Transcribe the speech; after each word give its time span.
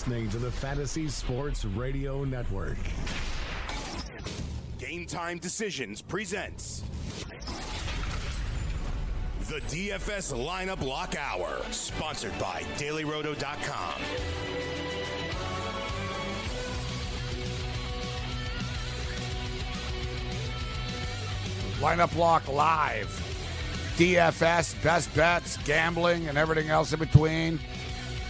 You're 0.00 0.16
listening 0.16 0.30
to 0.30 0.38
the 0.38 0.50
Fantasy 0.50 1.08
Sports 1.08 1.64
Radio 1.64 2.24
Network. 2.24 2.78
Game 4.78 5.04
Time 5.04 5.38
Decisions 5.38 6.00
presents 6.00 6.82
the 9.40 9.60
DFS 9.62 10.32
Lineup 10.32 10.82
Lock 10.82 11.16
Hour, 11.18 11.60
sponsored 11.70 12.38
by 12.38 12.62
DailyRoto.com. 12.76 14.00
Lineup 21.80 22.16
Lock 22.16 22.48
Live. 22.48 23.26
DFS, 23.96 24.82
best 24.82 25.14
bets, 25.14 25.58
gambling, 25.58 26.28
and 26.28 26.38
everything 26.38 26.70
else 26.70 26.94
in 26.94 26.98
between. 27.00 27.60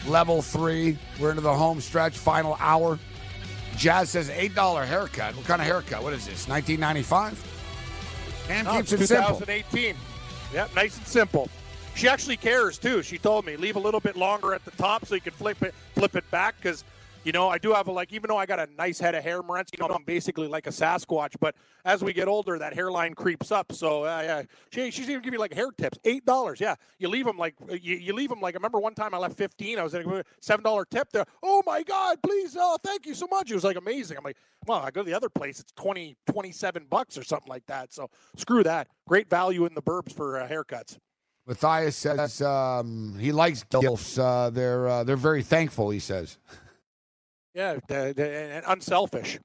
Level 0.06 0.42
three. 0.42 0.98
We're 1.18 1.30
into 1.30 1.42
the 1.42 1.54
home 1.54 1.80
stretch, 1.80 2.16
final 2.16 2.56
hour. 2.60 2.98
Jazz 3.76 4.10
says 4.10 4.28
$8 4.30 4.86
haircut. 4.86 5.36
What 5.36 5.46
kind 5.46 5.60
of 5.60 5.66
haircut? 5.66 6.02
What 6.02 6.12
is 6.12 6.26
this, 6.26 6.48
1995? 6.48 8.46
And 8.50 8.66
No, 8.66 8.74
keeps 8.76 8.92
it 8.92 9.06
simple. 9.06 9.38
2018. 9.38 9.96
Yep, 10.52 10.74
nice 10.74 10.96
and 10.98 11.06
simple. 11.06 11.48
She 11.94 12.08
actually 12.08 12.36
cares 12.36 12.78
too. 12.78 13.02
She 13.02 13.18
told 13.18 13.46
me 13.46 13.56
leave 13.56 13.76
a 13.76 13.80
little 13.80 14.00
bit 14.00 14.16
longer 14.16 14.54
at 14.54 14.64
the 14.64 14.70
top 14.72 15.06
so 15.06 15.14
you 15.14 15.20
can 15.20 15.32
flip 15.32 15.62
it 15.62 15.74
flip 15.94 16.16
it 16.16 16.28
back 16.30 16.56
because 16.60 16.84
you 17.24 17.32
know 17.32 17.48
I 17.48 17.58
do 17.58 17.72
have 17.72 17.88
a 17.88 17.92
like 17.92 18.12
even 18.12 18.28
though 18.28 18.36
I 18.36 18.46
got 18.46 18.58
a 18.58 18.68
nice 18.76 18.98
head 18.98 19.14
of 19.14 19.22
hair, 19.22 19.42
Morency, 19.42 19.78
you 19.78 19.86
know 19.86 19.94
I'm 19.94 20.04
basically 20.04 20.48
like 20.48 20.66
a 20.66 20.70
Sasquatch. 20.70 21.34
But 21.40 21.54
as 21.84 22.02
we 22.02 22.12
get 22.12 22.28
older, 22.28 22.58
that 22.58 22.74
hairline 22.74 23.14
creeps 23.14 23.52
up. 23.52 23.72
So 23.72 24.04
uh, 24.04 24.22
yeah, 24.24 24.42
she, 24.70 24.90
she's 24.90 25.08
even 25.10 25.22
giving 25.22 25.32
me 25.32 25.38
like 25.38 25.52
hair 25.52 25.70
tips. 25.76 25.98
Eight 26.04 26.24
dollars. 26.24 26.60
Yeah, 26.60 26.76
you 26.98 27.08
leave 27.08 27.26
them 27.26 27.36
like 27.36 27.54
you, 27.70 27.96
you 27.96 28.12
leave 28.12 28.30
them 28.30 28.40
like. 28.40 28.54
I 28.54 28.58
remember 28.58 28.78
one 28.78 28.94
time 28.94 29.14
I 29.14 29.18
left 29.18 29.36
fifteen. 29.36 29.78
I 29.78 29.82
was 29.82 29.94
at 29.94 30.04
a 30.04 30.24
seven 30.40 30.62
dollar 30.62 30.84
tip. 30.84 31.10
There. 31.12 31.26
Oh 31.42 31.62
my 31.66 31.82
God! 31.82 32.18
Please, 32.22 32.56
oh 32.58 32.78
thank 32.82 33.06
you 33.06 33.14
so 33.14 33.26
much. 33.30 33.50
It 33.50 33.54
was 33.54 33.64
like 33.64 33.76
amazing. 33.76 34.16
I'm 34.16 34.24
like, 34.24 34.36
well, 34.66 34.78
I 34.78 34.90
go 34.90 35.02
to 35.02 35.06
the 35.06 35.16
other 35.16 35.28
place. 35.28 35.60
It's 35.60 35.72
20, 35.72 36.16
27 36.30 36.86
bucks 36.88 37.18
or 37.18 37.24
something 37.24 37.48
like 37.48 37.66
that. 37.66 37.92
So 37.92 38.08
screw 38.36 38.62
that. 38.64 38.88
Great 39.06 39.28
value 39.28 39.66
in 39.66 39.74
the 39.74 39.82
burbs 39.82 40.12
for 40.12 40.40
uh, 40.40 40.48
haircuts. 40.48 40.98
Matthias 41.46 41.96
says 41.96 42.42
um, 42.42 43.16
he 43.18 43.32
likes 43.32 43.64
gilfs. 43.64 44.18
Uh, 44.18 44.50
they're 44.50 44.88
uh, 44.88 45.04
they're 45.04 45.16
very 45.16 45.42
thankful. 45.42 45.90
He 45.90 45.98
says. 45.98 46.38
Yeah, 47.54 47.78
the, 47.88 48.14
the, 48.16 48.28
and 48.28 48.64
unselfish. 48.68 49.38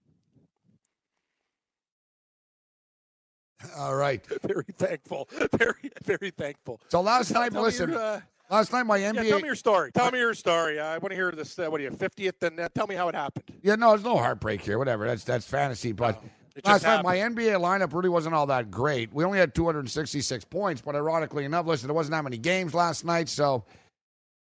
All 3.78 3.96
right. 3.96 4.24
Very 4.44 4.66
thankful. 4.78 5.28
Very, 5.58 5.92
very 6.04 6.30
thankful. 6.32 6.80
So 6.90 7.02
last 7.02 7.32
time, 7.32 7.52
tell 7.52 7.64
listen. 7.64 7.90
your, 7.90 8.00
uh, 8.00 8.22
last 8.50 8.70
time 8.70 8.88
my 8.88 8.98
yeah, 8.98 9.12
NBA. 9.12 9.30
tell 9.30 9.40
me 9.40 9.48
your 9.48 9.56
story. 9.56 9.92
Tell 9.92 10.12
me 10.12 10.20
your 10.20 10.34
story. 10.34 10.80
I 10.80 10.98
want 10.98 11.12
to 11.12 11.16
hear 11.16 11.32
this. 11.32 11.58
Uh, 11.58 11.68
what 11.68 11.80
are 11.82 11.84
you, 11.84 11.92
50th? 11.92 12.44
And 12.44 12.60
uh, 12.60 12.70
tell 12.76 12.88
me 12.88 12.96
how 12.96 13.10
it 13.10 13.16
happened. 13.16 13.46
Yeah, 13.64 13.76
no, 13.76 13.90
there's 13.90 14.04
no 14.04 14.18
heartbreak 14.18 14.62
here. 14.62 14.78
Whatever. 14.78 15.08
That's 15.08 15.24
that's 15.24 15.48
fantasy. 15.48 15.94
But 15.94 16.22
just 16.56 16.68
last 16.68 16.84
night, 16.84 17.04
my 17.04 17.18
NBA 17.18 17.60
lineup 17.60 17.94
really 17.94 18.10
wasn't 18.10 18.36
all 18.36 18.46
that 18.48 18.70
great. 18.70 19.12
We 19.14 19.24
only 19.24 19.40
had 19.40 19.56
266 19.56 20.46
points, 20.46 20.82
but 20.82 20.96
ironically 20.96 21.46
enough, 21.46 21.66
listen, 21.66 21.88
there 21.88 21.96
wasn't 21.96 22.12
that 22.12 22.24
many 22.24 22.38
games 22.38 22.74
last 22.74 23.04
night, 23.04 23.30
so 23.30 23.66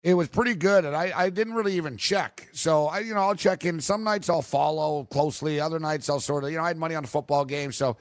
it 0.03 0.15
was 0.15 0.29
pretty 0.29 0.55
good. 0.55 0.85
And 0.85 0.97
I, 0.97 1.13
I 1.15 1.31
didn't 1.31 1.55
really 1.55 1.75
even 1.77 1.97
check. 1.97 2.49
So 2.53 2.87
I, 2.87 3.01
you 3.01 3.15
know, 3.15 3.21
I'll 3.21 3.35
check 3.35 3.65
in. 3.65 3.81
Some 3.81 4.05
nights 4.05 4.29
I'll 4.29 4.43
follow 4.43 5.05
closely. 5.05 5.61
Other 5.61 5.79
nights 5.79 6.09
I'll 6.11 6.21
sort 6.21 6.45
of, 6.45 6.51
you 6.51 6.57
know, 6.57 6.65
I 6.65 6.69
had 6.69 6.77
money 6.77 6.95
on 6.95 7.03
the 7.03 7.09
football 7.09 7.45
game, 7.45 7.73
so 7.73 7.97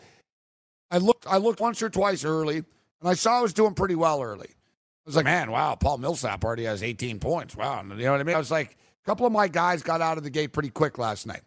I 0.90 0.98
looked. 0.98 1.28
I 1.28 1.38
looked 1.38 1.60
once 1.60 1.82
or 1.82 1.90
twice 1.90 2.26
early, 2.26 2.58
and 2.58 2.66
I 3.04 3.14
saw 3.14 3.40
I 3.40 3.42
was 3.42 3.54
doing 3.54 3.74
pretty 3.74 3.96
well 3.96 4.22
early. 4.22 4.50
I 4.50 5.10
was 5.10 5.16
like, 5.16 5.26
man, 5.26 5.50
wow, 5.50 5.76
Paul 5.76 5.98
Millsap 5.98 6.44
already 6.44 6.66
has 6.66 6.84
18 6.84 7.20
points. 7.20 7.56
Wow. 7.56 7.82
You 7.82 7.96
know 7.96 8.12
what 8.12 8.22
I 8.22 8.24
mean? 8.24 8.36
I 8.36 8.40
was 8.40 8.52
like, 8.52 8.78
a 9.04 9.06
couple 9.06 9.26
of 9.26 9.32
my 9.32 9.48
guys 9.48 9.82
got 9.82 10.00
out 10.00 10.18
of 10.18 10.24
the 10.24 10.30
gate 10.30 10.54
pretty 10.54 10.70
quick 10.70 11.00
last 11.00 11.26
night. 11.26 11.42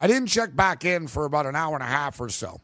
I 0.00 0.06
didn't 0.06 0.28
check 0.28 0.56
back 0.56 0.84
in 0.84 1.06
for 1.06 1.26
about 1.26 1.46
an 1.46 1.54
hour 1.54 1.74
and 1.74 1.82
a 1.82 1.86
half 1.86 2.18
or 2.20 2.30
so. 2.30 2.60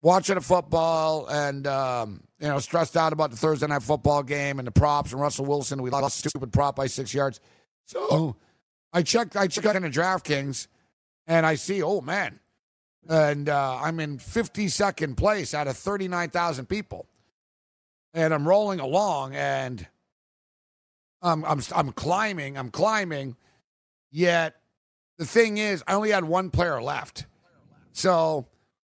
Watching 0.00 0.36
the 0.36 0.40
football 0.40 1.26
and, 1.26 1.66
um, 1.66 2.22
you 2.38 2.46
know, 2.46 2.60
stressed 2.60 2.96
out 2.96 3.12
about 3.12 3.30
the 3.30 3.36
Thursday 3.36 3.66
night 3.66 3.82
football 3.82 4.22
game 4.22 4.58
and 4.58 4.66
the 4.66 4.72
props 4.72 5.12
and 5.12 5.20
Russell 5.20 5.44
Wilson. 5.44 5.82
We 5.82 5.90
lost 5.90 6.24
a 6.24 6.28
stupid 6.28 6.52
prop 6.52 6.76
by 6.76 6.86
six 6.86 7.12
yards. 7.12 7.40
So 7.84 8.36
I 8.92 9.02
checked, 9.02 9.36
I 9.36 9.48
checked 9.48 9.66
into 9.66 9.88
DraftKings 9.88 10.68
and 11.26 11.44
I 11.44 11.56
see, 11.56 11.82
oh, 11.82 12.00
man. 12.00 12.38
And 13.08 13.48
uh, 13.48 13.80
I'm 13.82 13.98
in 13.98 14.18
52nd 14.18 15.16
place 15.16 15.52
out 15.52 15.66
of 15.66 15.76
39,000 15.76 16.66
people 16.66 17.06
and 18.14 18.34
I'm 18.34 18.46
rolling 18.46 18.80
along 18.80 19.34
and 19.34 19.86
I'm 21.22 21.44
I'm 21.44 21.60
I'm 21.74 21.92
climbing, 21.92 22.56
I'm 22.56 22.70
climbing. 22.70 23.36
Yet 24.10 24.56
the 25.18 25.26
thing 25.26 25.58
is, 25.58 25.82
I 25.86 25.94
only 25.94 26.10
had 26.10 26.24
one 26.24 26.50
player 26.50 26.80
left. 26.80 27.26
So 27.92 28.46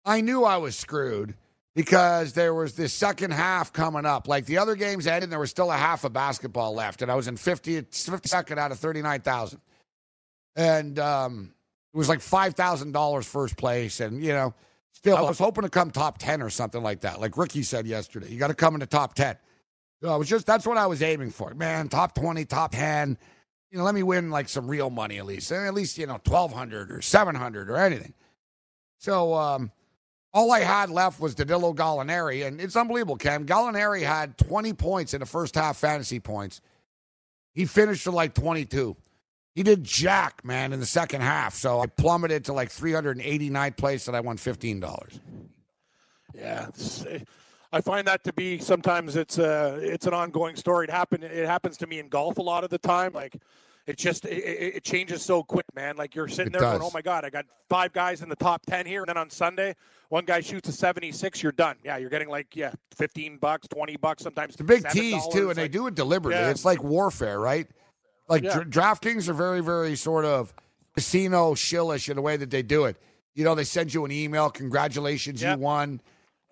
I 0.05 0.21
knew 0.21 0.43
I 0.43 0.57
was 0.57 0.75
screwed 0.75 1.35
because 1.73 2.33
there 2.33 2.53
was 2.53 2.75
this 2.75 2.93
second 2.93 3.31
half 3.31 3.73
coming 3.73 4.05
up. 4.05 4.27
Like 4.27 4.45
the 4.45 4.57
other 4.57 4.75
games 4.75 5.07
ended, 5.07 5.23
and 5.23 5.31
there 5.31 5.39
was 5.39 5.49
still 5.49 5.71
a 5.71 5.77
half 5.77 6.03
of 6.03 6.13
basketball 6.13 6.73
left, 6.73 7.01
and 7.01 7.11
I 7.11 7.15
was 7.15 7.27
in 7.27 7.37
50, 7.37 7.81
52nd 7.81 8.57
out 8.57 8.71
of 8.71 8.79
39,000. 8.79 9.59
And 10.55 10.99
um, 10.99 11.53
it 11.93 11.97
was 11.97 12.09
like 12.09 12.19
$5,000 12.19 13.23
first 13.23 13.57
place. 13.57 13.99
And, 13.99 14.23
you 14.23 14.31
know, 14.31 14.53
still, 14.93 15.17
I 15.17 15.21
was 15.21 15.37
hoping 15.37 15.63
to 15.63 15.69
come 15.69 15.91
top 15.91 16.17
10 16.17 16.41
or 16.41 16.49
something 16.49 16.81
like 16.81 17.01
that. 17.01 17.19
Like 17.19 17.37
Ricky 17.37 17.63
said 17.63 17.85
yesterday, 17.85 18.29
you 18.29 18.39
got 18.39 18.47
to 18.47 18.53
come 18.53 18.73
into 18.73 18.85
top 18.85 19.15
10. 19.15 19.35
So 20.01 20.09
I 20.09 20.15
was 20.15 20.29
just, 20.29 20.45
that's 20.45 20.65
what 20.65 20.77
I 20.77 20.87
was 20.87 21.01
aiming 21.01 21.31
for. 21.31 21.53
Man, 21.53 21.89
top 21.89 22.15
20, 22.15 22.45
top 22.45 22.71
10. 22.71 23.17
You 23.71 23.77
know, 23.77 23.83
let 23.83 23.95
me 23.95 24.03
win 24.03 24.29
like 24.29 24.47
some 24.47 24.67
real 24.67 24.89
money 24.89 25.17
at 25.17 25.25
least. 25.25 25.51
At 25.51 25.73
least, 25.73 25.97
you 25.97 26.05
know, 26.05 26.19
1200 26.25 26.91
or 26.91 27.01
700 27.01 27.69
or 27.69 27.77
anything. 27.77 28.13
So, 28.97 29.33
um, 29.33 29.71
all 30.35 30.51
I 30.51 30.59
had 30.59 30.89
left 30.89 31.21
was 31.21 31.33
Danilo 31.33 31.73
Gallinari, 31.73 32.45
and 32.45 32.59
it's 32.59 32.75
unbelievable, 32.75 33.15
Cam. 33.15 33.45
Gallinari 33.45 34.01
had 34.03 34.37
20 34.37 34.73
points 34.73 35.13
in 35.13 35.21
the 35.21 35.25
first 35.25 35.55
half 35.55 35.77
fantasy 35.77 36.19
points. 36.19 36.59
He 37.53 37.65
finished 37.65 38.05
at 38.05 38.13
like 38.13 38.33
22. 38.33 38.97
He 39.55 39.63
did 39.63 39.85
jack, 39.85 40.43
man, 40.43 40.73
in 40.73 40.81
the 40.81 40.85
second 40.85 41.21
half. 41.21 41.55
So 41.55 41.79
I 41.79 41.85
plummeted 41.85 42.43
to 42.45 42.53
like 42.53 42.67
389th 42.67 43.77
place, 43.77 44.09
and 44.09 44.17
I 44.17 44.19
won 44.19 44.35
$15. 44.35 45.19
Yeah, 46.33 46.67
I 47.71 47.79
find 47.79 48.05
that 48.07 48.25
to 48.25 48.33
be 48.33 48.59
sometimes 48.59 49.15
it's 49.15 49.39
uh 49.39 49.79
it's 49.81 50.05
an 50.05 50.13
ongoing 50.13 50.57
story. 50.57 50.85
It 50.85 50.91
happen 50.91 51.23
it 51.23 51.45
happens 51.45 51.77
to 51.77 51.87
me 51.87 51.99
in 51.99 52.09
golf 52.09 52.37
a 52.37 52.41
lot 52.41 52.65
of 52.65 52.69
the 52.69 52.77
time. 52.77 53.13
Like 53.13 53.37
it 53.87 53.97
just 53.97 54.25
it, 54.25 54.75
it 54.77 54.83
changes 54.83 55.21
so 55.23 55.43
quick, 55.43 55.65
man. 55.75 55.95
Like 55.95 56.15
you're 56.15 56.27
sitting 56.27 56.47
It 56.53 56.59
there 56.59 56.61
going, 56.61 56.81
"Oh 56.81 56.91
my 56.93 57.01
god, 57.01 57.23
I 57.25 57.29
got 57.29 57.45
five 57.69 57.93
guys 57.93 58.21
in 58.21 58.29
the 58.29 58.35
top 58.35 58.65
ten 58.65 58.85
here," 58.85 59.01
and 59.01 59.09
then 59.09 59.17
on 59.17 59.29
Sunday, 59.29 59.75
one 60.09 60.25
guy 60.25 60.39
shoots 60.41 60.69
a 60.69 60.71
76. 60.71 61.43
You're 61.43 61.51
done. 61.51 61.75
Yeah, 61.83 61.97
you're 61.97 62.09
getting 62.09 62.29
like 62.29 62.55
yeah, 62.55 62.71
15 62.95 63.37
bucks, 63.37 63.67
20 63.67 63.97
bucks, 63.97 64.23
sometimes 64.23 64.55
The 64.55 64.63
big 64.63 64.83
$7. 64.83 64.91
tease, 64.91 65.23
too, 65.31 65.49
and 65.49 65.57
they 65.57 65.67
do 65.67 65.87
it 65.87 65.95
deliberately. 65.95 66.41
Yeah. 66.41 66.49
It's 66.51 66.65
like 66.65 66.83
warfare, 66.83 67.39
right? 67.39 67.67
Like 68.27 68.43
Yeah. 68.43 68.59
dra- 68.63 68.65
DraftKings 68.65 69.27
are 69.29 69.33
very, 69.33 69.61
very 69.61 69.95
sort 69.95 70.25
of 70.25 70.53
casino 70.95 71.53
shillish 71.55 72.09
in 72.09 72.15
the 72.15 72.21
way 72.21 72.37
that 72.37 72.49
they 72.49 72.61
do 72.63 72.85
it. 72.85 72.97
You 73.33 73.43
know, 73.43 73.53
they 73.53 73.65
send 73.65 73.93
you 73.93 74.05
an 74.05 74.11
email, 74.11 74.49
congratulations, 74.49 75.41
Yeah. 75.41 75.55
you 75.55 75.59
won. 75.61 76.01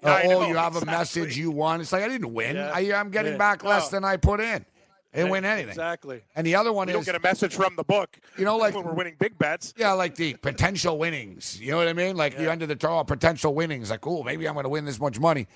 Yeah, 0.04 0.10
Uh, 0.16 0.22
oh, 0.26 0.30
know, 0.42 0.48
you 0.50 0.56
have 0.58 0.76
a 0.76 0.86
message, 0.86 1.38
you 1.38 1.50
won. 1.50 1.80
It's 1.80 1.94
like 1.94 2.04
I 2.04 2.10
didn't 2.10 2.34
win. 2.34 2.58
Yeah. 2.58 2.72
I, 2.74 2.94
I'm 2.94 3.10
getting 3.10 3.34
Yeah. 3.34 3.38
back 3.38 3.64
less 3.64 3.92
No. 3.92 3.98
than 3.98 4.04
I 4.06 4.18
put 4.18 4.40
in. 4.42 4.66
I 5.14 5.18
didn't 5.18 5.32
win 5.32 5.46
anything. 5.46 5.70
Exactly. 5.70 6.22
And 6.36 6.46
the 6.48 6.56
other 6.56 6.74
one 6.74 6.88
We 6.88 6.94
is 6.94 6.96
don't 6.98 7.06
get 7.06 7.16
a 7.16 7.20
message 7.20 7.56
from 7.56 7.76
the 7.76 7.84
book. 7.84 8.18
You 8.38 8.46
know, 8.46 8.58
like- 8.58 8.74
when 8.76 8.84
we're 8.84 8.94
winning 8.94 9.16
big 9.20 9.38
bets. 9.38 9.74
yeah, 9.78 9.92
like 9.94 10.16
the 10.16 10.34
potential 10.36 10.98
winnings. 10.98 11.60
You 11.62 11.72
know 11.72 11.78
what 11.78 11.88
I 11.88 11.94
mean? 11.94 12.16
Like 12.18 12.38
you 12.40 12.46
Yeah. 12.46 12.52
under 12.52 12.66
the 12.66 12.76
draw 12.76 13.04
potential 13.04 13.54
winnings. 13.54 13.90
Like, 13.90 14.06
oh, 14.08 14.24
maybe 14.24 14.48
I'm 14.48 14.54
going 14.56 14.64
to 14.64 14.70
win 14.70 14.86
this 14.86 15.00
much 15.00 15.20
money. 15.20 15.48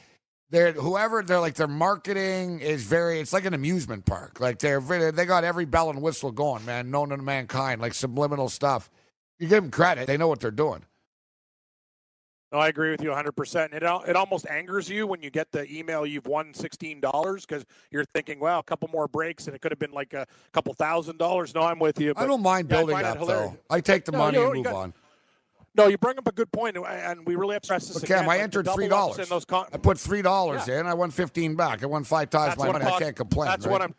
They're 0.50 0.72
whoever 0.72 1.24
they're 1.24 1.42
like 1.42 1.56
their 1.56 1.68
marketing 1.68 2.62
is 2.62 2.84
very. 2.84 3.20
It's 3.20 3.34
like 3.34 3.44
an 3.46 3.54
amusement 3.54 4.06
park. 4.06 4.40
Like 4.40 4.60
they're 4.60 4.80
they 5.12 5.26
got 5.26 5.44
every 5.44 5.66
bell 5.66 5.90
and 5.90 6.02
whistle 6.02 6.32
going, 6.32 6.64
man, 6.66 6.90
known 6.90 7.10
to 7.10 7.18
mankind, 7.18 7.82
like 7.82 7.94
subliminal 7.94 8.48
stuff. 8.48 8.90
You 9.40 9.48
give 9.50 9.62
them 9.62 9.72
credit; 9.72 10.08
they 10.08 10.16
know 10.16 10.30
what 10.30 10.40
they're 10.40 10.52
doing. 10.52 10.84
No, 12.52 12.60
I 12.60 12.70
agree 12.70 12.92
with 12.92 13.02
you 13.02 13.10
100%. 13.10 13.74
It, 13.74 13.84
it 13.84 14.16
almost 14.16 14.48
angers 14.48 14.90
you 14.90 15.06
when 15.06 15.22
you 15.22 15.30
get 15.30 15.52
the 15.52 15.70
email 15.70 16.06
you've 16.06 16.28
won 16.28 16.54
$16 16.54 17.42
because 17.42 17.66
you're 17.92 18.06
thinking, 18.06 18.40
well, 18.40 18.60
a 18.60 18.64
couple 18.64 18.88
more 18.88 19.08
breaks 19.08 19.48
and 19.48 19.56
it 19.56 19.60
could 19.60 19.72
have 19.72 19.80
been 19.80 19.92
like 19.92 20.14
a 20.14 20.26
couple 20.54 20.74
thousand 20.74 21.18
dollars. 21.18 21.54
No, 21.54 21.62
I'm 21.62 21.78
with 21.80 22.00
you. 22.00 22.14
I 22.16 22.26
don't 22.26 22.42
mind 22.42 22.70
building 22.70 22.96
I 22.96 23.04
up, 23.04 23.20
though. 23.20 23.58
I 23.70 23.82
take 23.82 24.06
the 24.06 24.14
no, 24.14 24.20
money 24.20 24.38
you 24.38 24.44
know, 24.44 24.52
and 24.52 24.58
move 24.58 24.66
got, 24.66 24.76
on. 24.76 24.94
No, 25.76 25.88
you 25.88 25.98
bring 25.98 26.18
up 26.18 26.28
a 26.28 26.32
good 26.32 26.52
point, 26.52 26.76
and 26.76 27.26
we 27.28 27.36
really 27.36 27.54
have 27.54 27.64
stressed 27.64 27.90
this. 27.90 28.00
But 28.00 28.08
Cam, 28.08 28.26
again, 28.26 28.30
I 28.30 28.40
entered 28.40 28.68
three 28.74 28.88
dollars. 28.88 29.46
Con- 29.46 29.68
I 29.72 29.78
put 29.78 30.00
three 30.00 30.24
dollars 30.24 30.68
yeah. 30.68 30.80
in. 30.80 30.88
I 30.88 30.96
won 30.96 31.12
fifteen 31.12 31.56
back. 31.56 31.84
I 31.84 31.86
won 31.86 32.04
five 32.04 32.32
times 32.32 32.56
that's 32.56 32.60
my 32.60 32.72
money. 32.72 32.86
I 32.86 32.98
can't 32.98 33.16
complain. 33.16 33.50
That's 33.50 33.68
right? 33.68 33.72
what 33.72 33.82
I'm. 33.84 33.94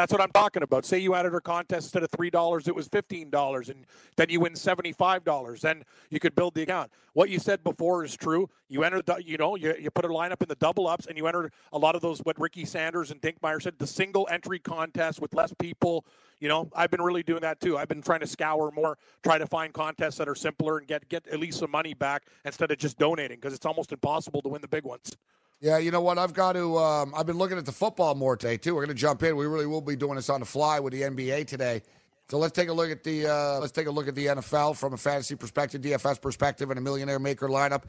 That's 0.00 0.12
what 0.12 0.22
I'm 0.22 0.32
talking 0.32 0.62
about. 0.62 0.86
Say 0.86 0.98
you 0.98 1.14
added 1.14 1.34
a 1.34 1.42
contest 1.42 1.88
instead 1.88 2.02
of 2.02 2.10
three 2.10 2.30
dollars, 2.30 2.66
it 2.68 2.74
was 2.74 2.88
fifteen 2.88 3.28
dollars, 3.28 3.68
and 3.68 3.84
then 4.16 4.30
you 4.30 4.40
win 4.40 4.56
seventy 4.56 4.92
five 4.92 5.24
dollars. 5.24 5.60
Then 5.60 5.84
you 6.08 6.18
could 6.18 6.34
build 6.34 6.54
the 6.54 6.62
account. 6.62 6.90
What 7.12 7.28
you 7.28 7.38
said 7.38 7.62
before 7.62 8.02
is 8.02 8.16
true. 8.16 8.48
You 8.70 8.82
enter, 8.82 9.02
you 9.22 9.36
know, 9.36 9.56
you, 9.56 9.74
you 9.78 9.90
put 9.90 10.06
a 10.06 10.08
lineup 10.08 10.40
in 10.40 10.48
the 10.48 10.54
double 10.54 10.88
ups, 10.88 11.04
and 11.04 11.18
you 11.18 11.26
enter 11.26 11.50
a 11.74 11.78
lot 11.78 11.96
of 11.96 12.00
those. 12.00 12.20
What 12.20 12.40
Ricky 12.40 12.64
Sanders 12.64 13.10
and 13.10 13.20
Dinkmeyer 13.20 13.60
said, 13.60 13.74
the 13.78 13.86
single 13.86 14.26
entry 14.30 14.58
contest 14.58 15.20
with 15.20 15.34
less 15.34 15.52
people. 15.58 16.06
You 16.38 16.48
know, 16.48 16.70
I've 16.74 16.90
been 16.90 17.02
really 17.02 17.22
doing 17.22 17.42
that 17.42 17.60
too. 17.60 17.76
I've 17.76 17.88
been 17.88 18.00
trying 18.00 18.20
to 18.20 18.26
scour 18.26 18.70
more, 18.70 18.96
try 19.22 19.36
to 19.36 19.46
find 19.46 19.74
contests 19.74 20.16
that 20.16 20.30
are 20.30 20.34
simpler 20.34 20.78
and 20.78 20.86
get 20.86 21.06
get 21.10 21.28
at 21.28 21.38
least 21.38 21.58
some 21.58 21.70
money 21.70 21.92
back 21.92 22.22
instead 22.46 22.70
of 22.70 22.78
just 22.78 22.96
donating 22.96 23.36
because 23.36 23.52
it's 23.52 23.66
almost 23.66 23.92
impossible 23.92 24.40
to 24.40 24.48
win 24.48 24.62
the 24.62 24.68
big 24.68 24.84
ones. 24.84 25.14
Yeah, 25.60 25.76
you 25.76 25.90
know 25.90 26.00
what? 26.00 26.16
I've 26.18 26.32
got 26.32 26.54
to. 26.54 26.78
Um, 26.78 27.12
I've 27.14 27.26
been 27.26 27.36
looking 27.36 27.58
at 27.58 27.66
the 27.66 27.72
football 27.72 28.14
more 28.14 28.34
today 28.34 28.56
too. 28.56 28.74
We're 28.74 28.86
going 28.86 28.96
to 28.96 29.00
jump 29.00 29.22
in. 29.22 29.36
We 29.36 29.46
really 29.46 29.66
will 29.66 29.82
be 29.82 29.94
doing 29.94 30.16
this 30.16 30.30
on 30.30 30.40
the 30.40 30.46
fly 30.46 30.80
with 30.80 30.94
the 30.94 31.02
NBA 31.02 31.46
today. 31.46 31.82
So 32.30 32.38
let's 32.38 32.52
take 32.52 32.70
a 32.70 32.72
look 32.72 32.90
at 32.90 33.04
the 33.04 33.26
uh, 33.26 33.58
let's 33.60 33.72
take 33.72 33.86
a 33.86 33.90
look 33.90 34.08
at 34.08 34.14
the 34.14 34.26
NFL 34.26 34.76
from 34.76 34.94
a 34.94 34.96
fantasy 34.96 35.34
perspective, 35.34 35.82
DFS 35.82 36.20
perspective, 36.22 36.70
and 36.70 36.78
a 36.78 36.82
millionaire 36.82 37.18
maker 37.18 37.48
lineup. 37.48 37.82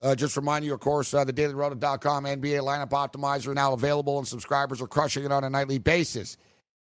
Uh, 0.00 0.14
just 0.14 0.36
remind 0.36 0.64
you, 0.64 0.72
of 0.72 0.80
course, 0.80 1.12
uh, 1.12 1.24
the 1.24 1.32
DailyRoto.com 1.32 2.24
NBA 2.24 2.60
lineup 2.62 2.90
optimizer 2.90 3.52
now 3.54 3.72
available, 3.74 4.18
and 4.18 4.26
subscribers 4.26 4.80
are 4.80 4.86
crushing 4.86 5.24
it 5.24 5.32
on 5.32 5.44
a 5.44 5.50
nightly 5.50 5.78
basis. 5.78 6.38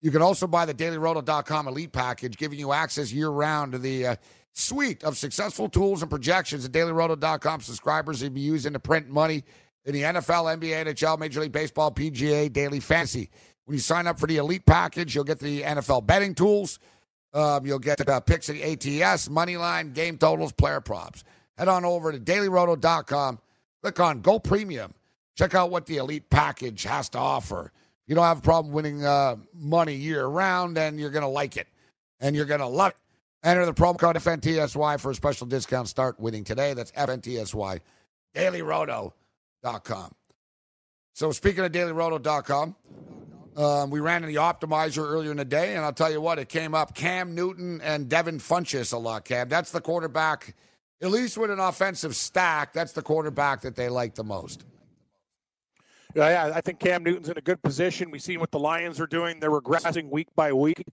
You 0.01 0.11
can 0.11 0.21
also 0.21 0.45
buy 0.45 0.65
the 0.65 0.73
DailyRoto.com 0.73 1.67
Elite 1.67 1.93
Package, 1.93 2.37
giving 2.37 2.59
you 2.59 2.73
access 2.73 3.11
year 3.11 3.29
round 3.29 3.71
to 3.71 3.79
the 3.79 4.07
uh, 4.07 4.15
suite 4.53 5.03
of 5.03 5.17
successful 5.17 5.69
tools 5.69 6.01
and 6.01 6.11
projections 6.11 6.63
that 6.63 6.77
DailyRoto.com 6.77 7.61
subscribers 7.61 8.21
will 8.21 8.29
be 8.29 8.41
using 8.41 8.73
to 8.73 8.79
print 8.79 9.09
money 9.09 9.43
in 9.87 9.93
the 9.93 10.01
NFL, 10.01 10.59
NBA, 10.59 10.85
NHL, 10.85 11.17
Major 11.17 11.39
League 11.39 11.53
Baseball, 11.53 11.91
PGA, 11.91 12.51
Daily 12.51 12.81
Fantasy. 12.81 13.29
When 13.65 13.75
you 13.75 13.79
sign 13.79 14.05
up 14.05 14.19
for 14.19 14.27
the 14.27 14.35
Elite 14.35 14.65
Package, 14.65 15.15
you'll 15.15 15.23
get 15.23 15.39
the 15.39 15.61
NFL 15.61 16.05
betting 16.05 16.35
tools. 16.35 16.77
Um, 17.33 17.65
you'll 17.65 17.79
get 17.79 18.07
uh, 18.07 18.19
picks 18.19 18.49
at 18.49 18.57
ATS, 18.57 19.29
money 19.29 19.55
line, 19.55 19.93
game 19.93 20.17
totals, 20.17 20.51
player 20.51 20.81
props. 20.81 21.23
Head 21.57 21.69
on 21.69 21.85
over 21.85 22.11
to 22.11 22.19
dailyroto.com. 22.19 23.39
Click 23.81 23.99
on 23.99 24.21
Go 24.21 24.39
Premium. 24.39 24.93
Check 25.35 25.55
out 25.55 25.71
what 25.71 25.85
the 25.85 25.97
Elite 25.97 26.29
Package 26.29 26.83
has 26.83 27.09
to 27.09 27.17
offer. 27.17 27.71
You 28.07 28.15
don't 28.15 28.25
have 28.25 28.39
a 28.39 28.41
problem 28.41 28.73
winning 28.73 29.05
uh, 29.05 29.37
money 29.53 29.93
year 29.93 30.25
round, 30.25 30.75
then 30.75 30.97
you're 30.97 31.11
going 31.11 31.23
to 31.23 31.29
like 31.29 31.55
it. 31.55 31.67
And 32.19 32.35
you're 32.35 32.45
going 32.45 32.59
to 32.59 32.67
love 32.67 32.91
it. 32.91 32.97
Enter 33.43 33.65
the 33.65 33.73
promo 33.73 33.97
code 33.97 34.15
FNTSY 34.15 34.99
for 34.99 35.11
a 35.11 35.15
special 35.15 35.47
discount. 35.47 35.87
Start 35.87 36.19
winning 36.19 36.43
today. 36.43 36.73
That's 36.73 36.91
FNTSY. 36.91 37.79
DailyRoto.com 38.35 39.13
dailyroto.com. 39.67 40.11
So 41.13 41.31
speaking 41.31 41.63
of 41.63 41.71
dailyroto.com, 41.71 42.75
um, 43.55 43.89
we 43.89 43.99
ran 43.99 44.23
in 44.23 44.29
the 44.29 44.39
optimizer 44.39 44.99
earlier 44.99 45.31
in 45.31 45.37
the 45.37 45.45
day, 45.45 45.75
and 45.75 45.83
I'll 45.83 45.93
tell 45.93 46.11
you 46.11 46.21
what, 46.21 46.37
it 46.37 46.47
came 46.47 46.75
up 46.75 46.93
Cam 46.93 47.33
Newton 47.33 47.81
and 47.81 48.07
Devin 48.07 48.39
Funchess 48.39 48.93
a 48.93 48.97
lot, 48.97 49.25
Cam. 49.25 49.49
That's 49.49 49.71
the 49.71 49.81
quarterback, 49.81 50.55
at 51.01 51.09
least 51.09 51.37
with 51.37 51.49
an 51.49 51.59
offensive 51.59 52.15
stack, 52.15 52.71
that's 52.73 52.91
the 52.91 53.01
quarterback 53.01 53.61
that 53.61 53.75
they 53.75 53.89
like 53.89 54.13
the 54.13 54.23
most. 54.23 54.65
Yeah, 56.15 56.51
I 56.55 56.61
think 56.61 56.79
Cam 56.79 57.03
Newton's 57.03 57.29
in 57.29 57.37
a 57.37 57.41
good 57.41 57.61
position. 57.61 58.09
We've 58.09 58.21
seen 58.21 58.39
what 58.39 58.51
the 58.51 58.59
Lions 58.59 58.99
are 58.99 59.07
doing. 59.07 59.39
They're 59.39 59.51
regressing 59.51 60.09
week 60.09 60.27
by 60.35 60.53
week. 60.53 60.83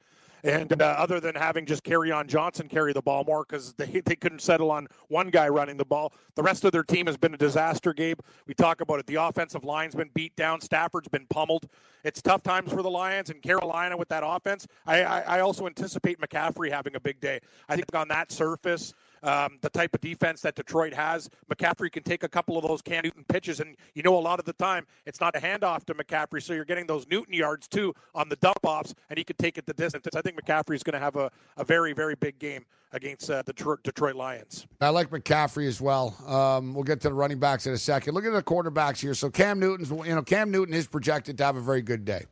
And 0.44 0.80
uh, 0.82 0.84
other 0.98 1.20
than 1.20 1.34
having 1.34 1.64
just 1.64 1.82
Kerryon 1.84 2.26
Johnson 2.26 2.68
carry 2.68 2.92
the 2.92 3.00
ball 3.00 3.24
more 3.24 3.46
because 3.48 3.72
they, 3.72 4.00
they 4.04 4.14
couldn't 4.14 4.42
settle 4.42 4.70
on 4.70 4.86
one 5.08 5.30
guy 5.30 5.48
running 5.48 5.78
the 5.78 5.86
ball, 5.86 6.12
the 6.34 6.42
rest 6.42 6.64
of 6.64 6.72
their 6.72 6.84
team 6.84 7.06
has 7.06 7.16
been 7.16 7.32
a 7.32 7.38
disaster, 7.38 7.94
Gabe. 7.94 8.20
We 8.46 8.52
talk 8.52 8.82
about 8.82 9.00
it. 9.00 9.06
The 9.06 9.14
offensive 9.16 9.64
line's 9.64 9.94
been 9.94 10.10
beat 10.12 10.36
down. 10.36 10.60
Stafford's 10.60 11.08
been 11.08 11.26
pummeled. 11.30 11.66
It's 12.04 12.20
tough 12.20 12.42
times 12.42 12.70
for 12.70 12.82
the 12.82 12.90
Lions 12.90 13.30
and 13.30 13.40
Carolina 13.40 13.96
with 13.96 14.08
that 14.08 14.22
offense. 14.24 14.66
I, 14.86 15.02
I, 15.02 15.20
I 15.20 15.40
also 15.40 15.66
anticipate 15.66 16.20
McCaffrey 16.20 16.70
having 16.70 16.94
a 16.94 17.00
big 17.00 17.20
day. 17.20 17.40
I 17.70 17.76
think 17.76 17.94
on 17.94 18.08
that 18.08 18.30
surface, 18.30 18.92
um, 19.24 19.58
the 19.62 19.70
type 19.70 19.94
of 19.94 20.00
defense 20.00 20.40
that 20.42 20.54
Detroit 20.54 20.92
has. 20.94 21.28
McCaffrey 21.52 21.90
can 21.90 22.02
take 22.02 22.22
a 22.22 22.28
couple 22.28 22.56
of 22.56 22.62
those 22.62 22.82
Cam 22.82 23.02
Newton 23.04 23.24
pitches, 23.24 23.60
and 23.60 23.76
you 23.94 24.02
know 24.02 24.16
a 24.16 24.20
lot 24.20 24.38
of 24.38 24.44
the 24.44 24.52
time 24.52 24.86
it's 25.06 25.20
not 25.20 25.34
a 25.34 25.40
handoff 25.40 25.84
to 25.86 25.94
McCaffrey, 25.94 26.42
so 26.42 26.52
you're 26.52 26.64
getting 26.64 26.86
those 26.86 27.06
Newton 27.08 27.34
yards 27.34 27.66
too 27.66 27.94
on 28.14 28.28
the 28.28 28.36
dump 28.36 28.58
offs, 28.62 28.94
and 29.10 29.18
he 29.18 29.24
can 29.24 29.36
take 29.36 29.58
it 29.58 29.66
the 29.66 29.74
distance. 29.74 30.06
I 30.14 30.22
think 30.22 30.40
McCaffrey 30.40 30.76
is 30.76 30.82
going 30.82 30.94
to 30.94 31.00
have 31.00 31.16
a, 31.16 31.30
a 31.56 31.64
very, 31.64 31.92
very 31.92 32.14
big 32.14 32.38
game 32.38 32.64
against 32.92 33.28
uh, 33.28 33.42
the 33.42 33.52
Detroit 33.82 34.14
Lions. 34.14 34.66
I 34.80 34.90
like 34.90 35.10
McCaffrey 35.10 35.66
as 35.66 35.80
well. 35.80 36.14
Um, 36.26 36.74
we'll 36.74 36.84
get 36.84 37.00
to 37.00 37.08
the 37.08 37.14
running 37.14 37.40
backs 37.40 37.66
in 37.66 37.72
a 37.72 37.78
second. 37.78 38.14
Look 38.14 38.24
at 38.24 38.32
the 38.32 38.42
quarterbacks 38.42 39.00
here. 39.00 39.14
So 39.14 39.30
Cam 39.30 39.58
Newton's, 39.58 39.90
you 39.90 40.14
know, 40.14 40.22
Cam 40.22 40.50
Newton 40.50 40.74
is 40.74 40.86
projected 40.86 41.36
to 41.38 41.44
have 41.44 41.56
a 41.56 41.60
very 41.60 41.82
good 41.82 42.04
day. 42.04 42.26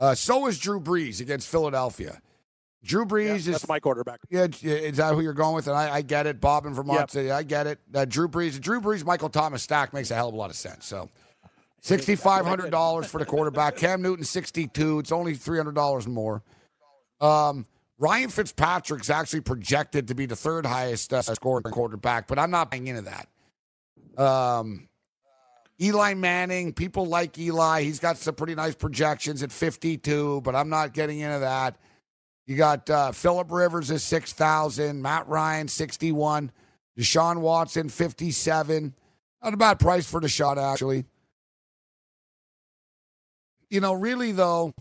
Uh, 0.00 0.14
so 0.14 0.46
is 0.46 0.58
Drew 0.58 0.80
Brees 0.80 1.20
against 1.20 1.48
Philadelphia. 1.48 2.20
Drew 2.84 3.06
Brees 3.06 3.26
yeah, 3.26 3.34
is 3.34 3.46
that's 3.46 3.68
my 3.68 3.80
quarterback. 3.80 4.20
Yeah, 4.28 4.46
is 4.62 4.98
that 4.98 5.14
who 5.14 5.22
you're 5.22 5.32
going 5.32 5.54
with? 5.54 5.66
And 5.66 5.76
I, 5.76 5.96
I 5.96 6.02
get 6.02 6.26
it. 6.26 6.40
Bob 6.40 6.66
in 6.66 6.74
Vermont 6.74 7.00
yep. 7.00 7.10
City, 7.10 7.30
I 7.30 7.42
get 7.42 7.66
it. 7.66 7.80
Uh, 7.94 8.04
Drew 8.04 8.28
Brees, 8.28 8.60
Drew 8.60 8.80
Brees, 8.80 9.04
Michael 9.04 9.30
Thomas 9.30 9.62
stack 9.62 9.94
makes 9.94 10.10
a 10.10 10.14
hell 10.14 10.28
of 10.28 10.34
a 10.34 10.36
lot 10.36 10.50
of 10.50 10.56
sense. 10.56 10.84
So, 10.86 11.08
sixty 11.80 12.14
five 12.14 12.44
hundred 12.44 12.70
dollars 12.70 13.06
for 13.06 13.18
the 13.18 13.24
quarterback. 13.24 13.76
Cam 13.76 14.02
Newton 14.02 14.24
sixty 14.24 14.66
two. 14.66 14.98
It's 14.98 15.12
only 15.12 15.34
three 15.34 15.56
hundred 15.56 15.74
dollars 15.74 16.06
more. 16.06 16.42
Um, 17.20 17.64
Ryan 17.98 18.28
Fitzpatrick's 18.28 19.08
actually 19.08 19.40
projected 19.40 20.08
to 20.08 20.14
be 20.14 20.26
the 20.26 20.36
third 20.36 20.66
highest 20.66 21.14
uh, 21.14 21.22
scoring 21.22 21.62
quarterback, 21.62 22.26
but 22.26 22.38
I'm 22.38 22.50
not 22.50 22.70
buying 22.70 22.86
into 22.86 23.02
that. 23.02 24.22
Um, 24.22 24.88
Eli 25.80 26.14
Manning, 26.14 26.72
people 26.72 27.06
like 27.06 27.38
Eli. 27.38 27.82
He's 27.82 27.98
got 27.98 28.18
some 28.18 28.34
pretty 28.34 28.54
nice 28.54 28.74
projections 28.74 29.42
at 29.42 29.50
52, 29.50 30.42
but 30.42 30.54
I'm 30.54 30.68
not 30.68 30.92
getting 30.92 31.20
into 31.20 31.40
that. 31.40 31.76
You 32.46 32.56
got 32.56 32.88
uh, 32.90 33.12
Philip 33.12 33.50
Rivers 33.50 33.90
at 33.90 34.00
6,000, 34.00 35.00
Matt 35.00 35.26
Ryan 35.28 35.66
61, 35.66 36.50
Deshaun 36.98 37.40
Watson 37.40 37.88
57. 37.88 38.94
Not 39.42 39.54
a 39.54 39.56
bad 39.56 39.78
price 39.78 40.08
for 40.08 40.20
Deshaun, 40.20 40.56
actually. 40.56 41.06
You 43.70 43.80
know, 43.80 43.94
really, 43.94 44.32
though, 44.32 44.74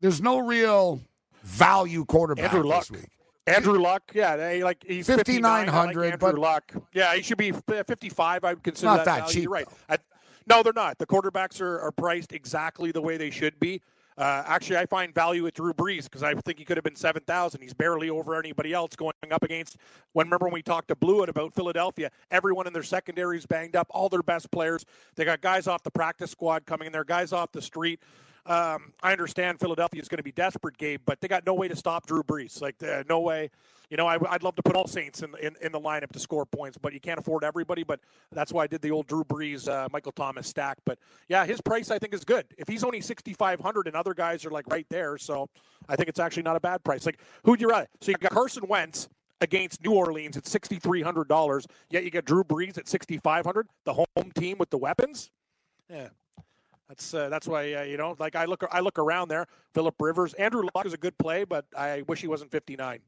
there's 0.00 0.20
no 0.20 0.38
real 0.38 1.00
value 1.42 2.04
quarterback 2.04 2.52
Andrew 2.52 2.68
Luck. 2.68 2.86
this 2.86 2.90
week. 2.90 3.10
Andrew 3.46 3.78
Luck, 3.78 4.02
yeah, 4.12 4.58
like 4.64 4.84
he's 4.84 5.06
fifty 5.06 5.40
nine 5.40 5.68
hundred. 5.68 6.10
Like 6.10 6.18
but 6.18 6.36
Luck, 6.36 6.72
yeah, 6.92 7.14
he 7.14 7.22
should 7.22 7.38
be 7.38 7.52
fifty 7.52 8.08
five. 8.08 8.42
I 8.42 8.54
would 8.54 8.62
consider 8.64 8.86
not 8.86 9.04
that, 9.04 9.20
that 9.20 9.28
cheap. 9.28 9.44
You're 9.44 9.52
right. 9.52 9.68
I, 9.88 9.98
no, 10.48 10.64
they're 10.64 10.72
not. 10.72 10.98
The 10.98 11.06
quarterbacks 11.06 11.60
are, 11.60 11.80
are 11.80 11.92
priced 11.92 12.32
exactly 12.32 12.90
the 12.90 13.00
way 13.00 13.16
they 13.16 13.30
should 13.30 13.58
be. 13.60 13.80
Uh, 14.18 14.42
actually, 14.46 14.78
I 14.78 14.86
find 14.86 15.14
value 15.14 15.42
with 15.42 15.54
Drew 15.54 15.74
Brees 15.74 16.04
because 16.04 16.22
I 16.22 16.34
think 16.34 16.58
he 16.58 16.64
could 16.64 16.78
have 16.78 16.84
been 16.84 16.96
7,000. 16.96 17.60
He's 17.60 17.74
barely 17.74 18.08
over 18.08 18.38
anybody 18.38 18.72
else 18.72 18.96
going 18.96 19.12
up 19.30 19.42
against. 19.42 19.76
When 20.14 20.26
remember 20.26 20.46
when 20.46 20.54
we 20.54 20.62
talked 20.62 20.88
to 20.88 20.96
Blewett 20.96 21.28
about 21.28 21.54
Philadelphia, 21.54 22.10
everyone 22.30 22.66
in 22.66 22.72
their 22.72 22.82
secondary 22.82 23.36
is 23.36 23.44
banged 23.44 23.76
up, 23.76 23.88
all 23.90 24.08
their 24.08 24.22
best 24.22 24.50
players. 24.50 24.86
They 25.16 25.26
got 25.26 25.42
guys 25.42 25.66
off 25.66 25.82
the 25.82 25.90
practice 25.90 26.30
squad 26.30 26.64
coming 26.64 26.86
in 26.86 26.92
there, 26.92 27.04
guys 27.04 27.32
off 27.34 27.52
the 27.52 27.60
street. 27.60 28.00
Um, 28.46 28.92
I 29.02 29.12
understand 29.12 29.58
Philadelphia 29.58 30.00
is 30.00 30.08
going 30.08 30.18
to 30.18 30.22
be 30.22 30.32
desperate, 30.32 30.78
Gabe, 30.78 31.00
but 31.04 31.20
they 31.20 31.28
got 31.28 31.44
no 31.44 31.54
way 31.54 31.68
to 31.68 31.76
stop 31.76 32.06
Drew 32.06 32.22
Brees. 32.22 32.62
Like, 32.62 32.80
uh, 32.82 33.02
no 33.08 33.20
way. 33.20 33.50
You 33.90 33.96
know, 33.96 34.06
I, 34.06 34.16
would 34.16 34.42
love 34.42 34.56
to 34.56 34.62
put 34.62 34.74
all 34.74 34.88
Saints 34.88 35.22
in, 35.22 35.32
in, 35.40 35.54
in 35.62 35.70
the 35.70 35.80
lineup 35.80 36.10
to 36.12 36.18
score 36.18 36.44
points, 36.44 36.76
but 36.76 36.92
you 36.92 36.98
can't 37.00 37.20
afford 37.20 37.44
everybody. 37.44 37.84
But 37.84 38.00
that's 38.32 38.52
why 38.52 38.64
I 38.64 38.66
did 38.66 38.82
the 38.82 38.90
old 38.90 39.06
Drew 39.06 39.22
Brees, 39.24 39.68
uh, 39.68 39.88
Michael 39.92 40.12
Thomas 40.12 40.48
stack. 40.48 40.78
But 40.84 40.98
yeah, 41.28 41.46
his 41.46 41.60
price 41.60 41.90
I 41.90 41.98
think 41.98 42.12
is 42.12 42.24
good. 42.24 42.46
If 42.58 42.66
he's 42.66 42.82
only 42.82 43.00
sixty 43.00 43.32
five 43.32 43.60
hundred 43.60 43.86
and 43.86 43.94
other 43.94 44.12
guys 44.12 44.44
are 44.44 44.50
like 44.50 44.66
right 44.68 44.86
there, 44.90 45.18
so 45.18 45.48
I 45.88 45.94
think 45.94 46.08
it's 46.08 46.18
actually 46.18 46.42
not 46.42 46.56
a 46.56 46.60
bad 46.60 46.82
price. 46.82 47.06
Like, 47.06 47.20
who'd 47.44 47.60
you 47.60 47.68
rather? 47.68 47.86
So 48.00 48.10
you 48.10 48.16
got 48.16 48.32
Carson 48.32 48.66
Wentz 48.66 49.08
against 49.40 49.84
New 49.84 49.92
Orleans 49.92 50.36
at 50.36 50.48
sixty 50.48 50.80
three 50.80 51.02
hundred 51.02 51.28
dollars, 51.28 51.64
yet 51.88 52.02
you 52.02 52.10
get 52.10 52.24
Drew 52.24 52.42
Brees 52.42 52.76
at 52.78 52.88
sixty 52.88 53.18
five 53.18 53.44
hundred, 53.44 53.68
the 53.84 53.94
home 53.94 54.32
team 54.34 54.58
with 54.58 54.70
the 54.70 54.78
weapons. 54.78 55.30
Yeah, 55.88 56.08
that's 56.88 57.14
uh, 57.14 57.28
that's 57.28 57.48
why 57.48 57.72
uh, 57.74 57.82
you 57.82 57.96
know, 57.96 58.14
like 58.18 58.36
I 58.36 58.44
look 58.44 58.64
I 58.70 58.80
look 58.80 58.98
around 58.98 59.28
there. 59.28 59.46
Philip 59.74 59.94
Rivers, 60.00 60.34
Andrew 60.34 60.62
Luck 60.74 60.86
is 60.86 60.92
a 60.92 60.98
good 60.98 61.18
play, 61.18 61.44
but 61.44 61.66
I 61.76 62.02
wish 62.02 62.20
he 62.20 62.28
wasn't 62.28 62.50
fifty 62.50 62.76
nine. 62.76 63.00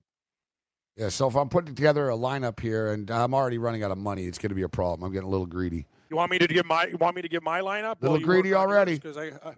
Yeah, 0.96 1.10
so 1.10 1.28
if 1.28 1.36
I'm 1.36 1.48
putting 1.48 1.76
together 1.76 2.10
a 2.10 2.16
lineup 2.16 2.58
here 2.58 2.92
and 2.92 3.08
I'm 3.08 3.32
already 3.32 3.58
running 3.58 3.84
out 3.84 3.92
of 3.92 3.98
money, 3.98 4.24
it's 4.24 4.36
going 4.36 4.48
to 4.48 4.56
be 4.56 4.62
a 4.62 4.68
problem. 4.68 5.06
I'm 5.06 5.12
getting 5.12 5.28
a 5.28 5.30
little 5.30 5.46
greedy. 5.46 5.86
You 6.10 6.16
want 6.16 6.32
me 6.32 6.38
to 6.38 6.48
give 6.48 6.66
my? 6.66 6.86
You 6.86 6.96
want 6.96 7.14
me 7.14 7.22
to 7.22 7.28
give 7.28 7.44
my 7.44 7.60
lineup? 7.60 8.02
A 8.02 8.10
little 8.10 8.18
greedy 8.18 8.52
already. 8.52 8.94
Because 8.94 9.16
I, 9.16 9.26
I, 9.26 9.54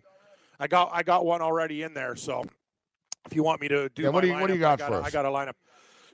I, 0.58 0.66
got 0.66 0.90
I 0.92 1.02
got 1.02 1.24
one 1.24 1.40
already 1.40 1.82
in 1.82 1.94
there. 1.94 2.14
So 2.14 2.44
if 3.24 3.34
you 3.34 3.42
want 3.42 3.62
me 3.62 3.68
to 3.68 3.88
do, 3.88 4.02
yeah, 4.02 4.08
what 4.10 4.20
do 4.20 4.26
you 4.26 4.34
lineup, 4.34 4.40
what 4.42 4.46
do 4.48 4.54
you 4.54 4.60
got 4.60 4.72
I 4.72 4.76
got, 4.76 4.88
for 4.88 4.98
a, 4.98 5.00
us? 5.00 5.06
I 5.06 5.10
got 5.10 5.24
a 5.24 5.28
lineup. 5.28 5.54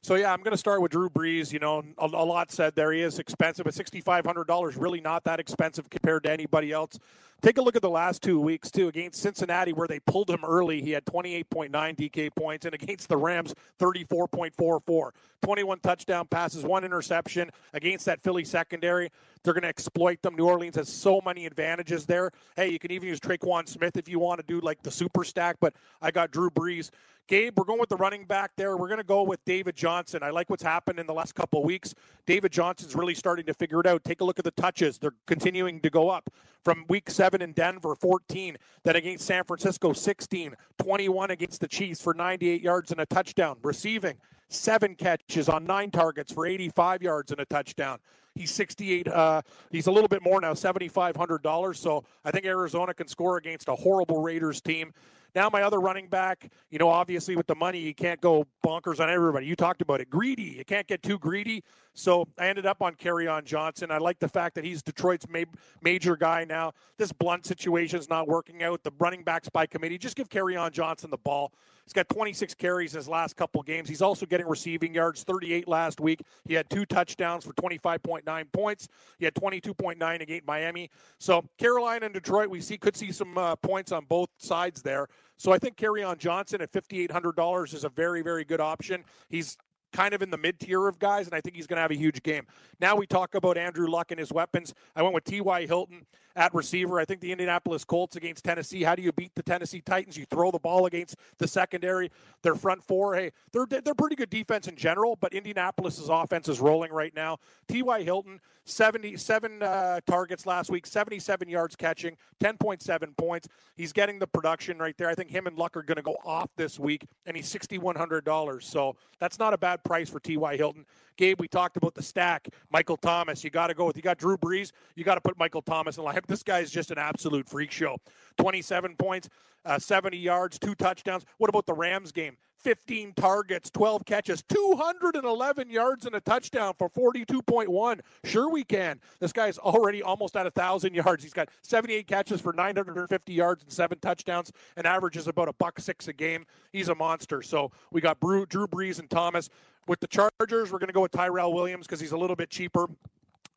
So 0.02 0.14
yeah, 0.14 0.32
I'm 0.32 0.38
going 0.42 0.52
to 0.52 0.56
start 0.56 0.80
with 0.80 0.92
Drew 0.92 1.10
Brees. 1.10 1.52
You 1.52 1.58
know, 1.58 1.82
a, 1.98 2.06
a 2.06 2.24
lot 2.24 2.52
said 2.52 2.76
there. 2.76 2.92
He 2.92 3.02
is 3.02 3.18
expensive, 3.18 3.64
but 3.64 3.74
$6,500 3.74 4.80
really 4.80 5.00
not 5.00 5.24
that 5.24 5.40
expensive 5.40 5.90
compared 5.90 6.22
to 6.22 6.30
anybody 6.30 6.70
else. 6.70 7.00
Take 7.42 7.58
a 7.58 7.62
look 7.62 7.76
at 7.76 7.82
the 7.82 7.90
last 7.90 8.22
two 8.22 8.40
weeks 8.40 8.70
too. 8.70 8.88
Against 8.88 9.20
Cincinnati, 9.20 9.72
where 9.72 9.86
they 9.86 10.00
pulled 10.00 10.30
him 10.30 10.44
early, 10.44 10.80
he 10.80 10.90
had 10.90 11.04
28.9 11.04 11.70
DK 11.70 12.34
points, 12.34 12.64
and 12.64 12.74
against 12.74 13.08
the 13.08 13.16
Rams, 13.16 13.54
34.44. 13.78 15.10
21 15.42 15.78
touchdown 15.80 16.26
passes, 16.26 16.64
one 16.64 16.82
interception 16.82 17.50
against 17.72 18.06
that 18.06 18.20
Philly 18.22 18.44
secondary. 18.44 19.10
They're 19.44 19.52
going 19.52 19.62
to 19.62 19.68
exploit 19.68 20.20
them. 20.22 20.34
New 20.34 20.46
Orleans 20.46 20.74
has 20.76 20.88
so 20.88 21.20
many 21.24 21.46
advantages 21.46 22.04
there. 22.06 22.32
Hey, 22.56 22.70
you 22.70 22.78
can 22.78 22.90
even 22.90 23.08
use 23.08 23.20
Tre'Quan 23.20 23.68
Smith 23.68 23.96
if 23.96 24.08
you 24.08 24.18
want 24.18 24.40
to 24.40 24.46
do 24.46 24.60
like 24.60 24.82
the 24.82 24.90
super 24.90 25.22
stack, 25.22 25.56
but 25.60 25.74
I 26.02 26.10
got 26.10 26.32
Drew 26.32 26.50
Brees. 26.50 26.90
Gabe, 27.28 27.56
we're 27.56 27.64
going 27.64 27.80
with 27.80 27.88
the 27.88 27.96
running 27.96 28.24
back 28.24 28.52
there. 28.56 28.76
We're 28.76 28.86
going 28.86 28.98
to 28.98 29.04
go 29.04 29.24
with 29.24 29.44
David 29.44 29.74
Johnson. 29.74 30.22
I 30.22 30.30
like 30.30 30.48
what's 30.48 30.62
happened 30.62 31.00
in 31.00 31.06
the 31.06 31.14
last 31.14 31.34
couple 31.34 31.58
of 31.58 31.66
weeks. 31.66 31.92
David 32.24 32.52
Johnson's 32.52 32.94
really 32.94 33.14
starting 33.14 33.46
to 33.46 33.54
figure 33.54 33.80
it 33.80 33.86
out. 33.86 34.04
Take 34.04 34.20
a 34.20 34.24
look 34.24 34.38
at 34.38 34.44
the 34.44 34.52
touches. 34.52 34.98
They're 34.98 35.14
continuing 35.26 35.80
to 35.80 35.90
go 35.90 36.08
up 36.08 36.30
from 36.66 36.84
week 36.88 37.08
seven 37.08 37.42
in 37.42 37.52
Denver, 37.52 37.94
14. 37.94 38.56
Then 38.82 38.96
against 38.96 39.24
San 39.24 39.44
Francisco, 39.44 39.92
16. 39.92 40.52
21 40.78 41.30
against 41.30 41.60
the 41.60 41.68
Chiefs 41.68 42.00
for 42.00 42.12
98 42.12 42.60
yards 42.60 42.90
and 42.90 43.00
a 43.00 43.06
touchdown. 43.06 43.56
Receiving, 43.62 44.16
seven 44.48 44.96
catches 44.96 45.48
on 45.48 45.64
nine 45.64 45.92
targets 45.92 46.32
for 46.32 46.44
85 46.44 47.02
yards 47.02 47.30
and 47.30 47.38
a 47.38 47.44
touchdown. 47.44 48.00
He's 48.34 48.50
68. 48.50 49.06
Uh, 49.06 49.42
he's 49.70 49.86
a 49.86 49.92
little 49.92 50.08
bit 50.08 50.24
more 50.24 50.40
now, 50.40 50.54
$7,500. 50.54 51.76
So 51.76 52.02
I 52.24 52.32
think 52.32 52.44
Arizona 52.44 52.92
can 52.92 53.06
score 53.06 53.36
against 53.36 53.68
a 53.68 53.76
horrible 53.76 54.20
Raiders 54.20 54.60
team. 54.60 54.92
Now, 55.36 55.48
my 55.52 55.62
other 55.62 55.78
running 55.78 56.08
back, 56.08 56.50
you 56.70 56.80
know, 56.80 56.88
obviously 56.88 57.36
with 57.36 57.46
the 57.46 57.54
money, 57.54 57.78
you 57.78 57.94
can't 57.94 58.20
go 58.20 58.44
bonkers 58.66 58.98
on 58.98 59.08
everybody. 59.08 59.46
You 59.46 59.54
talked 59.54 59.82
about 59.82 60.00
it. 60.00 60.10
Greedy. 60.10 60.56
You 60.58 60.64
can't 60.64 60.88
get 60.88 61.02
too 61.04 61.18
greedy. 61.18 61.62
So 61.96 62.28
I 62.38 62.48
ended 62.48 62.66
up 62.66 62.82
on 62.82 62.94
Kerryon 62.94 63.44
Johnson. 63.44 63.90
I 63.90 63.96
like 63.96 64.18
the 64.18 64.28
fact 64.28 64.54
that 64.56 64.64
he's 64.64 64.82
Detroit's 64.82 65.26
ma- 65.30 65.44
major 65.80 66.14
guy 66.14 66.44
now. 66.44 66.72
This 66.98 67.10
blunt 67.10 67.46
situation 67.46 67.98
is 67.98 68.10
not 68.10 68.28
working 68.28 68.62
out. 68.62 68.82
The 68.82 68.92
running 68.98 69.22
backs 69.22 69.48
by 69.48 69.64
committee. 69.64 69.96
Just 69.96 70.14
give 70.14 70.28
Kerryon 70.28 70.72
Johnson 70.72 71.08
the 71.10 71.16
ball. 71.16 71.52
He's 71.86 71.94
got 71.94 72.08
26 72.10 72.52
carries 72.54 72.94
in 72.94 72.98
his 72.98 73.08
last 73.08 73.36
couple 73.36 73.62
games. 73.62 73.88
He's 73.88 74.02
also 74.02 74.26
getting 74.26 74.46
receiving 74.46 74.92
yards, 74.92 75.22
38 75.22 75.66
last 75.68 75.98
week. 76.00 76.20
He 76.44 76.52
had 76.52 76.68
two 76.68 76.84
touchdowns 76.84 77.44
for 77.44 77.54
25.9 77.54 78.52
points. 78.52 78.88
He 79.18 79.24
had 79.24 79.34
22.9 79.34 80.20
against 80.20 80.46
Miami. 80.46 80.90
So 81.18 81.44
Carolina 81.56 82.06
and 82.06 82.14
Detroit, 82.14 82.50
we 82.50 82.60
see 82.60 82.76
could 82.76 82.96
see 82.96 83.10
some 83.10 83.38
uh, 83.38 83.56
points 83.56 83.90
on 83.90 84.04
both 84.04 84.28
sides 84.36 84.82
there. 84.82 85.06
So 85.38 85.52
I 85.52 85.58
think 85.58 85.76
Kerryon 85.76 86.18
Johnson 86.18 86.60
at 86.60 86.72
$5,800 86.72 87.72
is 87.72 87.84
a 87.84 87.88
very, 87.88 88.20
very 88.20 88.44
good 88.44 88.60
option. 88.60 89.04
He's 89.28 89.56
kind 89.96 90.12
of 90.12 90.20
in 90.20 90.30
the 90.30 90.36
mid 90.36 90.60
tier 90.60 90.86
of 90.86 90.98
guys, 90.98 91.26
and 91.26 91.34
I 91.34 91.40
think 91.40 91.56
he's 91.56 91.66
going 91.66 91.78
to 91.78 91.82
have 91.82 91.90
a 91.90 91.96
huge 91.96 92.22
game. 92.22 92.46
Now 92.80 92.96
we 92.96 93.06
talk 93.06 93.34
about 93.34 93.56
Andrew 93.56 93.88
Luck 93.88 94.10
and 94.10 94.20
his 94.20 94.30
weapons. 94.30 94.74
I 94.94 95.02
went 95.02 95.14
with 95.14 95.24
T.Y. 95.24 95.66
Hilton 95.66 96.04
at 96.36 96.54
receiver. 96.54 97.00
I 97.00 97.04
think 97.04 97.20
the 97.20 97.32
Indianapolis 97.32 97.84
Colts 97.84 98.14
against 98.14 98.44
Tennessee. 98.44 98.82
How 98.82 98.94
do 98.94 99.02
you 99.02 99.10
beat 99.10 99.34
the 99.34 99.42
Tennessee 99.42 99.80
Titans? 99.80 100.16
You 100.16 100.26
throw 100.26 100.50
the 100.50 100.58
ball 100.58 100.86
against 100.86 101.16
the 101.38 101.48
secondary. 101.48 102.10
Their 102.42 102.54
front 102.54 102.84
four, 102.84 103.16
hey, 103.16 103.32
they're 103.52 103.66
they're 103.66 103.94
pretty 103.94 104.16
good 104.16 104.30
defense 104.30 104.68
in 104.68 104.76
general, 104.76 105.16
but 105.16 105.32
Indianapolis's 105.32 106.08
offense 106.08 106.48
is 106.48 106.60
rolling 106.60 106.92
right 106.92 107.14
now. 107.16 107.38
T.Y. 107.68 108.02
Hilton, 108.02 108.40
77 108.66 109.62
uh, 109.62 110.00
targets 110.06 110.44
last 110.44 110.70
week, 110.70 110.86
77 110.86 111.48
yards 111.48 111.74
catching, 111.76 112.16
10.7 112.40 113.16
points. 113.16 113.48
He's 113.76 113.92
getting 113.92 114.18
the 114.18 114.26
production 114.26 114.78
right 114.78 114.96
there. 114.98 115.08
I 115.08 115.14
think 115.14 115.30
him 115.30 115.46
and 115.46 115.56
Luck 115.56 115.76
are 115.76 115.82
going 115.82 115.96
to 115.96 116.02
go 116.02 116.16
off 116.24 116.50
this 116.56 116.78
week, 116.78 117.06
and 117.26 117.36
he's 117.36 117.52
$6,100. 117.52 118.62
So 118.62 118.96
that's 119.18 119.38
not 119.38 119.54
a 119.54 119.58
bad 119.58 119.82
price 119.84 120.10
for 120.10 120.20
T.Y. 120.20 120.56
Hilton. 120.56 120.84
Gabe, 121.16 121.40
we 121.40 121.48
talked 121.48 121.76
about 121.76 121.94
the 121.94 122.02
stack. 122.02 122.48
Michael 122.70 122.96
Thomas, 122.96 123.42
you 123.42 123.50
got 123.50 123.68
to 123.68 123.74
go 123.74 123.86
with. 123.86 123.96
You 123.96 124.02
got 124.02 124.18
Drew 124.18 124.36
Brees, 124.36 124.72
you 124.94 125.04
got 125.04 125.14
to 125.14 125.20
put 125.20 125.38
Michael 125.38 125.62
Thomas 125.62 125.96
in 125.96 126.04
line. 126.04 126.18
This 126.26 126.42
guy 126.42 126.60
is 126.60 126.70
just 126.70 126.90
an 126.90 126.98
absolute 126.98 127.48
freak 127.48 127.70
show. 127.70 127.96
27 128.38 128.96
points, 128.96 129.28
uh, 129.64 129.78
70 129.78 130.16
yards, 130.16 130.58
two 130.58 130.74
touchdowns. 130.74 131.24
What 131.38 131.50
about 131.50 131.66
the 131.66 131.74
Rams 131.74 132.12
game? 132.12 132.36
15 132.66 133.12
targets, 133.14 133.70
12 133.70 134.04
catches, 134.06 134.42
211 134.42 135.70
yards 135.70 136.04
and 136.04 136.16
a 136.16 136.20
touchdown 136.20 136.74
for 136.76 136.88
42.1. 136.88 138.00
Sure, 138.24 138.50
we 138.50 138.64
can. 138.64 138.98
This 139.20 139.32
guy's 139.32 139.56
already 139.58 140.02
almost 140.02 140.36
at 140.36 140.46
a 140.46 140.50
thousand 140.50 140.94
yards. 140.94 141.22
He's 141.22 141.32
got 141.32 141.48
78 141.62 142.08
catches 142.08 142.40
for 142.40 142.52
950 142.52 143.32
yards 143.32 143.62
and 143.62 143.72
seven 143.72 143.98
touchdowns, 144.00 144.50
and 144.76 144.84
averages 144.84 145.28
about 145.28 145.48
a 145.48 145.52
buck 145.52 145.78
six 145.78 146.08
a 146.08 146.12
game. 146.12 146.44
He's 146.72 146.88
a 146.88 146.94
monster. 146.94 147.40
So 147.40 147.70
we 147.92 148.00
got 148.00 148.18
Drew 148.18 148.46
Brees 148.46 148.98
and 148.98 149.08
Thomas. 149.08 149.48
With 149.86 150.00
the 150.00 150.08
Chargers, 150.08 150.72
we're 150.72 150.80
going 150.80 150.88
to 150.88 150.92
go 150.92 151.02
with 151.02 151.12
Tyrell 151.12 151.52
Williams 151.52 151.86
because 151.86 152.00
he's 152.00 152.10
a 152.10 152.18
little 152.18 152.34
bit 152.34 152.50
cheaper 152.50 152.88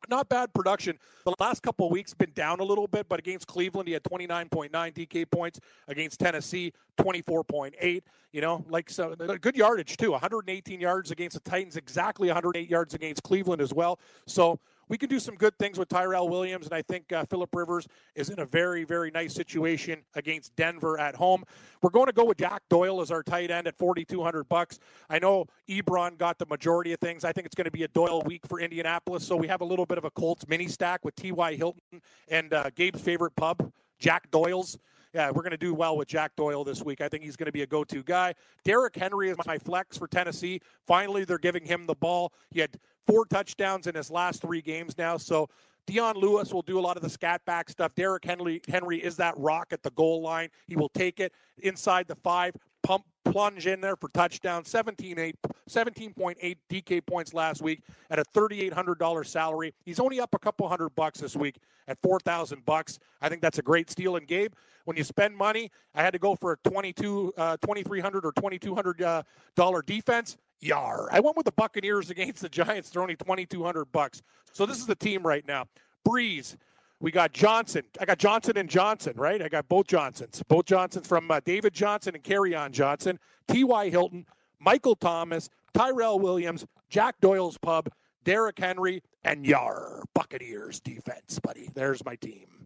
not 0.08 0.28
bad 0.28 0.52
production. 0.54 0.98
The 1.24 1.34
last 1.38 1.62
couple 1.62 1.88
weeks 1.90 2.14
been 2.14 2.32
down 2.32 2.60
a 2.60 2.64
little 2.64 2.86
bit, 2.86 3.08
but 3.08 3.18
against 3.18 3.46
Cleveland, 3.46 3.88
he 3.88 3.94
had 3.94 4.02
29.9 4.02 4.70
DK 4.70 5.30
points. 5.30 5.60
Against 5.88 6.20
Tennessee, 6.20 6.72
24.8. 6.98 8.02
You 8.32 8.40
know, 8.40 8.64
like 8.68 8.88
so, 8.88 9.14
good 9.16 9.56
yardage 9.56 9.96
too. 9.96 10.12
118 10.12 10.80
yards 10.80 11.10
against 11.10 11.42
the 11.42 11.50
Titans, 11.50 11.76
exactly 11.76 12.28
108 12.28 12.70
yards 12.70 12.94
against 12.94 13.22
Cleveland 13.22 13.60
as 13.60 13.74
well. 13.74 13.98
So 14.26 14.60
we 14.90 14.98
can 14.98 15.08
do 15.08 15.20
some 15.20 15.36
good 15.36 15.56
things 15.56 15.78
with 15.78 15.88
Tyrell 15.88 16.28
Williams, 16.28 16.66
and 16.66 16.74
I 16.74 16.82
think 16.82 17.12
uh, 17.12 17.24
Philip 17.24 17.54
Rivers 17.54 17.86
is 18.16 18.28
in 18.28 18.40
a 18.40 18.44
very, 18.44 18.82
very 18.82 19.12
nice 19.12 19.32
situation 19.32 20.02
against 20.16 20.54
Denver 20.56 20.98
at 20.98 21.14
home. 21.14 21.44
We're 21.80 21.90
going 21.90 22.06
to 22.06 22.12
go 22.12 22.24
with 22.24 22.38
Jack 22.38 22.62
Doyle 22.68 23.00
as 23.00 23.12
our 23.12 23.22
tight 23.22 23.52
end 23.52 23.68
at 23.68 23.78
4,200 23.78 24.48
bucks. 24.48 24.80
I 25.08 25.20
know 25.20 25.46
Ebron 25.68 26.18
got 26.18 26.40
the 26.40 26.46
majority 26.46 26.92
of 26.92 26.98
things. 26.98 27.24
I 27.24 27.30
think 27.32 27.46
it's 27.46 27.54
going 27.54 27.66
to 27.66 27.70
be 27.70 27.84
a 27.84 27.88
Doyle 27.88 28.20
week 28.22 28.44
for 28.48 28.58
Indianapolis, 28.58 29.24
so 29.24 29.36
we 29.36 29.46
have 29.46 29.60
a 29.60 29.64
little 29.64 29.86
bit 29.86 29.96
of 29.96 30.04
a 30.04 30.10
Colts 30.10 30.46
mini 30.48 30.66
stack 30.66 31.04
with 31.04 31.14
T.Y. 31.14 31.54
Hilton 31.54 32.02
and 32.28 32.52
uh, 32.52 32.70
Gabe's 32.74 33.00
favorite 33.00 33.36
pub, 33.36 33.72
Jack 34.00 34.28
Doyle's 34.32 34.76
yeah, 35.12 35.30
we're 35.30 35.42
going 35.42 35.50
to 35.50 35.56
do 35.56 35.74
well 35.74 35.96
with 35.96 36.08
Jack 36.08 36.36
Doyle 36.36 36.62
this 36.62 36.82
week. 36.82 37.00
I 37.00 37.08
think 37.08 37.24
he's 37.24 37.36
going 37.36 37.46
to 37.46 37.52
be 37.52 37.62
a 37.62 37.66
go 37.66 37.82
to 37.84 38.02
guy. 38.02 38.34
Derrick 38.64 38.94
Henry 38.94 39.30
is 39.30 39.36
my 39.44 39.58
flex 39.58 39.96
for 39.98 40.06
Tennessee. 40.06 40.60
Finally, 40.86 41.24
they're 41.24 41.38
giving 41.38 41.64
him 41.64 41.86
the 41.86 41.94
ball. 41.94 42.32
He 42.50 42.60
had 42.60 42.78
four 43.06 43.24
touchdowns 43.26 43.86
in 43.86 43.94
his 43.94 44.10
last 44.10 44.42
three 44.42 44.60
games 44.60 44.96
now. 44.98 45.16
So 45.16 45.48
Dion 45.86 46.16
Lewis 46.16 46.52
will 46.52 46.62
do 46.62 46.78
a 46.78 46.80
lot 46.80 46.96
of 46.96 47.02
the 47.02 47.10
scat 47.10 47.44
back 47.44 47.68
stuff. 47.68 47.94
Derrick 47.94 48.24
Henry, 48.24 48.60
Henry 48.68 48.98
is 48.98 49.16
that 49.16 49.34
rock 49.38 49.68
at 49.72 49.82
the 49.82 49.90
goal 49.90 50.22
line. 50.22 50.48
He 50.66 50.76
will 50.76 50.90
take 50.90 51.20
it 51.20 51.32
inside 51.58 52.06
the 52.06 52.16
five, 52.16 52.54
pump 52.82 53.04
plunge 53.24 53.66
in 53.66 53.80
there 53.80 53.96
for 53.96 54.08
touchdown 54.08 54.64
17.8 54.64 55.34
17.8 55.68 56.56
DK 56.68 57.06
points 57.06 57.32
last 57.32 57.62
week 57.62 57.82
at 58.10 58.18
a 58.18 58.24
$3800 58.34 59.26
salary. 59.26 59.72
He's 59.84 60.00
only 60.00 60.18
up 60.18 60.34
a 60.34 60.38
couple 60.38 60.68
hundred 60.68 60.90
bucks 60.96 61.20
this 61.20 61.36
week 61.36 61.58
at 61.86 61.96
4000 62.02 62.64
bucks. 62.64 62.98
I 63.20 63.28
think 63.28 63.40
that's 63.40 63.58
a 63.58 63.62
great 63.62 63.88
steal 63.88 64.16
and 64.16 64.26
Gabe, 64.26 64.52
when 64.84 64.96
you 64.96 65.04
spend 65.04 65.36
money, 65.36 65.70
I 65.94 66.02
had 66.02 66.12
to 66.14 66.18
go 66.18 66.34
for 66.34 66.52
a 66.52 66.68
22 66.68 67.34
uh, 67.36 67.56
2300 67.58 68.24
or 68.24 68.32
2200 68.32 69.02
uh, 69.02 69.22
dollar 69.54 69.82
defense. 69.82 70.36
Yar. 70.60 71.08
I 71.10 71.20
went 71.20 71.36
with 71.36 71.46
the 71.46 71.52
Buccaneers 71.52 72.10
against 72.10 72.42
the 72.42 72.48
Giants. 72.48 72.90
They're 72.90 73.02
only 73.02 73.16
2200 73.16 73.86
bucks. 73.86 74.22
So 74.52 74.66
this 74.66 74.78
is 74.78 74.86
the 74.86 74.94
team 74.94 75.26
right 75.26 75.46
now. 75.46 75.66
Brees. 76.06 76.56
we 77.00 77.10
got 77.10 77.32
Johnson. 77.32 77.82
I 78.00 78.04
got 78.04 78.18
Johnson 78.18 78.56
and 78.56 78.68
Johnson, 78.68 79.14
right? 79.16 79.40
I 79.40 79.48
got 79.48 79.68
both 79.68 79.86
Johnsons. 79.86 80.42
Both 80.48 80.66
Johnsons 80.66 81.06
from 81.06 81.30
uh, 81.30 81.40
David 81.40 81.72
Johnson 81.72 82.14
and 82.14 82.24
Kerryon 82.24 82.72
Johnson, 82.72 83.18
T.Y. 83.48 83.90
Hilton, 83.90 84.26
Michael 84.58 84.96
Thomas, 84.96 85.48
Tyrell 85.72 86.18
Williams, 86.18 86.66
Jack 86.88 87.16
Doyle's 87.20 87.58
Pub, 87.58 87.88
Derrick 88.24 88.58
Henry, 88.58 89.02
and 89.24 89.46
Yar. 89.46 90.02
Buccaneers 90.14 90.80
defense, 90.80 91.38
buddy. 91.38 91.70
There's 91.74 92.04
my 92.04 92.16
team. 92.16 92.59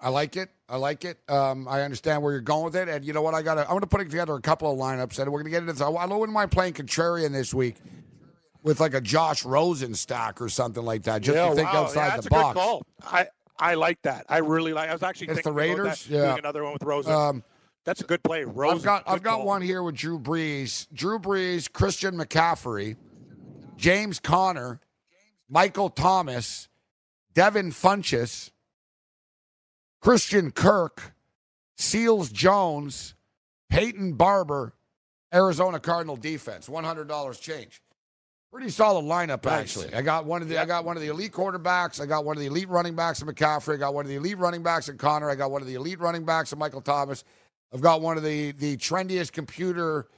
I 0.00 0.08
like 0.08 0.36
it. 0.36 0.50
I 0.68 0.76
like 0.76 1.04
it. 1.04 1.18
Um, 1.28 1.66
I 1.68 1.82
understand 1.82 2.22
where 2.22 2.32
you're 2.32 2.40
going 2.40 2.64
with 2.64 2.76
it, 2.76 2.88
and 2.88 3.04
you 3.04 3.12
know 3.12 3.22
what? 3.22 3.34
I 3.34 3.42
got. 3.42 3.58
I'm 3.58 3.66
going 3.66 3.80
to 3.80 3.86
put 3.86 3.98
together 3.98 4.34
a 4.34 4.40
couple 4.40 4.72
of 4.72 4.78
lineups, 4.78 5.18
and 5.18 5.30
we're 5.30 5.42
going 5.42 5.44
to 5.44 5.50
get 5.50 5.60
into 5.62 5.72
this. 5.72 5.82
I 5.82 5.88
wouldn't 5.88 6.32
mind 6.32 6.50
playing 6.50 6.74
contrarian 6.74 7.32
this 7.32 7.52
week 7.52 7.76
with 8.62 8.80
like 8.80 8.94
a 8.94 9.00
Josh 9.00 9.44
Rosen 9.44 9.94
stack 9.94 10.40
or 10.40 10.48
something 10.48 10.84
like 10.84 11.04
that, 11.04 11.22
just 11.22 11.36
yeah, 11.36 11.48
to 11.48 11.54
think 11.54 11.72
wow. 11.72 11.84
outside 11.84 12.06
yeah, 12.06 12.10
that's 12.16 12.28
the 12.28 12.36
a 12.36 12.38
box. 12.38 12.54
Good 12.54 12.60
call. 12.60 12.82
I 13.02 13.28
I 13.58 13.74
like 13.74 14.00
that. 14.02 14.26
I 14.28 14.38
really 14.38 14.72
like. 14.72 14.88
I 14.88 14.92
was 14.92 15.02
actually 15.02 15.28
it's 15.28 15.36
thinking 15.36 15.52
the 15.52 15.58
Raiders. 15.58 16.04
That, 16.04 16.14
yeah, 16.14 16.26
doing 16.26 16.38
another 16.38 16.64
one 16.64 16.72
with 16.72 16.82
Rosen. 16.82 17.12
Um, 17.12 17.44
that's 17.84 18.00
a 18.00 18.04
good 18.04 18.22
play. 18.22 18.44
Rosen. 18.44 18.78
I've 18.78 18.84
got 18.84 19.04
I've 19.06 19.22
got 19.22 19.38
call. 19.38 19.46
one 19.46 19.62
here 19.62 19.82
with 19.82 19.96
Drew 19.96 20.18
Brees, 20.18 20.86
Drew 20.92 21.18
Brees, 21.18 21.70
Christian 21.70 22.14
McCaffrey, 22.16 22.96
James 23.76 24.18
Conner, 24.18 24.80
Michael 25.48 25.90
Thomas, 25.90 26.68
Devin 27.34 27.70
Funchess, 27.70 28.50
Christian 30.00 30.50
Kirk, 30.50 31.14
Seals 31.76 32.30
Jones, 32.30 33.14
Peyton 33.68 34.14
Barber, 34.14 34.72
Arizona 35.32 35.78
Cardinal 35.78 36.16
defense, 36.16 36.68
one 36.68 36.84
hundred 36.84 37.08
dollars 37.08 37.38
change. 37.38 37.82
Pretty 38.52 38.70
solid 38.70 39.04
lineup, 39.04 39.44
Nice. 39.44 39.60
actually. 39.76 39.94
I 39.94 40.02
got 40.02 40.24
one 40.24 40.42
of 40.42 40.48
the 40.48 40.58
I 40.58 40.64
got 40.64 40.84
one 40.84 40.96
of 40.96 41.02
the 41.02 41.08
elite 41.08 41.30
quarterbacks. 41.32 42.00
I 42.00 42.06
got 42.06 42.24
one 42.24 42.36
of 42.36 42.40
the 42.40 42.48
elite 42.48 42.68
running 42.68 42.96
backs 42.96 43.22
in 43.22 43.28
McCaffrey. 43.28 43.74
I 43.74 43.76
got 43.76 43.94
one 43.94 44.04
of 44.04 44.08
the 44.08 44.16
elite 44.16 44.38
running 44.38 44.62
backs 44.64 44.88
in 44.88 44.98
Conner. 44.98 45.30
I 45.30 45.36
got 45.36 45.52
one 45.52 45.62
of 45.62 45.68
the 45.68 45.74
elite 45.74 46.00
running 46.00 46.24
backs 46.24 46.52
in 46.52 46.58
Michael 46.58 46.80
Thomas. 46.80 47.22
I've 47.72 47.80
got 47.80 48.00
one 48.00 48.16
of 48.16 48.24
the 48.24 48.50
the 48.52 48.76
trendiest 48.76 49.32
computer 49.32 50.08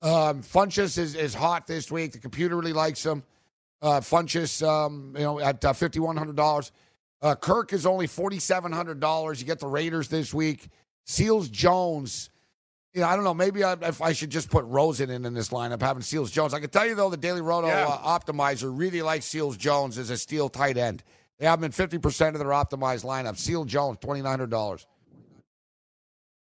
Um, 0.00 0.42
Funchess 0.42 0.96
is, 0.98 1.14
is 1.14 1.34
hot 1.34 1.66
this 1.66 1.90
week. 1.90 2.12
The 2.12 2.18
computer 2.18 2.56
really 2.56 2.72
likes 2.72 3.04
him. 3.04 3.22
Uh, 3.82 4.00
Funchess, 4.00 4.66
um, 4.66 5.12
you 5.14 5.24
know, 5.24 5.38
at 5.40 5.62
uh, 5.62 5.74
fifty 5.74 6.00
one 6.00 6.16
hundred 6.16 6.36
dollars. 6.36 6.72
Uh, 7.22 7.34
Kirk 7.34 7.72
is 7.72 7.86
only 7.86 8.06
forty 8.06 8.38
seven 8.38 8.72
hundred 8.72 9.00
dollars. 9.00 9.40
You 9.40 9.46
get 9.46 9.58
the 9.58 9.66
Raiders 9.66 10.08
this 10.08 10.34
week. 10.34 10.68
Seals 11.06 11.48
Jones. 11.48 12.30
You 12.92 13.02
know, 13.02 13.08
I 13.08 13.14
don't 13.14 13.24
know. 13.24 13.34
Maybe 13.34 13.62
I, 13.62 13.74
if 13.74 14.00
I 14.00 14.12
should 14.12 14.30
just 14.30 14.50
put 14.50 14.64
Rosen 14.64 15.10
in 15.10 15.24
in 15.24 15.34
this 15.34 15.50
lineup, 15.50 15.80
having 15.82 16.02
Seals 16.02 16.30
Jones. 16.30 16.54
I 16.54 16.60
can 16.60 16.70
tell 16.70 16.86
you 16.86 16.94
though, 16.94 17.10
the 17.10 17.16
Daily 17.16 17.40
Roto 17.42 17.68
Yeah. 17.68 17.86
uh, 17.88 18.18
optimizer 18.18 18.70
really 18.76 19.02
likes 19.02 19.26
Seals 19.26 19.56
Jones 19.56 19.98
as 19.98 20.10
a 20.10 20.16
steel 20.16 20.48
tight 20.48 20.76
end. 20.78 21.02
They 21.38 21.46
have 21.46 21.58
him 21.58 21.64
in 21.64 21.72
fifty 21.72 21.98
percent 21.98 22.34
of 22.36 22.40
their 22.40 22.48
optimized 22.48 23.04
lineup. 23.04 23.36
Seal 23.36 23.64
Jones, 23.64 23.98
twenty 24.00 24.22
nine 24.22 24.30
hundred 24.32 24.50
dollars. 24.50 24.86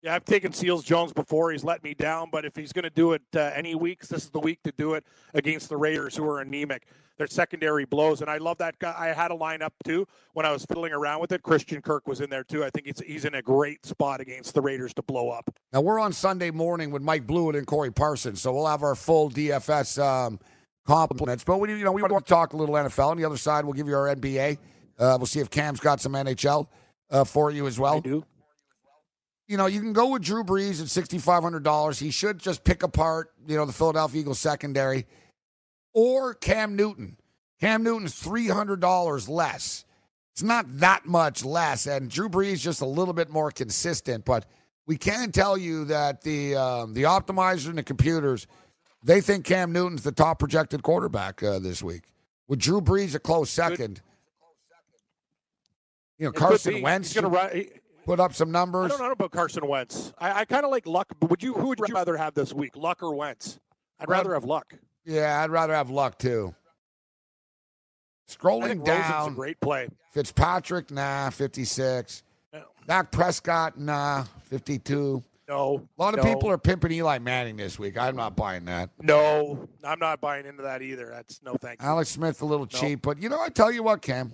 Yeah, 0.02 0.14
I've 0.14 0.24
taken 0.24 0.52
Seals 0.52 0.84
Jones 0.84 1.12
before. 1.12 1.50
He's 1.50 1.64
let 1.64 1.82
me 1.82 1.92
down, 1.92 2.28
but 2.30 2.44
if 2.44 2.54
he's 2.54 2.72
going 2.72 2.84
to 2.84 2.90
do 2.90 3.14
it 3.14 3.22
uh, 3.34 3.50
any 3.54 3.74
weeks, 3.74 4.06
this 4.08 4.24
is 4.24 4.30
the 4.30 4.38
week 4.38 4.60
to 4.62 4.72
do 4.78 4.94
it 4.94 5.04
against 5.34 5.68
the 5.68 5.76
Raiders, 5.76 6.14
who 6.16 6.24
are 6.28 6.40
anemic. 6.40 6.86
Their 7.18 7.26
secondary 7.26 7.84
blows, 7.84 8.20
and 8.20 8.30
I 8.30 8.38
love 8.38 8.58
that 8.58 8.78
guy. 8.78 8.94
I 8.96 9.08
had 9.08 9.32
a 9.32 9.34
lineup 9.34 9.72
too 9.84 10.06
when 10.34 10.46
I 10.46 10.52
was 10.52 10.64
fiddling 10.64 10.92
around 10.92 11.20
with 11.20 11.32
it. 11.32 11.42
Christian 11.42 11.82
Kirk 11.82 12.06
was 12.06 12.20
in 12.20 12.30
there 12.30 12.44
too. 12.44 12.64
I 12.64 12.70
think 12.70 12.86
he's 12.86 13.00
he's 13.00 13.24
in 13.24 13.34
a 13.34 13.42
great 13.42 13.84
spot 13.84 14.20
against 14.20 14.54
the 14.54 14.60
Raiders 14.60 14.94
to 14.94 15.02
blow 15.02 15.28
up. 15.30 15.50
Now 15.72 15.80
we're 15.80 15.98
on 15.98 16.12
Sunday 16.12 16.52
morning 16.52 16.92
with 16.92 17.02
Mike 17.02 17.26
Blewett 17.26 17.56
and 17.56 17.66
Corey 17.66 17.90
Parsons, 17.90 18.40
so 18.40 18.52
we'll 18.52 18.68
have 18.68 18.84
our 18.84 18.94
full 18.94 19.30
DFS 19.30 20.00
um, 20.00 20.38
compliments. 20.86 21.42
But 21.42 21.58
we, 21.58 21.70
you 21.70 21.84
know, 21.84 21.90
we 21.90 22.02
want 22.02 22.24
to 22.24 22.28
talk 22.28 22.52
a 22.52 22.56
little 22.56 22.76
NFL. 22.76 23.08
On 23.08 23.16
the 23.16 23.24
other 23.24 23.36
side, 23.36 23.64
we'll 23.64 23.74
give 23.74 23.88
you 23.88 23.96
our 23.96 24.14
NBA. 24.14 24.58
Uh, 24.96 25.16
we'll 25.18 25.26
see 25.26 25.40
if 25.40 25.50
Cam's 25.50 25.80
got 25.80 26.00
some 26.00 26.12
NHL 26.12 26.68
uh, 27.10 27.24
for 27.24 27.50
you 27.50 27.66
as 27.66 27.80
well. 27.80 27.96
I 27.96 28.00
do. 28.00 28.24
You 29.48 29.56
know, 29.56 29.66
you 29.66 29.80
can 29.80 29.92
go 29.92 30.10
with 30.10 30.22
Drew 30.22 30.44
Brees 30.44 30.80
at 30.80 30.88
sixty 30.88 31.18
five 31.18 31.42
hundred 31.42 31.64
dollars. 31.64 31.98
He 31.98 32.10
should 32.10 32.38
just 32.38 32.62
pick 32.62 32.84
apart, 32.84 33.32
you 33.46 33.56
know, 33.56 33.64
the 33.64 33.72
Philadelphia 33.72 34.20
Eagles 34.20 34.38
secondary, 34.38 35.06
or 35.98 36.34
Cam 36.34 36.76
Newton. 36.76 37.16
Cam 37.60 37.82
Newton's 37.82 38.14
three 38.14 38.46
hundred 38.48 38.80
dollars 38.80 39.28
less. 39.28 39.84
It's 40.32 40.42
not 40.44 40.66
that 40.78 41.06
much 41.06 41.44
less, 41.44 41.86
and 41.86 42.08
Drew 42.08 42.28
Brees 42.28 42.60
just 42.60 42.80
a 42.80 42.86
little 42.86 43.14
bit 43.14 43.30
more 43.30 43.50
consistent. 43.50 44.24
But 44.24 44.46
we 44.86 44.96
can 44.96 45.32
tell 45.32 45.58
you 45.58 45.84
that 45.86 46.22
the 46.22 46.54
um, 46.54 46.94
the 46.94 47.02
optimizer 47.02 47.68
and 47.70 47.78
the 47.78 47.82
computers 47.82 48.46
they 49.02 49.20
think 49.20 49.44
Cam 49.44 49.72
Newton's 49.72 50.02
the 50.04 50.12
top 50.12 50.38
projected 50.38 50.82
quarterback 50.84 51.42
uh, 51.42 51.58
this 51.58 51.82
week, 51.82 52.04
with 52.46 52.60
Drew 52.60 52.80
Brees 52.80 53.16
a 53.16 53.18
close 53.18 53.50
second. 53.50 54.00
You 56.18 56.24
know, 56.26 56.30
It 56.30 56.36
Carson. 56.36 56.82
Wentz 56.82 57.12
going 57.14 57.24
to 57.24 57.30
run. 57.30 57.50
he- 57.52 57.70
put 58.04 58.20
up 58.20 58.34
some 58.34 58.48
I 58.48 58.52
numbers. 58.52 58.90
don't 58.90 59.00
know 59.00 59.10
about 59.10 59.30
Carson 59.32 59.66
Wentz. 59.66 60.12
I, 60.18 60.40
I 60.40 60.44
kind 60.44 60.64
of 60.64 60.70
like 60.70 60.86
Luck. 60.86 61.08
But 61.20 61.30
would 61.30 61.42
you? 61.42 61.54
Who 61.54 61.68
would 61.68 61.78
you 61.80 61.94
rather 61.94 62.16
have 62.16 62.34
this 62.34 62.52
week, 62.54 62.76
Luck 62.76 63.02
or 63.02 63.14
Wentz? 63.14 63.58
I'd 64.00 64.08
rather 64.08 64.34
have 64.34 64.44
Luck. 64.44 64.74
Yeah, 65.08 65.42
I'd 65.42 65.50
rather 65.50 65.72
have 65.74 65.88
luck 65.88 66.18
too. 66.18 66.54
Scrolling 68.28 68.84
down, 68.84 69.34
great 69.34 69.58
play. 69.58 69.88
Fitzpatrick, 70.12 70.90
nah, 70.90 71.30
56. 71.30 72.22
No. 72.52 72.62
Dak 72.86 73.10
Prescott, 73.10 73.78
nah, 73.78 74.24
52. 74.44 75.24
No, 75.48 75.82
A 75.98 76.02
lot 76.02 76.12
of 76.12 76.22
no, 76.22 76.34
people 76.34 76.50
are 76.50 76.58
pimping 76.58 76.92
Eli 76.92 77.18
Manning 77.20 77.56
this 77.56 77.78
week. 77.78 77.96
I'm 77.96 78.16
not 78.16 78.36
buying 78.36 78.66
that. 78.66 78.90
No, 79.00 79.66
I'm 79.82 79.98
not 79.98 80.20
buying 80.20 80.44
into 80.44 80.62
that 80.64 80.82
either. 80.82 81.08
That's 81.08 81.40
no 81.42 81.54
thank 81.54 81.80
you. 81.80 81.88
Alex 81.88 82.10
Smith, 82.10 82.42
a 82.42 82.44
little 82.44 82.68
No. 82.70 82.78
cheap, 82.78 83.00
but 83.00 83.22
you 83.22 83.30
know, 83.30 83.40
I 83.40 83.48
tell 83.48 83.72
you 83.72 83.82
what, 83.82 84.02
Cam. 84.02 84.30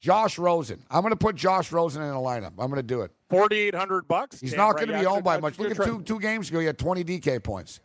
Josh 0.00 0.38
Rosen. 0.38 0.80
I'm 0.88 1.00
going 1.00 1.10
to 1.10 1.16
put 1.16 1.34
Josh 1.34 1.72
Rosen 1.72 2.02
in 2.02 2.10
a 2.10 2.18
lineup. 2.20 2.52
I'm 2.58 2.70
going 2.70 2.74
to 2.74 2.82
do 2.84 3.00
it. 3.00 3.10
Forty 3.28 3.56
eight 3.56 3.74
hundred 3.74 4.06
bucks. 4.06 4.38
He's 4.38 4.50
Damn 4.52 4.58
not 4.58 4.66
right, 4.76 4.86
going 4.86 4.96
to 4.96 5.00
be 5.00 5.06
owned 5.06 5.24
by 5.24 5.40
much. 5.40 5.58
Look 5.58 5.72
at 5.76 5.84
two 5.84 6.02
two 6.02 6.20
games 6.20 6.50
ago. 6.50 6.60
He 6.60 6.66
had 6.66 6.78
20 6.78 7.02
DK 7.02 7.42
points. 7.42 7.80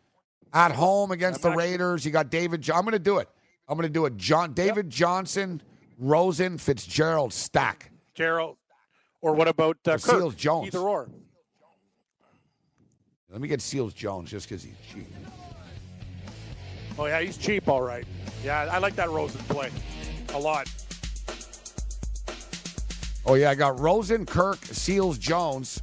At 0.53 0.71
home 0.71 1.11
against 1.11 1.41
the 1.41 1.51
Raiders, 1.51 2.05
you 2.05 2.11
got 2.11 2.29
David. 2.29 2.61
Jo- 2.61 2.75
I'm 2.75 2.81
going 2.81 2.91
to 2.91 2.99
do 2.99 3.19
it. 3.19 3.29
I'm 3.67 3.77
going 3.77 3.87
to 3.87 3.93
do 3.93 4.05
it. 4.05 4.17
John 4.17 4.53
David 4.53 4.89
Johnson, 4.89 5.61
Rosen, 5.97 6.57
Fitzgerald 6.57 7.31
stack. 7.31 7.91
Gerald, 8.13 8.57
or 9.21 9.33
what 9.33 9.47
about 9.47 9.77
uh? 9.87 9.97
Seals 9.97 10.35
Jones. 10.35 10.67
Either 10.67 10.79
or. 10.79 11.09
Let 13.29 13.39
me 13.39 13.47
get 13.47 13.61
Seals 13.61 13.93
Jones 13.93 14.29
just 14.29 14.49
because 14.49 14.61
he's 14.61 14.75
cheap. 14.91 15.07
Oh 16.99 17.05
yeah, 17.05 17.21
he's 17.21 17.37
cheap, 17.37 17.69
all 17.69 17.81
right. 17.81 18.05
Yeah, 18.43 18.67
I 18.69 18.79
like 18.79 18.95
that 18.97 19.09
Rosen 19.09 19.39
play 19.45 19.69
a 20.33 20.39
lot. 20.39 20.67
Oh 23.25 23.35
yeah, 23.35 23.51
I 23.51 23.55
got 23.55 23.79
Rosen, 23.79 24.25
Kirk, 24.25 24.57
Seals, 24.65 25.17
Jones, 25.17 25.81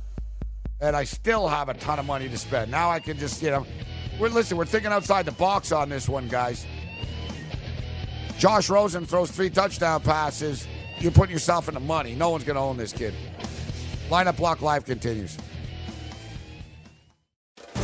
and 0.82 0.94
I 0.94 1.04
still 1.04 1.48
have 1.48 1.70
a 1.70 1.74
ton 1.74 1.98
of 1.98 2.04
money 2.04 2.28
to 2.28 2.36
spend. 2.36 2.70
Now 2.70 2.90
I 2.90 3.00
can 3.00 3.16
just, 3.18 3.40
you 3.42 3.50
know, 3.50 3.66
we're 4.18 4.28
listen. 4.28 4.56
We're 4.56 4.66
thinking 4.66 4.92
outside 4.92 5.26
the 5.26 5.32
box 5.32 5.72
on 5.72 5.88
this 5.88 6.08
one, 6.08 6.28
guys. 6.28 6.66
Josh 8.38 8.70
Rosen 8.70 9.04
throws 9.04 9.30
three 9.30 9.50
touchdown 9.50 10.00
passes. 10.00 10.66
You're 10.98 11.12
putting 11.12 11.32
yourself 11.32 11.68
in 11.68 11.74
the 11.74 11.80
money. 11.80 12.14
No 12.14 12.30
one's 12.30 12.44
going 12.44 12.56
to 12.56 12.60
own 12.60 12.76
this 12.76 12.92
kid. 12.92 13.14
Lineup 14.08 14.38
Lock 14.38 14.62
Live 14.62 14.84
continues. 14.84 15.36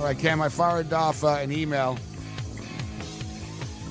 All 0.00 0.06
right, 0.06 0.18
Cam, 0.18 0.40
I 0.40 0.48
fired 0.48 0.90
off 0.94 1.22
uh, 1.22 1.34
an 1.34 1.52
email. 1.52 1.98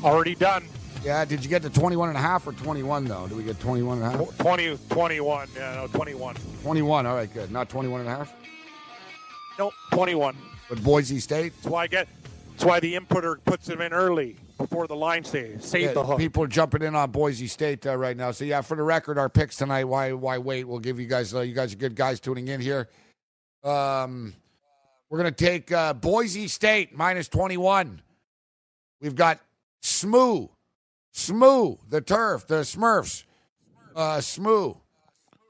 Already 0.04 0.34
done. 0.34 0.66
Yeah, 1.04 1.24
did 1.24 1.44
you 1.44 1.50
get 1.52 1.62
to 1.62 1.70
21 1.70 2.10
and 2.10 2.18
a 2.18 2.22
half 2.22 2.48
or 2.48 2.54
21 2.54 3.06
though? 3.06 3.28
Did 3.28 3.38
we 3.38 3.44
get 3.44 3.60
21 3.60 4.02
and 4.02 4.08
a 4.08 4.18
half? 4.18 4.38
20, 4.40 4.80
21. 4.90 5.50
Yeah, 5.56 5.76
no, 5.76 5.86
21. 5.88 6.36
21. 6.64 7.06
All 7.06 7.14
right, 7.14 7.32
good. 7.32 7.52
Not 7.52 7.70
21 7.70 8.02
and 8.02 8.10
a 8.10 8.16
half. 8.16 8.34
Nope, 9.60 9.72
21. 9.92 10.36
But 10.68 10.84
Boise 10.84 11.20
State. 11.20 11.54
That's 11.58 11.68
why 11.68 11.84
I 11.84 11.88
get. 11.88 12.08
That's 12.54 12.66
why 12.66 12.80
the 12.80 12.96
inputter 12.96 13.36
puts 13.46 13.70
him 13.70 13.80
in 13.80 13.94
early 13.94 14.36
before 14.58 14.88
the 14.88 14.96
line 14.96 15.24
stays. 15.24 15.64
Save 15.64 15.82
Yeah, 15.84 15.94
the 15.94 16.04
hook. 16.04 16.18
People 16.18 16.44
are 16.44 16.48
jumping 16.48 16.82
in 16.82 16.96
on 16.96 17.12
Boise 17.12 17.46
State 17.46 17.86
uh, 17.86 17.96
right 17.96 18.18
now. 18.18 18.32
So 18.32 18.46
yeah, 18.46 18.62
for 18.62 18.76
the 18.76 18.82
record, 18.82 19.20
our 19.20 19.30
picks 19.30 19.58
tonight. 19.58 19.84
Why 19.84 20.14
why 20.14 20.40
wait? 20.40 20.64
We'll 20.64 20.80
give 20.80 21.00
you 21.00 21.06
guys. 21.06 21.36
Uh, 21.36 21.42
you 21.42 21.54
guys 21.54 21.72
are 21.72 21.78
good 21.78 21.96
guys 21.96 22.20
tuning 22.20 22.48
in 22.48 22.62
here. 22.62 22.90
Um, 23.64 24.34
we're 25.10 25.18
gonna 25.18 25.32
take 25.32 25.72
uh, 25.72 25.94
Boise 25.94 26.48
State 26.48 26.96
minus 26.96 27.28
twenty 27.28 27.58
one. 27.58 28.02
We've 29.02 29.16
got 29.16 29.40
Smoo, 29.82 30.50
Smoo, 31.14 31.78
the 31.90 32.02
turf, 32.02 32.48
the 32.48 32.62
Smurfs, 32.62 33.24
uh, 33.96 34.18
Smoo, 34.18 34.78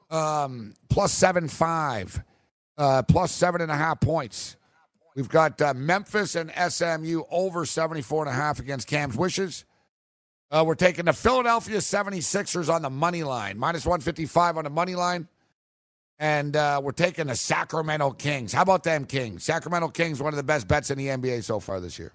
um, 0.09 0.73
plus 0.89 1.11
seven 1.11 1.47
five, 1.47 2.21
uh, 2.77 3.03
plus 3.03 3.31
seven 3.31 3.61
and 3.61 3.71
a 3.71 3.75
half 3.75 3.99
points. 3.99 4.55
We've 5.15 5.27
got 5.27 5.61
uh, 5.61 5.73
Memphis 5.73 6.35
and 6.35 6.51
SMU 6.71 7.23
over 7.29 7.65
74 7.65 8.23
and 8.23 8.29
a 8.29 8.33
half 8.33 8.59
against 8.59 8.87
Cam's 8.87 9.17
wishes. 9.17 9.65
Uh, 10.51 10.63
we're 10.65 10.75
taking 10.75 11.05
the 11.05 11.13
Philadelphia 11.13 11.77
76ers 11.77 12.73
on 12.73 12.81
the 12.81 12.89
money 12.89 13.23
line, 13.23 13.57
minus 13.57 13.85
155 13.85 14.57
on 14.57 14.63
the 14.63 14.69
money 14.69 14.95
line. 14.95 15.27
And 16.19 16.55
uh, 16.55 16.81
we're 16.83 16.91
taking 16.91 17.27
the 17.27 17.35
Sacramento 17.35 18.11
Kings. 18.11 18.51
How 18.51 18.63
about 18.63 18.83
them 18.83 19.05
Kings? 19.05 19.45
Sacramento 19.45 19.87
Kings, 19.87 20.21
one 20.21 20.33
of 20.33 20.37
the 20.37 20.43
best 20.43 20.67
bets 20.67 20.91
in 20.91 20.97
the 20.97 21.07
NBA 21.07 21.43
so 21.43 21.59
far 21.59 21.79
this 21.79 21.97
year. 21.97 22.11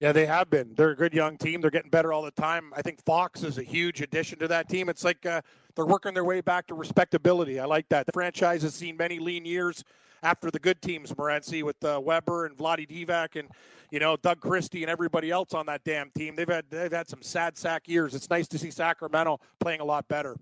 Yeah, 0.00 0.10
they 0.10 0.26
have 0.26 0.50
been. 0.50 0.74
They're 0.74 0.90
a 0.90 0.96
good 0.96 1.14
young 1.14 1.36
team. 1.36 1.60
They're 1.60 1.70
getting 1.70 1.90
better 1.90 2.12
all 2.12 2.22
the 2.22 2.32
time. 2.32 2.72
I 2.74 2.82
think 2.82 3.04
Fox 3.04 3.44
is 3.44 3.58
a 3.58 3.62
huge 3.62 4.00
addition 4.00 4.38
to 4.40 4.48
that 4.48 4.68
team. 4.68 4.88
It's 4.88 5.04
like 5.04 5.24
uh, 5.24 5.42
they're 5.76 5.86
working 5.86 6.12
their 6.12 6.24
way 6.24 6.40
back 6.40 6.66
to 6.68 6.74
respectability. 6.74 7.60
I 7.60 7.66
like 7.66 7.88
that. 7.90 8.06
The 8.06 8.12
franchise 8.12 8.62
has 8.62 8.74
seen 8.74 8.96
many 8.96 9.20
lean 9.20 9.44
years 9.44 9.84
after 10.24 10.50
the 10.50 10.58
good 10.58 10.82
teams, 10.82 11.12
Morency, 11.12 11.62
with 11.62 11.82
uh, 11.84 12.00
Webber 12.02 12.46
and 12.46 12.56
Vlade 12.56 12.88
Divac 12.88 13.38
and 13.38 13.48
you 13.92 14.00
know 14.00 14.16
Doug 14.16 14.40
Christie 14.40 14.82
and 14.82 14.90
everybody 14.90 15.30
else 15.30 15.54
on 15.54 15.66
that 15.66 15.84
damn 15.84 16.10
team. 16.10 16.34
They've 16.34 16.48
had 16.48 16.64
they've 16.70 16.92
had 16.92 17.08
some 17.08 17.22
sad 17.22 17.56
sack 17.56 17.86
years. 17.86 18.14
It's 18.14 18.28
nice 18.28 18.48
to 18.48 18.58
see 18.58 18.72
Sacramento 18.72 19.38
playing 19.60 19.80
a 19.80 19.84
lot 19.84 20.08
better. 20.08 20.36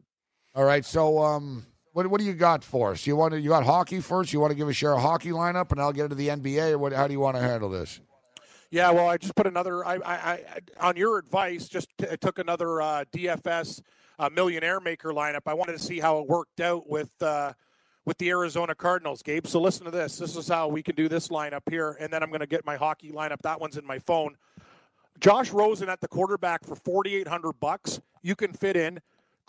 All 0.54 0.64
right, 0.64 0.86
so 0.86 1.18
um, 1.18 1.66
what 1.92 2.06
what 2.06 2.20
do 2.20 2.26
you 2.26 2.34
got 2.34 2.62
for 2.62 2.92
us? 2.92 3.06
You 3.06 3.16
want 3.16 3.32
to, 3.32 3.40
you 3.40 3.50
got 3.50 3.64
hockey 3.64 4.00
first? 4.00 4.32
You 4.32 4.40
want 4.40 4.52
to 4.52 4.54
give 4.54 4.68
us 4.68 4.80
your 4.80 4.96
hockey 4.98 5.30
lineup, 5.30 5.72
and 5.72 5.80
I'll 5.80 5.92
get 5.92 6.04
into 6.04 6.16
the 6.16 6.28
NBA, 6.28 6.72
or 6.72 6.78
what? 6.78 6.92
How 6.92 7.06
do 7.06 7.12
you 7.12 7.20
want 7.20 7.36
to 7.36 7.42
handle 7.42 7.68
this? 7.68 8.00
Yeah, 8.70 8.90
well, 8.90 9.08
I 9.08 9.16
just 9.16 9.34
put 9.34 9.46
another. 9.48 9.84
I, 9.84 9.96
I, 9.96 10.14
I 10.14 10.40
on 10.80 10.96
your 10.96 11.18
advice, 11.18 11.68
just 11.68 11.88
t- 11.98 12.06
took 12.20 12.38
another 12.38 12.80
uh, 12.80 13.04
DFS 13.12 13.82
uh, 14.18 14.30
millionaire 14.32 14.80
maker 14.80 15.12
lineup. 15.12 15.40
I 15.46 15.54
wanted 15.54 15.72
to 15.72 15.80
see 15.80 15.98
how 15.98 16.20
it 16.20 16.28
worked 16.28 16.60
out 16.60 16.88
with 16.88 17.10
uh, 17.20 17.52
with 18.04 18.16
the 18.18 18.30
Arizona 18.30 18.74
Cardinals, 18.74 19.22
Gabe. 19.22 19.46
So 19.46 19.60
listen 19.60 19.84
to 19.86 19.90
this. 19.90 20.18
This 20.18 20.36
is 20.36 20.46
how 20.46 20.68
we 20.68 20.82
can 20.82 20.94
do 20.94 21.08
this 21.08 21.28
lineup 21.28 21.62
here, 21.68 21.96
and 21.98 22.12
then 22.12 22.22
I'm 22.22 22.28
going 22.28 22.40
to 22.40 22.46
get 22.46 22.64
my 22.64 22.76
hockey 22.76 23.10
lineup. 23.10 23.42
That 23.42 23.60
one's 23.60 23.76
in 23.76 23.84
my 23.84 23.98
phone. 23.98 24.36
Josh 25.18 25.50
Rosen 25.50 25.88
at 25.88 26.00
the 26.00 26.08
quarterback 26.08 26.64
for 26.64 26.76
4,800 26.76 27.52
bucks. 27.60 28.00
You 28.22 28.36
can 28.36 28.52
fit 28.52 28.76
in 28.76 29.00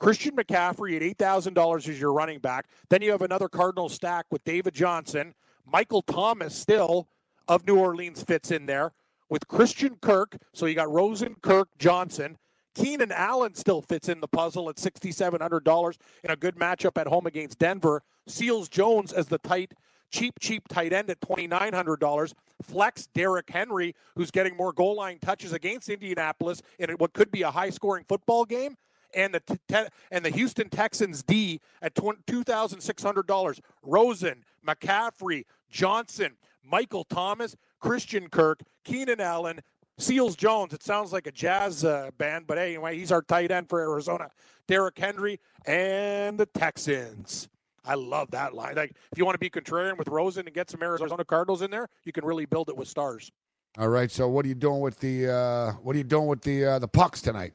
Christian 0.02 0.36
McCaffrey 0.36 0.96
at 0.96 1.04
$8,000 1.20 1.88
as 1.88 2.00
your 2.00 2.12
running 2.12 2.40
back. 2.40 2.66
Then 2.90 3.04
you 3.04 3.12
have 3.12 3.22
another 3.22 3.48
Cardinal 3.48 3.88
stack 3.88 4.26
with 4.32 4.44
David 4.44 4.74
Johnson. 4.74 5.36
Michael 5.64 6.02
Thomas 6.02 6.56
still 6.56 7.08
of 7.48 7.68
New 7.68 7.78
Orleans 7.78 8.24
fits 8.24 8.50
in 8.50 8.66
there 8.66 8.94
with 9.30 9.48
Christian 9.48 9.98
Kirk. 10.02 10.38
So 10.54 10.66
you 10.66 10.74
got 10.74 10.92
Rosen, 10.92 11.36
Kirk, 11.44 11.70
Johnson. 11.78 12.40
Keenan 12.74 13.12
Allen 13.12 13.54
still 13.54 13.84
fits 13.84 14.10
in 14.10 14.22
the 14.22 14.28
puzzle 14.28 14.70
at 14.70 14.78
$6,700 14.78 15.98
in 16.24 16.32
a 16.32 16.36
good 16.36 16.56
matchup 16.56 17.00
at 17.00 17.06
home 17.06 17.28
against 17.28 17.60
Denver. 17.60 18.02
Seals 18.26 18.70
Jones 18.70 19.14
as 19.14 19.28
the 19.28 19.38
tight, 19.38 19.72
cheap, 20.10 20.34
cheap 20.40 20.68
tight 20.68 20.94
end 20.94 21.12
at 21.12 21.22
$2,900. 21.22 22.34
Flex 22.64 23.08
Derrick 23.14 23.52
Henry, 23.52 23.94
who's 24.16 24.32
getting 24.32 24.58
more 24.58 24.74
goal 24.74 24.96
line 24.96 25.20
touches 25.20 25.54
against 25.54 25.90
Indianapolis 25.90 26.64
in 26.80 26.90
what 26.94 27.14
could 27.14 27.30
be 27.32 27.44
a 27.44 27.52
high 27.52 27.70
scoring 27.70 28.04
football 28.08 28.46
game. 28.46 28.76
And 29.14 29.34
the 29.34 29.42
te- 29.68 29.90
and 30.12 30.24
the 30.24 30.30
Houston 30.30 30.70
Texans 30.70 31.24
D 31.24 31.60
at 31.82 31.94
two 31.96 32.44
thousand 32.44 32.82
six 32.82 33.04
hundred 33.04 33.28
dollars. 33.28 33.60
Rosen, 33.84 34.44
McCaffrey, 34.66 35.46
Johnson, 35.70 36.38
Michael 36.64 37.04
Thomas, 37.04 37.56
Christian 37.80 38.30
Kirk, 38.30 38.62
Keenan 38.84 39.20
Allen, 39.20 39.62
Seals 39.98 40.36
Jones. 40.36 40.74
It 40.74 40.84
sounds 40.84 41.12
like 41.12 41.28
a 41.28 41.32
jazz 41.32 41.84
uh, 41.84 42.12
band, 42.18 42.48
but 42.48 42.58
anyway, 42.58 42.98
he's 42.98 43.12
our 43.12 43.22
tight 43.22 43.52
end 43.52 43.70
for 43.70 43.80
Arizona. 43.82 44.30
Derrick 44.68 44.98
Henry 44.98 45.40
and 45.66 46.40
the 46.40 46.46
Texans. 46.46 47.50
I 47.84 47.96
love 47.96 48.30
that 48.32 48.54
line. 48.54 48.76
Like, 48.76 48.92
if 49.12 49.18
you 49.18 49.26
want 49.26 49.36
to 49.36 49.40
be 49.40 49.50
contrarian 49.50 49.98
with 49.98 50.08
Rosen 50.08 50.46
and 50.46 50.54
get 50.54 50.70
some 50.70 50.84
Arizona 50.84 51.26
Cardinals 51.26 51.62
in 51.62 51.72
there, 51.72 51.88
you 52.06 52.12
can 52.12 52.24
really 52.24 52.46
build 52.46 52.70
it 52.70 52.78
with 52.78 52.88
stars. 52.88 53.32
All 53.78 53.88
right. 53.88 54.12
So, 54.12 54.28
what 54.28 54.46
are 54.46 54.50
you 54.50 54.56
doing 54.56 54.82
with 54.82 55.00
the 55.00 55.30
uh, 55.32 55.72
what 55.82 55.96
are 55.96 55.98
you 55.98 56.04
doing 56.04 56.28
with 56.28 56.42
the 56.42 56.66
uh, 56.66 56.80
the 56.80 56.88
pucks 56.88 57.22
tonight? 57.22 57.54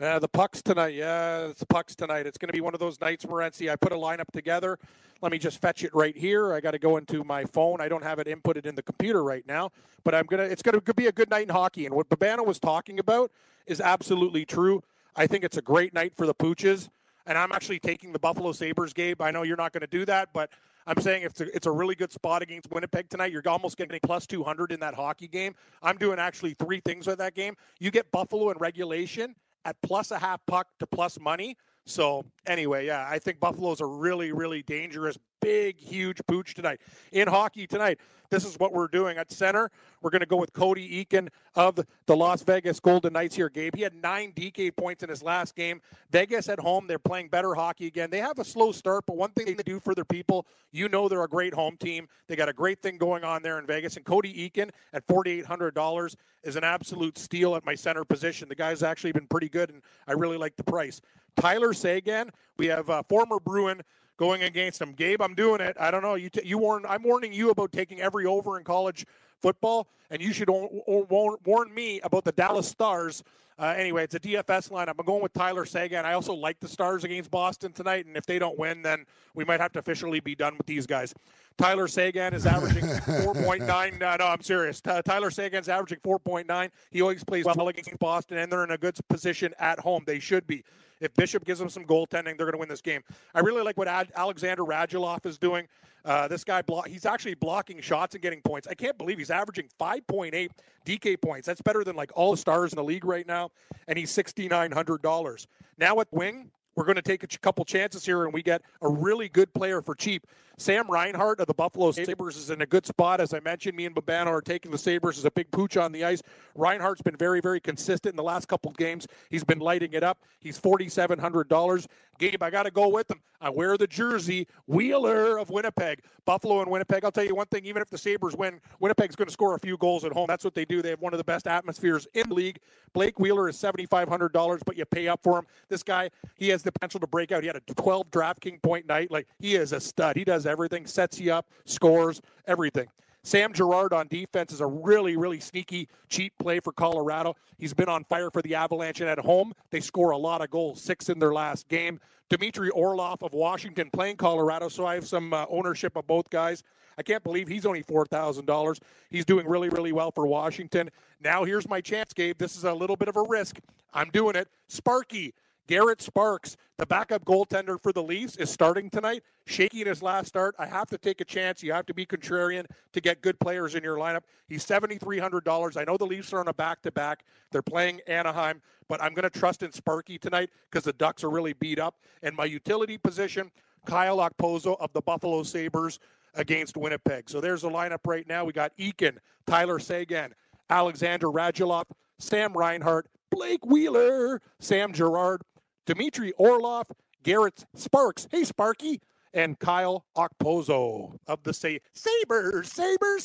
Uh, 0.00 0.18
the 0.18 0.28
pucks 0.28 0.60
tonight. 0.60 0.94
Yeah, 0.94 1.46
it's 1.46 1.60
the 1.60 1.66
pucks 1.66 1.94
tonight. 1.94 2.26
It's 2.26 2.36
going 2.36 2.48
to 2.48 2.52
be 2.52 2.60
one 2.60 2.74
of 2.74 2.80
those 2.80 3.00
nights, 3.00 3.24
Morency. 3.26 3.70
I 3.70 3.76
put 3.76 3.92
a 3.92 3.96
lineup 3.96 4.30
together. 4.32 4.76
Let 5.22 5.30
me 5.30 5.38
just 5.38 5.60
fetch 5.60 5.84
it 5.84 5.94
right 5.94 6.16
here. 6.16 6.52
I 6.52 6.60
got 6.60 6.72
to 6.72 6.80
go 6.80 6.96
into 6.96 7.22
my 7.22 7.44
phone. 7.44 7.80
I 7.80 7.88
don't 7.88 8.02
have 8.02 8.18
it 8.18 8.26
inputted 8.26 8.66
in 8.66 8.74
the 8.74 8.82
computer 8.82 9.22
right 9.22 9.46
now, 9.46 9.70
but 10.02 10.14
I'm 10.14 10.26
gonna. 10.26 10.42
It's 10.42 10.62
going 10.62 10.80
to 10.80 10.94
be 10.94 11.06
a 11.06 11.12
good 11.12 11.30
night 11.30 11.44
in 11.44 11.48
hockey. 11.50 11.86
And 11.86 11.94
what 11.94 12.08
Babano 12.08 12.44
was 12.44 12.58
talking 12.58 12.98
about 12.98 13.30
is 13.66 13.80
absolutely 13.80 14.44
true. 14.44 14.82
I 15.14 15.28
think 15.28 15.44
it's 15.44 15.56
a 15.56 15.62
great 15.62 15.94
night 15.94 16.12
for 16.16 16.26
the 16.26 16.34
Pooches, 16.34 16.88
and 17.24 17.38
I'm 17.38 17.52
actually 17.52 17.78
taking 17.78 18.12
the 18.12 18.18
Buffalo 18.18 18.50
Sabres, 18.50 18.92
Gabe. 18.92 19.22
I 19.22 19.30
know 19.30 19.44
you're 19.44 19.56
not 19.56 19.72
going 19.72 19.82
to 19.82 19.86
do 19.86 20.04
that, 20.06 20.30
but 20.32 20.50
I'm 20.88 21.00
saying 21.00 21.22
it's 21.22 21.40
a, 21.40 21.54
it's 21.54 21.66
a 21.66 21.70
really 21.70 21.94
good 21.94 22.12
spot 22.12 22.42
against 22.42 22.68
Winnipeg 22.72 23.08
tonight. 23.08 23.30
You're 23.30 23.42
almost 23.46 23.76
getting 23.76 23.98
plus 24.02 24.26
200 24.26 24.72
in 24.72 24.80
that 24.80 24.94
hockey 24.94 25.28
game. 25.28 25.54
I'm 25.82 25.96
doing 25.96 26.18
actually 26.18 26.54
three 26.54 26.80
things 26.80 27.06
with 27.06 27.18
that 27.18 27.34
game. 27.36 27.56
You 27.78 27.92
get 27.92 28.10
Buffalo 28.10 28.50
in 28.50 28.58
regulation 28.58 29.36
at 29.64 29.76
plus 29.82 30.10
a 30.10 30.18
half 30.18 30.40
puck 30.46 30.66
to 30.80 30.86
plus 30.86 31.18
money. 31.20 31.56
So 31.86 32.24
anyway, 32.46 32.86
yeah, 32.86 33.06
I 33.08 33.18
think 33.18 33.40
Buffalo's 33.40 33.80
a 33.80 33.86
really, 33.86 34.32
really 34.32 34.62
dangerous, 34.62 35.18
big, 35.44 35.78
huge 35.78 36.20
pooch 36.26 36.54
tonight. 36.54 36.80
In 37.12 37.28
hockey 37.28 37.66
tonight, 37.66 38.00
this 38.30 38.46
is 38.46 38.58
what 38.58 38.72
we're 38.72 38.88
doing 38.88 39.18
at 39.18 39.30
center. 39.30 39.70
We're 40.00 40.08
going 40.08 40.20
to 40.20 40.26
go 40.26 40.38
with 40.38 40.54
Cody 40.54 41.04
Eakin 41.04 41.28
of 41.54 41.78
the 42.06 42.16
Las 42.16 42.42
Vegas 42.42 42.80
Golden 42.80 43.12
Knights 43.12 43.36
here, 43.36 43.50
Gabe. 43.50 43.74
He 43.76 43.82
had 43.82 43.94
nine 43.94 44.32
DK 44.32 44.74
points 44.74 45.02
in 45.02 45.10
his 45.10 45.22
last 45.22 45.54
game. 45.54 45.82
Vegas 46.10 46.48
at 46.48 46.58
home, 46.58 46.86
they're 46.86 46.98
playing 46.98 47.28
better 47.28 47.54
hockey 47.54 47.86
again. 47.86 48.08
They 48.08 48.20
have 48.20 48.38
a 48.38 48.44
slow 48.44 48.72
start, 48.72 49.04
but 49.06 49.18
one 49.18 49.32
thing 49.32 49.54
they 49.54 49.62
do 49.62 49.78
for 49.78 49.94
their 49.94 50.06
people, 50.06 50.46
you 50.72 50.88
know 50.88 51.10
they're 51.10 51.22
a 51.22 51.28
great 51.28 51.52
home 51.52 51.76
team. 51.76 52.08
They 52.26 52.36
got 52.36 52.48
a 52.48 52.54
great 52.54 52.80
thing 52.80 52.96
going 52.96 53.22
on 53.22 53.42
there 53.42 53.58
in 53.58 53.66
Vegas. 53.66 53.98
And 53.98 54.06
Cody 54.06 54.50
Eakin 54.50 54.70
at 54.94 55.06
$4,800 55.06 56.16
is 56.42 56.56
an 56.56 56.64
absolute 56.64 57.18
steal 57.18 57.54
at 57.54 57.66
my 57.66 57.74
center 57.74 58.04
position. 58.04 58.48
The 58.48 58.54
guy's 58.54 58.82
actually 58.82 59.12
been 59.12 59.26
pretty 59.26 59.50
good, 59.50 59.68
and 59.68 59.82
I 60.08 60.12
really 60.12 60.38
like 60.38 60.56
the 60.56 60.64
price. 60.64 61.02
Tyler 61.36 61.74
Seguin, 61.74 62.30
we 62.56 62.66
have 62.68 62.88
a 62.88 63.02
former 63.02 63.38
Bruin 63.38 63.82
going 64.16 64.42
against 64.42 64.80
him. 64.80 64.92
Gabe, 64.92 65.20
I'm 65.22 65.34
doing 65.34 65.60
it. 65.60 65.76
I 65.78 65.90
don't 65.90 66.02
know. 66.02 66.14
You, 66.14 66.30
t- 66.30 66.42
you 66.46 66.58
warn. 66.58 66.84
I'm 66.88 67.02
warning 67.02 67.32
you 67.32 67.50
about 67.50 67.72
taking 67.72 68.00
every 68.00 68.26
over 68.26 68.58
in 68.58 68.64
college 68.64 69.04
football, 69.42 69.88
and 70.10 70.20
you 70.22 70.32
should 70.32 70.48
o- 70.50 70.82
o- 70.86 71.38
warn 71.44 71.74
me 71.74 72.00
about 72.00 72.24
the 72.24 72.32
Dallas 72.32 72.68
Stars. 72.68 73.22
Uh, 73.56 73.66
anyway, 73.76 74.02
it's 74.02 74.16
a 74.16 74.18
DFS 74.20 74.68
lineup. 74.70 74.94
I'm 74.98 75.06
going 75.06 75.22
with 75.22 75.32
Tyler 75.32 75.64
Seguin. 75.64 76.04
I 76.04 76.14
also 76.14 76.34
like 76.34 76.58
the 76.58 76.66
Stars 76.66 77.04
against 77.04 77.30
Boston 77.30 77.72
tonight, 77.72 78.04
and 78.04 78.16
if 78.16 78.26
they 78.26 78.40
don't 78.40 78.58
win, 78.58 78.82
then 78.82 79.04
we 79.34 79.44
might 79.44 79.60
have 79.60 79.70
to 79.74 79.78
officially 79.78 80.18
be 80.18 80.34
done 80.34 80.56
with 80.56 80.66
these 80.66 80.88
guys. 80.88 81.14
Tyler 81.56 81.86
Seguin 81.86 82.34
is 82.34 82.46
averaging 82.46 82.82
4.9. 83.28 84.02
Uh, 84.02 84.16
no, 84.16 84.26
I'm 84.26 84.42
serious. 84.42 84.80
T- 84.80 84.90
Tyler 85.04 85.30
Seguin's 85.30 85.68
averaging 85.68 85.98
4.9. 86.00 86.68
He 86.90 87.00
always 87.00 87.22
plays 87.22 87.44
well 87.44 87.68
against 87.68 87.96
Boston, 88.00 88.38
and 88.38 88.50
they're 88.50 88.64
in 88.64 88.72
a 88.72 88.78
good 88.78 88.96
position 89.08 89.54
at 89.60 89.78
home. 89.78 90.02
They 90.04 90.18
should 90.18 90.48
be. 90.48 90.64
If 91.04 91.14
Bishop 91.14 91.44
gives 91.44 91.58
them 91.58 91.68
some 91.68 91.84
goaltending, 91.84 92.36
they're 92.36 92.46
going 92.46 92.52
to 92.52 92.58
win 92.58 92.68
this 92.68 92.80
game. 92.80 93.02
I 93.34 93.40
really 93.40 93.62
like 93.62 93.76
what 93.76 93.88
Ad- 93.88 94.12
Alexander 94.16 94.62
Radulov 94.64 95.24
is 95.26 95.38
doing. 95.38 95.68
Uh, 96.04 96.28
this 96.28 96.44
guy, 96.44 96.60
blo- 96.60 96.82
he's 96.82 97.06
actually 97.06 97.34
blocking 97.34 97.80
shots 97.80 98.14
and 98.14 98.22
getting 98.22 98.42
points. 98.42 98.68
I 98.68 98.74
can't 98.74 98.98
believe 98.98 99.18
he's 99.18 99.30
averaging 99.30 99.68
5.8 99.80 100.50
DK 100.84 101.20
points. 101.20 101.46
That's 101.46 101.62
better 101.62 101.82
than 101.82 101.96
like 101.96 102.10
all 102.14 102.30
the 102.30 102.36
stars 102.36 102.72
in 102.72 102.76
the 102.76 102.84
league 102.84 103.04
right 103.04 103.26
now. 103.26 103.50
And 103.88 103.98
he's 103.98 104.10
$6,900. 104.12 105.46
Now 105.78 106.00
at 106.00 106.08
wing, 106.12 106.50
we're 106.76 106.84
going 106.84 106.96
to 106.96 107.02
take 107.02 107.22
a 107.22 107.26
couple 107.38 107.64
chances 107.64 108.04
here 108.04 108.24
and 108.24 108.34
we 108.34 108.42
get 108.42 108.62
a 108.82 108.88
really 108.88 109.28
good 109.28 109.52
player 109.54 109.80
for 109.80 109.94
cheap. 109.94 110.26
Sam 110.56 110.88
Reinhart 110.88 111.40
of 111.40 111.46
the 111.46 111.54
Buffalo 111.54 111.90
Sabres 111.90 112.36
is 112.36 112.50
in 112.50 112.62
a 112.62 112.66
good 112.66 112.86
spot. 112.86 113.20
As 113.20 113.34
I 113.34 113.40
mentioned, 113.40 113.76
me 113.76 113.86
and 113.86 113.94
Babano 113.94 114.28
are 114.28 114.40
taking 114.40 114.70
the 114.70 114.78
Sabres 114.78 115.18
as 115.18 115.24
a 115.24 115.30
big 115.30 115.50
pooch 115.50 115.76
on 115.76 115.92
the 115.92 116.04
ice. 116.04 116.22
Reinhart's 116.54 117.02
been 117.02 117.16
very, 117.16 117.40
very 117.40 117.60
consistent 117.60 118.12
in 118.12 118.16
the 118.16 118.22
last 118.22 118.46
couple 118.46 118.70
games. 118.72 119.06
He's 119.30 119.44
been 119.44 119.58
lighting 119.58 119.92
it 119.92 120.04
up. 120.04 120.18
He's 120.40 120.58
$4,700. 120.60 121.86
Gabe, 122.18 122.42
I 122.42 122.50
got 122.50 122.62
to 122.62 122.70
go 122.70 122.88
with 122.88 123.10
him. 123.10 123.20
I 123.40 123.50
wear 123.50 123.76
the 123.76 123.86
jersey. 123.86 124.46
Wheeler 124.66 125.38
of 125.38 125.50
Winnipeg. 125.50 126.00
Buffalo 126.24 126.62
and 126.62 126.70
Winnipeg. 126.70 127.04
I'll 127.04 127.10
tell 127.10 127.24
you 127.24 127.34
one 127.34 127.46
thing, 127.46 127.66
even 127.66 127.82
if 127.82 127.90
the 127.90 127.98
Sabres 127.98 128.36
win, 128.36 128.60
Winnipeg's 128.80 129.16
going 129.16 129.26
to 129.26 129.32
score 129.32 129.54
a 129.54 129.58
few 129.58 129.76
goals 129.76 130.04
at 130.04 130.12
home. 130.12 130.26
That's 130.28 130.44
what 130.44 130.54
they 130.54 130.64
do. 130.64 130.80
They 130.80 130.90
have 130.90 131.00
one 131.00 131.12
of 131.12 131.18
the 131.18 131.24
best 131.24 131.46
atmospheres 131.46 132.06
in 132.14 132.28
the 132.28 132.34
league. 132.34 132.58
Blake 132.92 133.18
Wheeler 133.18 133.48
is 133.48 133.56
$7,500, 133.56 134.60
but 134.64 134.78
you 134.78 134.84
pay 134.84 135.08
up 135.08 135.20
for 135.22 135.38
him. 135.38 135.46
This 135.68 135.82
guy, 135.82 136.10
he 136.36 136.48
has 136.50 136.62
the 136.62 136.70
potential 136.70 137.00
to 137.00 137.06
break 137.06 137.32
out. 137.32 137.42
He 137.42 137.48
had 137.48 137.56
a 137.56 137.74
12 137.74 138.10
DraftKings 138.10 138.62
point 138.62 138.86
night. 138.86 139.10
Like, 139.10 139.26
he 139.40 139.56
is 139.56 139.72
a 139.72 139.80
stud. 139.80 140.16
He 140.16 140.24
does 140.24 140.43
does 140.44 140.50
everything, 140.50 140.86
sets 140.86 141.18
you 141.18 141.32
up, 141.32 141.46
scores, 141.64 142.20
everything. 142.46 142.86
Sam 143.22 143.54
Girard 143.54 143.94
on 143.94 144.06
defense 144.08 144.52
is 144.52 144.60
a 144.60 144.66
really, 144.66 145.16
really 145.16 145.40
sneaky, 145.40 145.88
cheap 146.10 146.34
play 146.38 146.60
for 146.60 146.72
Colorado. 146.72 147.34
He's 147.56 147.72
been 147.72 147.88
on 147.88 148.04
fire 148.04 148.30
for 148.30 148.42
the 148.42 148.54
Avalanche, 148.54 149.00
and 149.00 149.08
at 149.08 149.18
home, 149.18 149.54
they 149.70 149.80
score 149.80 150.10
a 150.10 150.18
lot 150.18 150.42
of 150.42 150.50
goals, 150.50 150.82
six 150.82 151.08
in 151.08 151.18
their 151.18 151.32
last 151.32 151.66
game. 151.68 151.98
Dmitry 152.28 152.68
Orlov 152.70 153.22
of 153.22 153.32
Washington 153.32 153.88
playing 153.90 154.16
Colorado, 154.16 154.68
so 154.68 154.84
I 154.84 154.94
have 154.94 155.06
some 155.06 155.32
uh, 155.32 155.46
ownership 155.48 155.96
of 155.96 156.06
both 156.06 156.28
guys. 156.28 156.62
I 156.98 157.02
can't 157.02 157.24
believe 157.24 157.48
he's 157.48 157.64
only 157.64 157.82
$4,000. 157.82 158.78
He's 159.10 159.24
doing 159.24 159.46
really, 159.46 159.70
really 159.70 159.92
well 159.92 160.10
for 160.10 160.26
Washington. 160.26 160.90
Now, 161.22 161.44
here's 161.44 161.68
my 161.68 161.80
chance, 161.80 162.12
Gabe. 162.12 162.36
This 162.36 162.56
is 162.56 162.64
a 162.64 162.72
little 162.72 162.96
bit 162.96 163.08
of 163.08 163.16
a 163.16 163.22
risk. 163.22 163.58
I'm 163.94 164.10
doing 164.10 164.36
it. 164.36 164.48
Sparky 164.68 165.32
Garrett 165.66 166.02
Sparks, 166.02 166.56
the 166.76 166.84
backup 166.84 167.24
goaltender 167.24 167.80
for 167.80 167.92
the 167.92 168.02
Leafs, 168.02 168.36
is 168.36 168.50
starting 168.50 168.90
tonight. 168.90 169.22
Shaky 169.46 169.80
in 169.80 169.86
his 169.86 170.02
last 170.02 170.28
start. 170.28 170.54
I 170.58 170.66
have 170.66 170.88
to 170.90 170.98
take 170.98 171.20
a 171.20 171.24
chance. 171.24 171.62
You 171.62 171.72
have 171.72 171.86
to 171.86 171.94
be 171.94 172.04
contrarian 172.04 172.66
to 172.92 173.00
get 173.00 173.22
good 173.22 173.38
players 173.40 173.74
in 173.74 173.82
your 173.82 173.96
lineup. 173.96 174.22
He's 174.48 174.66
$7,300. 174.66 175.76
I 175.76 175.84
know 175.84 175.96
the 175.96 176.04
Leafs 176.04 176.32
are 176.32 176.40
on 176.40 176.48
a 176.48 176.54
back 176.54 176.82
to 176.82 176.90
back. 176.90 177.24
They're 177.50 177.62
playing 177.62 178.00
Anaheim, 178.06 178.60
but 178.88 179.02
I'm 179.02 179.14
going 179.14 179.28
to 179.28 179.30
trust 179.30 179.62
in 179.62 179.72
Sparky 179.72 180.18
tonight 180.18 180.50
because 180.70 180.84
the 180.84 180.92
Ducks 180.92 181.24
are 181.24 181.30
really 181.30 181.54
beat 181.54 181.78
up. 181.78 181.96
And 182.22 182.36
my 182.36 182.44
utility 182.44 182.98
position, 182.98 183.50
Kyle 183.86 184.18
Okposo 184.18 184.76
of 184.80 184.92
the 184.92 185.00
Buffalo 185.00 185.42
Sabres 185.42 185.98
against 186.34 186.76
Winnipeg. 186.76 187.30
So 187.30 187.40
there's 187.40 187.62
the 187.62 187.70
lineup 187.70 188.06
right 188.06 188.26
now. 188.28 188.44
We 188.44 188.52
got 188.52 188.76
Eakin, 188.76 189.16
Tyler 189.46 189.78
Seguin, 189.78 190.34
Alexander 190.68 191.28
Radulov, 191.28 191.84
Sam 192.18 192.52
Reinhart, 192.52 193.08
Blake 193.30 193.64
Wheeler, 193.66 194.40
Sam 194.60 194.92
Girard, 194.92 195.42
Dmitry 195.86 196.32
Orlov, 196.32 196.86
Garrett 197.22 197.64
Sparks, 197.74 198.26
hey 198.30 198.44
Sparky, 198.44 199.00
and 199.32 199.58
Kyle 199.58 200.04
Okposo 200.16 201.16
of 201.26 201.42
the 201.42 201.52
say 201.52 201.80
Sabres. 201.92 202.70
Sabres 202.72 203.24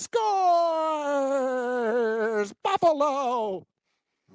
scores! 1.19 2.53
Buffalo. 2.63 3.65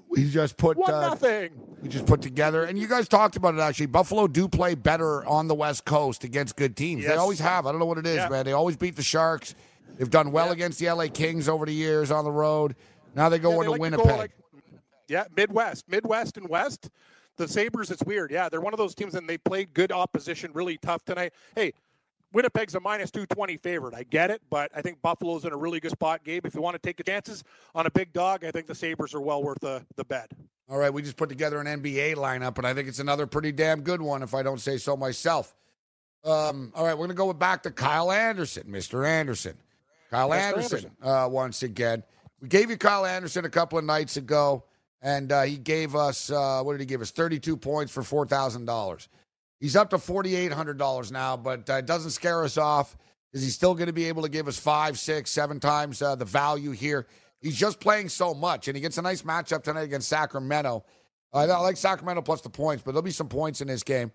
We 0.08 0.30
just 0.30 0.56
put 0.56 0.76
one 0.76 0.92
uh, 0.92 1.00
nothing. 1.08 1.50
We 1.82 1.88
just 1.88 2.06
put 2.06 2.22
together, 2.22 2.64
and 2.64 2.78
you 2.78 2.86
guys 2.86 3.08
talked 3.08 3.36
about 3.36 3.54
it 3.54 3.60
actually. 3.60 3.86
Buffalo 3.86 4.26
do 4.28 4.48
play 4.48 4.74
better 4.74 5.24
on 5.26 5.48
the 5.48 5.54
West 5.54 5.84
Coast 5.84 6.24
against 6.24 6.56
good 6.56 6.76
teams. 6.76 7.02
Yes. 7.02 7.12
They 7.12 7.16
always 7.18 7.40
have. 7.40 7.66
I 7.66 7.72
don't 7.72 7.80
know 7.80 7.86
what 7.86 7.98
it 7.98 8.06
is, 8.06 8.16
Yeah. 8.16 8.28
man. 8.28 8.44
They 8.44 8.52
always 8.52 8.76
beat 8.76 8.96
the 8.96 9.02
Sharks. 9.02 9.54
They've 9.96 10.10
done 10.10 10.30
well 10.32 10.46
Yeah. 10.46 10.52
against 10.52 10.78
the 10.78 10.86
LA 10.90 11.08
Kings 11.08 11.48
over 11.48 11.66
the 11.66 11.74
years 11.74 12.10
on 12.10 12.24
the 12.24 12.30
road. 12.32 12.76
Now 13.14 13.28
they 13.28 13.38
go 13.38 13.50
Yeah, 13.50 13.56
into 13.58 13.70
like 13.70 13.76
to 13.76 13.80
Winnipeg. 13.80 14.16
like- 14.18 14.32
yeah, 15.08 15.24
Midwest, 15.36 15.88
Midwest, 15.88 16.36
and 16.36 16.48
West. 16.48 16.90
The 17.36 17.48
Sabres, 17.48 17.90
it's 17.90 18.02
weird. 18.04 18.30
Yeah, 18.30 18.48
they're 18.48 18.60
one 18.60 18.72
of 18.72 18.78
those 18.78 18.94
teams, 18.94 19.14
and 19.14 19.28
they 19.28 19.38
played 19.38 19.74
good 19.74 19.90
opposition, 19.92 20.52
really 20.54 20.78
tough 20.78 21.04
tonight. 21.04 21.32
Hey, 21.56 21.72
Winnipeg's 22.32 22.74
a 22.74 22.80
minus 22.80 23.10
two 23.10 23.26
twenty 23.26 23.56
favorite. 23.56 23.94
I 23.94 24.02
get 24.04 24.30
it, 24.30 24.40
but 24.50 24.70
I 24.74 24.82
think 24.82 25.00
Buffalo's 25.02 25.44
in 25.44 25.52
a 25.52 25.56
really 25.56 25.80
good 25.80 25.90
spot. 25.92 26.22
Gabe, 26.24 26.46
if 26.46 26.54
you 26.54 26.60
want 26.62 26.74
to 26.74 26.78
take 26.80 26.96
the 26.96 27.04
chances 27.04 27.42
on 27.74 27.86
a 27.86 27.90
big 27.90 28.12
dog, 28.12 28.44
I 28.44 28.50
think 28.50 28.66
the 28.66 28.74
Sabres 28.74 29.14
are 29.14 29.20
well 29.20 29.42
worth 29.42 29.60
the 29.60 29.84
the 29.96 30.04
bet. 30.04 30.30
All 30.68 30.78
right, 30.78 30.92
we 30.92 31.02
just 31.02 31.16
put 31.16 31.28
together 31.28 31.60
an 31.60 31.66
NBA 31.82 32.14
lineup, 32.16 32.56
and 32.58 32.66
I 32.66 32.72
think 32.72 32.88
it's 32.88 32.98
another 32.98 33.26
pretty 33.26 33.52
damn 33.52 33.82
good 33.82 34.00
one, 34.00 34.22
if 34.22 34.32
I 34.32 34.42
don't 34.42 34.60
say 34.60 34.78
so 34.78 34.96
myself. 34.96 35.54
Um, 36.24 36.72
all 36.74 36.84
right, 36.86 36.94
we're 36.94 37.06
going 37.06 37.08
to 37.10 37.14
go 37.14 37.30
back 37.34 37.62
to 37.64 37.70
Kyle 37.70 38.10
Anderson, 38.10 38.64
Mr. 38.68 39.06
Anderson. 39.06 39.58
Kyle 40.10 40.30
Mr. 40.30 40.36
Anderson, 40.40 40.90
Uh, 41.02 41.28
once 41.30 41.62
again. 41.62 42.02
We 42.40 42.48
gave 42.48 42.70
you 42.70 42.78
Kyle 42.78 43.04
Anderson 43.04 43.44
a 43.44 43.50
couple 43.50 43.78
of 43.78 43.84
nights 43.84 44.16
ago, 44.16 44.64
and 45.04 45.30
uh, 45.30 45.42
he 45.42 45.58
gave 45.58 45.94
us, 45.94 46.30
uh, 46.30 46.62
what 46.62 46.72
did 46.72 46.80
he 46.80 46.86
give 46.86 47.02
us? 47.02 47.10
32 47.10 47.58
points 47.58 47.92
for 47.92 48.02
$4,000. 48.02 49.08
He's 49.60 49.76
up 49.76 49.90
to 49.90 49.98
$4,800 49.98 51.12
now, 51.12 51.36
but 51.36 51.68
uh, 51.68 51.74
it 51.74 51.86
doesn't 51.86 52.12
scare 52.12 52.42
us 52.42 52.56
off 52.56 52.96
because 53.30 53.44
he's 53.44 53.54
still 53.54 53.74
going 53.74 53.88
to 53.88 53.92
be 53.92 54.06
able 54.06 54.22
to 54.22 54.30
give 54.30 54.48
us 54.48 54.58
five, 54.58 54.98
six, 54.98 55.30
seven 55.30 55.60
times 55.60 56.00
uh, 56.00 56.16
the 56.16 56.24
value 56.24 56.70
here. 56.70 57.06
He's 57.42 57.56
just 57.56 57.80
playing 57.80 58.08
so 58.08 58.32
much, 58.32 58.66
and 58.66 58.76
he 58.76 58.80
gets 58.80 58.96
a 58.96 59.02
nice 59.02 59.20
matchup 59.22 59.62
tonight 59.62 59.82
against 59.82 60.08
Sacramento. 60.08 60.84
I 61.34 61.44
like 61.44 61.76
Sacramento 61.76 62.22
plus 62.22 62.40
the 62.40 62.48
points, 62.48 62.82
but 62.82 62.92
there'll 62.92 63.02
be 63.02 63.10
some 63.10 63.28
points 63.28 63.60
in 63.60 63.68
this 63.68 63.82
game. 63.82 64.10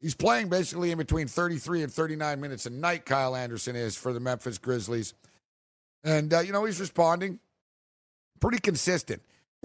He's 0.00 0.14
playing 0.14 0.50
basically 0.50 0.90
in 0.90 0.98
between 0.98 1.26
33 1.26 1.84
and 1.84 1.92
39 1.92 2.40
minutes 2.40 2.66
a 2.66 2.70
night, 2.70 3.06
Kyle 3.06 3.34
Anderson 3.34 3.76
is 3.76 3.96
for 3.96 4.12
the 4.12 4.20
Memphis 4.20 4.58
Grizzlies. 4.58 5.14
And, 6.02 6.34
uh, 6.34 6.40
you 6.40 6.52
know, 6.52 6.64
he's 6.64 6.80
responding 6.80 7.38
pretty 8.40 8.58
consistent 8.58 9.22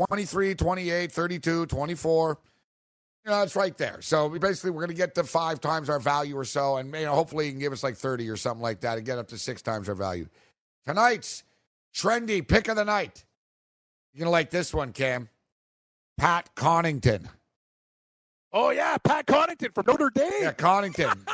23, 0.07 0.55
28, 0.55 1.11
32, 1.11 1.65
24. 1.65 2.37
You 3.25 3.31
know, 3.31 3.41
it's 3.43 3.55
right 3.55 3.77
there. 3.77 4.01
So 4.01 4.27
we 4.27 4.39
basically, 4.39 4.71
we're 4.71 4.81
going 4.81 4.89
to 4.89 4.95
get 4.95 5.13
to 5.15 5.23
five 5.23 5.59
times 5.59 5.89
our 5.89 5.99
value 5.99 6.37
or 6.37 6.45
so. 6.45 6.77
And, 6.77 6.93
you 6.93 7.05
know, 7.05 7.13
hopefully 7.13 7.45
he 7.45 7.51
can 7.51 7.59
give 7.59 7.73
us 7.73 7.83
like 7.83 7.95
30 7.97 8.29
or 8.29 8.37
something 8.37 8.61
like 8.63 8.79
that 8.81 8.97
and 8.97 9.05
get 9.05 9.17
up 9.17 9.27
to 9.29 9.37
six 9.37 9.61
times 9.61 9.89
our 9.89 9.95
value. 9.95 10.27
Tonight's 10.85 11.43
trendy 11.93 12.47
pick 12.47 12.67
of 12.69 12.75
the 12.77 12.85
night. 12.85 13.25
You're 14.13 14.19
going 14.21 14.27
to 14.27 14.31
like 14.31 14.49
this 14.49 14.73
one, 14.73 14.93
Cam. 14.93 15.29
Pat 16.17 16.49
Connington. 16.55 17.27
Oh 18.51 18.71
yeah, 18.71 18.97
Pat 18.97 19.27
Connaughton 19.27 19.73
from 19.75 19.85
Notre 19.85 20.09
Dame. 20.09 20.31
Yeah, 20.41 20.53
Connington. 20.53 21.17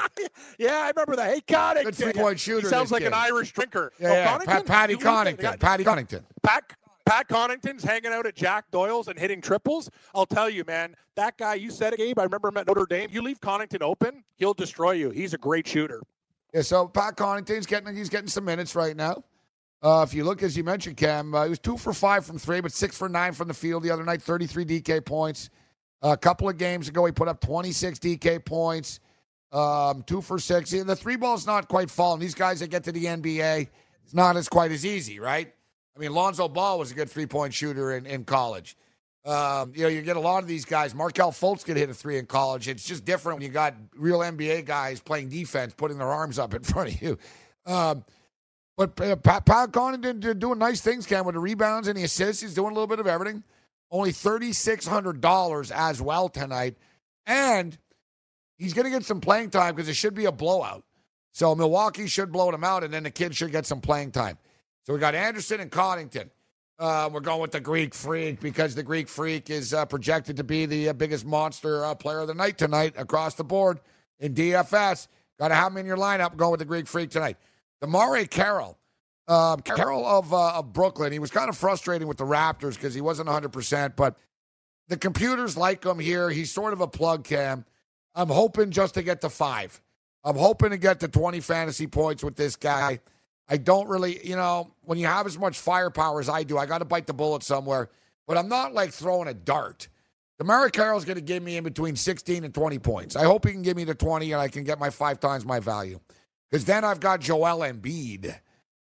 Yeah, 0.58 0.80
I 0.80 0.90
remember 0.90 1.16
that. 1.18 1.34
Hey, 1.34 1.42
Connaughton. 1.42 1.84
Good 1.84 1.96
three-point 1.96 2.40
shooter, 2.40 2.68
He 2.68 2.70
sounds 2.70 2.92
like 2.92 3.02
kid. 3.02 3.08
an 3.08 3.14
Irish 3.14 3.52
drinker. 3.54 3.92
Yeah, 4.00 4.10
oh, 4.10 4.14
yeah. 4.14 4.38
Pat, 4.40 4.66
Patty 4.66 4.94
You? 4.94 5.00
Connington. 5.00 5.60
Patty 5.60 5.84
Connington. 5.84 6.24
Pat, 6.44 6.64
Pat 7.06 7.28
Connington's 7.28 7.84
hanging 7.84 8.12
out 8.12 8.26
at 8.26 8.36
Jack 8.36 8.66
Doyle's 8.72 9.08
and 9.08 9.18
hitting 9.18 9.42
triples. 9.42 9.90
I'll 10.14 10.26
tell 10.26 10.50
you, 10.50 10.64
man, 10.66 10.96
that 11.16 11.38
guy, 11.38 11.56
you 11.56 11.70
said 11.70 11.94
it, 11.94 11.98
Gabe. 11.98 12.18
I 12.18 12.24
remember 12.24 12.48
him 12.48 12.58
at 12.58 12.68
Notre 12.68 12.86
Dame. 12.88 13.10
You 13.12 13.22
leave 13.22 13.40
Connington 13.40 13.82
open, 13.82 14.24
he'll 14.38 14.56
destroy 14.56 14.92
you. 14.94 15.12
He's 15.12 15.34
a 15.34 15.38
great 15.38 15.68
shooter. 15.68 16.02
Yeah, 16.54 16.62
so 16.62 16.88
Pat 16.88 17.16
Connaughton's 17.18 17.66
getting 17.66 17.96
he's 17.96 18.10
getting 18.10 18.30
some 18.30 18.46
minutes 18.46 18.76
right 18.76 18.96
now. 18.96 19.24
Uh, 19.84 20.04
if 20.08 20.14
you 20.14 20.24
look, 20.24 20.42
as 20.42 20.56
you 20.58 20.64
mentioned, 20.64 20.98
Cam, 20.98 21.36
uh, 21.36 21.44
he 21.44 21.50
was 21.50 21.60
two 21.60 21.78
for 21.78 21.94
five 21.94 22.26
from 22.26 22.40
three, 22.40 22.62
but 22.62 22.72
six 22.72 22.98
for 22.98 23.10
nine 23.10 23.34
from 23.34 23.48
the 23.48 23.54
field 23.54 23.84
the 23.84 23.92
other 23.92 24.04
night. 24.04 24.22
Thirty-three 24.22 24.66
DK 24.66 25.06
points. 25.06 25.50
a 26.02 26.18
couple 26.18 26.50
of 26.50 26.58
games 26.58 26.88
ago, 26.88 27.06
he 27.06 27.12
put 27.12 27.28
up 27.28 27.42
twenty-six 27.42 28.00
DK 28.00 28.44
points. 28.44 29.00
Um, 29.52 30.02
two 30.04 30.22
for 30.22 30.40
six. 30.40 30.72
The 30.72 30.96
three 30.96 31.18
ball's 31.18 31.46
not 31.46 31.68
quite 31.68 31.92
falling. 31.92 32.20
These 32.20 32.36
guys 32.36 32.62
that 32.62 32.70
get 32.70 32.84
to 32.86 32.92
the 32.92 33.06
NBA, 33.06 33.68
it's 34.04 34.14
not 34.14 34.36
as 34.38 34.48
quite 34.50 34.72
as 34.72 34.86
easy, 34.86 35.20
right? 35.20 35.54
I 35.96 36.00
mean, 36.00 36.14
Lonzo 36.14 36.48
Ball 36.50 36.78
was 36.78 36.92
a 36.92 36.94
good 36.94 37.10
three-point 37.10 37.54
shooter 37.54 37.96
in, 37.96 38.06
in 38.06 38.26
college. 38.26 38.76
Um, 39.24 39.72
you 39.76 39.84
know, 39.84 39.88
you 39.88 40.02
get 40.02 40.18
a 40.18 40.22
lot 40.22 40.44
of 40.44 40.48
these 40.48 40.66
guys. 40.66 40.94
Markelle 40.94 41.32
Fultz 41.32 41.66
could 41.66 41.78
hit 41.78 41.90
a 41.90 41.94
three 41.94 42.20
in 42.20 42.26
college. 42.26 42.68
It's 42.68 42.86
just 42.86 43.06
different 43.06 43.40
when 43.40 43.48
you 43.48 43.52
got 43.52 43.74
real 43.96 44.20
NBA 44.20 44.66
guys 44.66 45.00
playing 45.00 45.30
defense, 45.30 45.74
putting 45.76 45.98
their 45.98 46.12
arms 46.12 46.38
up 46.38 46.54
in 46.54 46.64
front 46.64 46.94
of 46.94 47.02
you. 47.02 47.18
Um, 47.66 48.04
but 48.78 49.00
uh, 49.00 49.16
Pat, 49.16 49.46
Pat 49.46 49.72
Connaughton 49.72 50.20
did- 50.20 50.40
doing 50.40 50.60
nice 50.60 50.82
things, 50.82 51.06
Cam, 51.06 51.26
with 51.26 51.36
the 51.36 51.40
rebounds 51.40 51.88
and 51.88 51.98
the 51.98 52.04
assists. 52.04 52.42
He's 52.42 52.54
doing 52.54 52.72
a 52.72 52.74
little 52.74 52.88
bit 52.88 53.00
of 53.00 53.08
everything. 53.08 53.44
Only 53.90 54.12
$3,600 54.12 55.72
as 55.72 56.02
well 56.02 56.30
tonight. 56.30 56.76
And 57.26 57.78
he's 58.58 58.74
going 58.74 58.86
to 58.86 58.92
get 58.92 59.06
some 59.06 59.22
playing 59.22 59.50
time 59.50 59.76
because 59.76 59.90
it 59.90 59.96
should 59.96 60.14
be 60.14 60.26
a 60.26 60.32
blowout. 60.32 60.84
So 61.34 61.56
Milwaukee 61.56 62.08
should 62.08 62.32
blow 62.32 62.52
them 62.52 62.64
out, 62.64 62.84
and 62.84 62.94
then 62.94 63.04
the 63.04 63.12
kid 63.12 63.36
should 63.36 63.52
get 63.52 63.66
some 63.66 63.82
playing 63.82 64.12
time. 64.12 64.38
So 64.86 64.94
we 64.94 65.00
got 65.00 65.16
Anderson 65.16 65.62
and 65.62 65.72
Connington. 65.72 66.30
Uh, 66.78 67.10
we're 67.12 67.22
going 67.22 67.42
with 67.42 67.52
the 67.52 67.60
Greek 67.60 67.96
Freak 67.96 68.40
because 68.40 68.76
the 68.76 68.84
Greek 68.84 69.08
Freak 69.08 69.50
is 69.50 69.74
uh, 69.74 69.86
projected 69.86 70.38
to 70.38 70.44
be 70.44 70.68
the 70.68 70.90
uh, 70.90 70.94
biggest 70.94 71.26
monster 71.26 71.84
uh, 71.84 71.96
player 71.96 72.20
of 72.20 72.28
the 72.28 72.36
night 72.36 72.58
tonight 72.60 72.94
across 72.96 73.34
the 73.34 73.44
board 73.44 73.80
in 74.20 74.36
DFS. 74.36 75.08
Got 75.40 75.48
to 75.48 75.56
have 75.56 75.72
him 75.72 75.78
in 75.78 75.86
your 75.88 75.98
lineup. 75.98 76.36
Going 76.36 76.52
with 76.52 76.60
the 76.60 76.66
Greek 76.66 76.86
Freak 76.86 77.10
tonight. 77.10 77.38
DeMarre 77.82 78.30
Carroll, 78.30 78.78
um, 79.28 79.62
Carroll 79.62 80.06
of 80.06 80.32
uh, 80.34 80.60
of 80.60 80.72
Brooklyn. 80.72 81.12
He 81.12 81.20
was 81.20 81.32
kind 81.32 81.50
of 81.50 81.58
frustrating 81.58 82.08
with 82.08 82.18
the 82.18 82.26
Raptors 82.26 82.76
because 82.76 82.94
he 82.94 83.02
wasn't 83.02 83.28
100, 83.28 83.50
percent 83.50 83.96
but 83.96 84.18
the 84.88 84.98
computers 84.98 85.58
like 85.58 85.84
him 85.84 85.98
here. 85.98 86.30
He's 86.30 86.52
sort 86.52 86.74
of 86.74 86.82
a 86.82 86.88
plug 86.88 87.24
cam. 87.24 87.66
I'm 88.14 88.30
hoping 88.30 88.70
just 88.70 88.94
to 88.94 89.02
get 89.02 89.22
to 89.22 89.30
five. 89.30 89.82
I'm 90.24 90.38
hoping 90.38 90.70
to 90.70 90.78
get 90.78 91.00
to 91.00 91.08
20 91.08 91.40
fantasy 91.40 91.88
points 91.88 92.24
with 92.24 92.36
this 92.36 92.56
guy. 92.56 93.00
I 93.48 93.58
don't 93.58 93.88
really, 93.88 94.26
you 94.28 94.36
know, 94.36 94.72
when 94.84 94.98
you 94.98 95.06
have 95.06 95.28
as 95.28 95.38
much 95.38 95.60
firepower 95.60 96.20
as 96.20 96.30
I 96.30 96.44
do, 96.44 96.58
I 96.58 96.66
got 96.66 96.80
to 96.80 96.86
bite 96.86 97.08
the 97.08 97.14
bullet 97.14 97.44
somewhere. 97.44 97.90
But 98.28 98.38
I'm 98.38 98.50
not 98.50 98.74
like 98.74 98.92
throwing 98.92 99.28
a 99.28 99.34
dart. 99.34 99.88
Demaric 100.42 100.74
Carroll's 100.74 101.06
going 101.06 101.16
to 101.16 101.22
give 101.22 101.44
me 101.44 101.56
in 101.56 101.64
between 101.64 101.96
16 101.96 102.44
and 102.44 102.54
20 102.54 102.80
points. 102.80 103.16
I 103.16 103.24
hope 103.24 103.46
he 103.46 103.54
can 103.54 103.62
give 103.62 103.78
me 103.78 103.84
the 103.84 103.96
20 103.96 104.32
and 104.32 104.42
I 104.42 104.48
can 104.48 104.64
get 104.64 104.80
my 104.80 104.90
five 104.90 105.20
times 105.20 105.46
my 105.46 105.60
value. 105.60 106.00
Because 106.50 106.66
then 106.66 106.84
I've 106.84 107.00
got 107.00 107.22
Joel 107.22 107.60
Embiid 107.60 108.36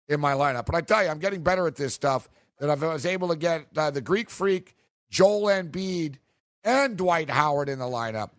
in 0.09 0.21
my 0.21 0.33
lineup. 0.33 0.67
But 0.67 0.77
I 0.77 0.81
tell 0.81 1.03
you, 1.03 1.11
I'm 1.11 1.19
getting 1.19 1.43
better 1.43 1.67
at 1.67 1.77
this 1.77 1.95
stuff. 1.95 2.29
That 2.59 2.71
I 2.71 2.75
was 2.75 3.07
able 3.07 3.29
to 3.29 3.37
get 3.37 3.67
uh, 3.77 3.91
the 3.91 4.01
Greek 4.01 4.31
Freak, 4.31 4.77
Joel 5.11 5.47
Embiid, 5.47 6.17
and 6.63 6.97
Dwight 6.97 7.29
Howard 7.29 7.69
in 7.69 7.81
the 7.81 7.87
lineup. 7.87 8.31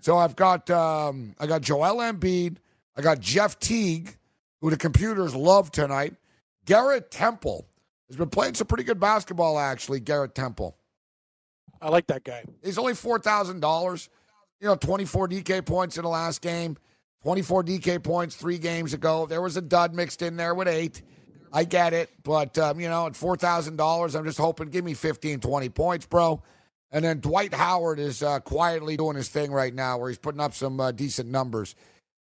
So 0.00 0.18
I've 0.18 0.36
got 0.36 0.68
um, 0.70 1.34
I 1.38 1.46
got 1.46 1.62
Joel 1.62 1.96
Embiid, 1.96 2.56
I 2.96 3.00
got 3.00 3.20
Jeff 3.20 3.58
Teague, 3.58 4.16
who 4.60 4.70
the 4.70 4.76
computers 4.76 5.34
love 5.34 5.70
tonight. 5.70 6.14
Garrett 6.64 7.10
Temple 7.10 7.66
has 8.08 8.16
been 8.16 8.30
playing 8.30 8.54
some 8.54 8.66
pretty 8.66 8.84
good 8.84 9.00
basketball, 9.00 9.58
actually. 9.58 10.00
Garrett 10.00 10.34
Temple. 10.34 10.76
I 11.80 11.88
like 11.88 12.06
that 12.08 12.24
guy. 12.24 12.44
He's 12.62 12.78
only 12.78 12.94
four 12.94 13.18
thousand 13.18 13.60
dollars. 13.60 14.08
You 14.60 14.68
know, 14.68 14.76
twenty 14.76 15.06
four 15.06 15.26
DK 15.28 15.64
points 15.64 15.96
in 15.96 16.02
the 16.02 16.10
last 16.10 16.42
game, 16.42 16.76
twenty 17.22 17.42
four 17.42 17.64
DK 17.64 18.02
points 18.02 18.36
three 18.36 18.58
games 18.58 18.92
ago. 18.92 19.26
There 19.26 19.40
was 19.40 19.56
a 19.56 19.62
dud 19.62 19.94
mixed 19.94 20.20
in 20.20 20.36
there 20.36 20.54
with 20.54 20.68
eight. 20.68 21.02
I 21.52 21.64
get 21.64 21.92
it, 21.92 22.10
but 22.22 22.56
um, 22.58 22.78
you 22.78 22.88
know, 22.88 23.06
at 23.06 23.16
four 23.16 23.36
thousand 23.36 23.76
dollars, 23.76 24.14
I'm 24.14 24.24
just 24.24 24.38
hoping 24.38 24.68
give 24.68 24.84
me 24.84 24.94
15, 24.94 25.40
20 25.40 25.68
points, 25.70 26.06
bro. 26.06 26.42
And 26.92 27.04
then 27.04 27.20
Dwight 27.20 27.54
Howard 27.54 27.98
is 27.98 28.22
uh, 28.22 28.40
quietly 28.40 28.96
doing 28.96 29.16
his 29.16 29.28
thing 29.28 29.52
right 29.52 29.74
now, 29.74 29.98
where 29.98 30.08
he's 30.08 30.18
putting 30.18 30.40
up 30.40 30.54
some 30.54 30.78
uh, 30.80 30.90
decent 30.92 31.28
numbers, 31.28 31.74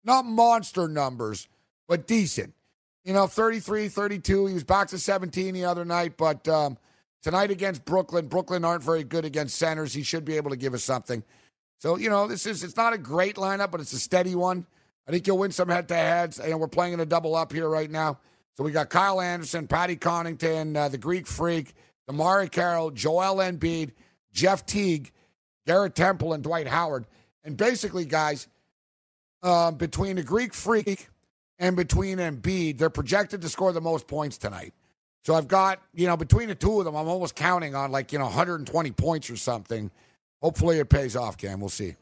not 0.03 0.25
monster 0.25 0.87
numbers, 0.87 1.47
but 1.93 2.07
decent. 2.07 2.55
You 3.03 3.13
know, 3.13 3.27
33, 3.27 3.87
32. 3.87 4.47
He 4.47 4.53
was 4.55 4.63
back 4.63 4.87
to 4.87 4.97
17 4.97 5.53
the 5.53 5.65
other 5.65 5.85
night, 5.85 6.17
but 6.17 6.47
um, 6.47 6.79
tonight 7.21 7.51
against 7.51 7.85
Brooklyn, 7.85 8.25
Brooklyn 8.25 8.65
aren't 8.65 8.81
very 8.81 9.03
good 9.03 9.25
against 9.25 9.59
centers. 9.59 9.93
He 9.93 10.01
should 10.01 10.25
be 10.25 10.35
able 10.37 10.49
to 10.49 10.55
give 10.55 10.73
us 10.73 10.83
something. 10.83 11.23
So, 11.77 11.95
you 11.97 12.09
know, 12.09 12.27
this 12.27 12.47
is 12.47 12.63
it's 12.63 12.75
not 12.75 12.93
a 12.93 12.97
great 12.97 13.35
lineup, 13.35 13.69
but 13.69 13.79
it's 13.79 13.93
a 13.93 13.99
steady 13.99 14.33
one. 14.33 14.65
I 15.07 15.11
think 15.11 15.27
you'll 15.27 15.37
win 15.37 15.51
some 15.51 15.69
head 15.69 15.87
to 15.89 15.93
heads. 15.93 16.39
And 16.39 16.59
we're 16.59 16.67
playing 16.67 16.93
in 16.93 16.99
a 16.99 17.05
double 17.05 17.35
up 17.35 17.53
here 17.53 17.69
right 17.69 17.91
now. 17.91 18.17
So 18.57 18.63
we 18.63 18.71
got 18.71 18.89
Kyle 18.89 19.21
Anderson, 19.21 19.67
Patty 19.67 19.95
Connington, 19.95 20.75
uh, 20.75 20.89
the 20.89 20.97
Greek 20.97 21.27
Freak, 21.27 21.75
DeMarre 22.09 22.49
Carroll, 22.49 22.89
Joel 22.89 23.35
Embiid, 23.35 23.91
Jeff 24.31 24.65
Teague, 24.65 25.11
Garrett 25.67 25.93
Temple, 25.93 26.33
and 26.33 26.41
Dwight 26.41 26.67
Howard. 26.67 27.05
And 27.43 27.55
basically, 27.55 28.05
guys, 28.05 28.47
uh, 29.43 29.69
between 29.69 30.15
the 30.15 30.23
Greek 30.23 30.55
Freak 30.55 31.09
and 31.63 31.77
between 31.77 32.17
Embiid, 32.17 32.77
they're 32.77 32.89
projected 32.89 33.41
to 33.41 33.47
score 33.47 33.71
the 33.71 33.79
most 33.79 34.05
points 34.05 34.37
tonight. 34.37 34.73
So 35.23 35.33
I've 35.33 35.47
got, 35.47 35.79
you 35.93 36.07
know, 36.07 36.17
between 36.17 36.49
the 36.49 36.55
two 36.55 36.79
of 36.79 36.83
them, 36.83 36.93
I'm 36.93 37.07
almost 37.07 37.35
counting 37.35 37.73
on 37.73 37.89
like, 37.89 38.11
you 38.11 38.19
know, 38.19 38.25
120 38.25 38.91
points 38.91 39.29
or 39.29 39.37
something. 39.37 39.89
Hopefully 40.41 40.79
it 40.79 40.89
pays 40.89 41.15
off, 41.15 41.37
Cam. 41.37 41.61
We'll 41.61 41.69
see. 41.69 41.95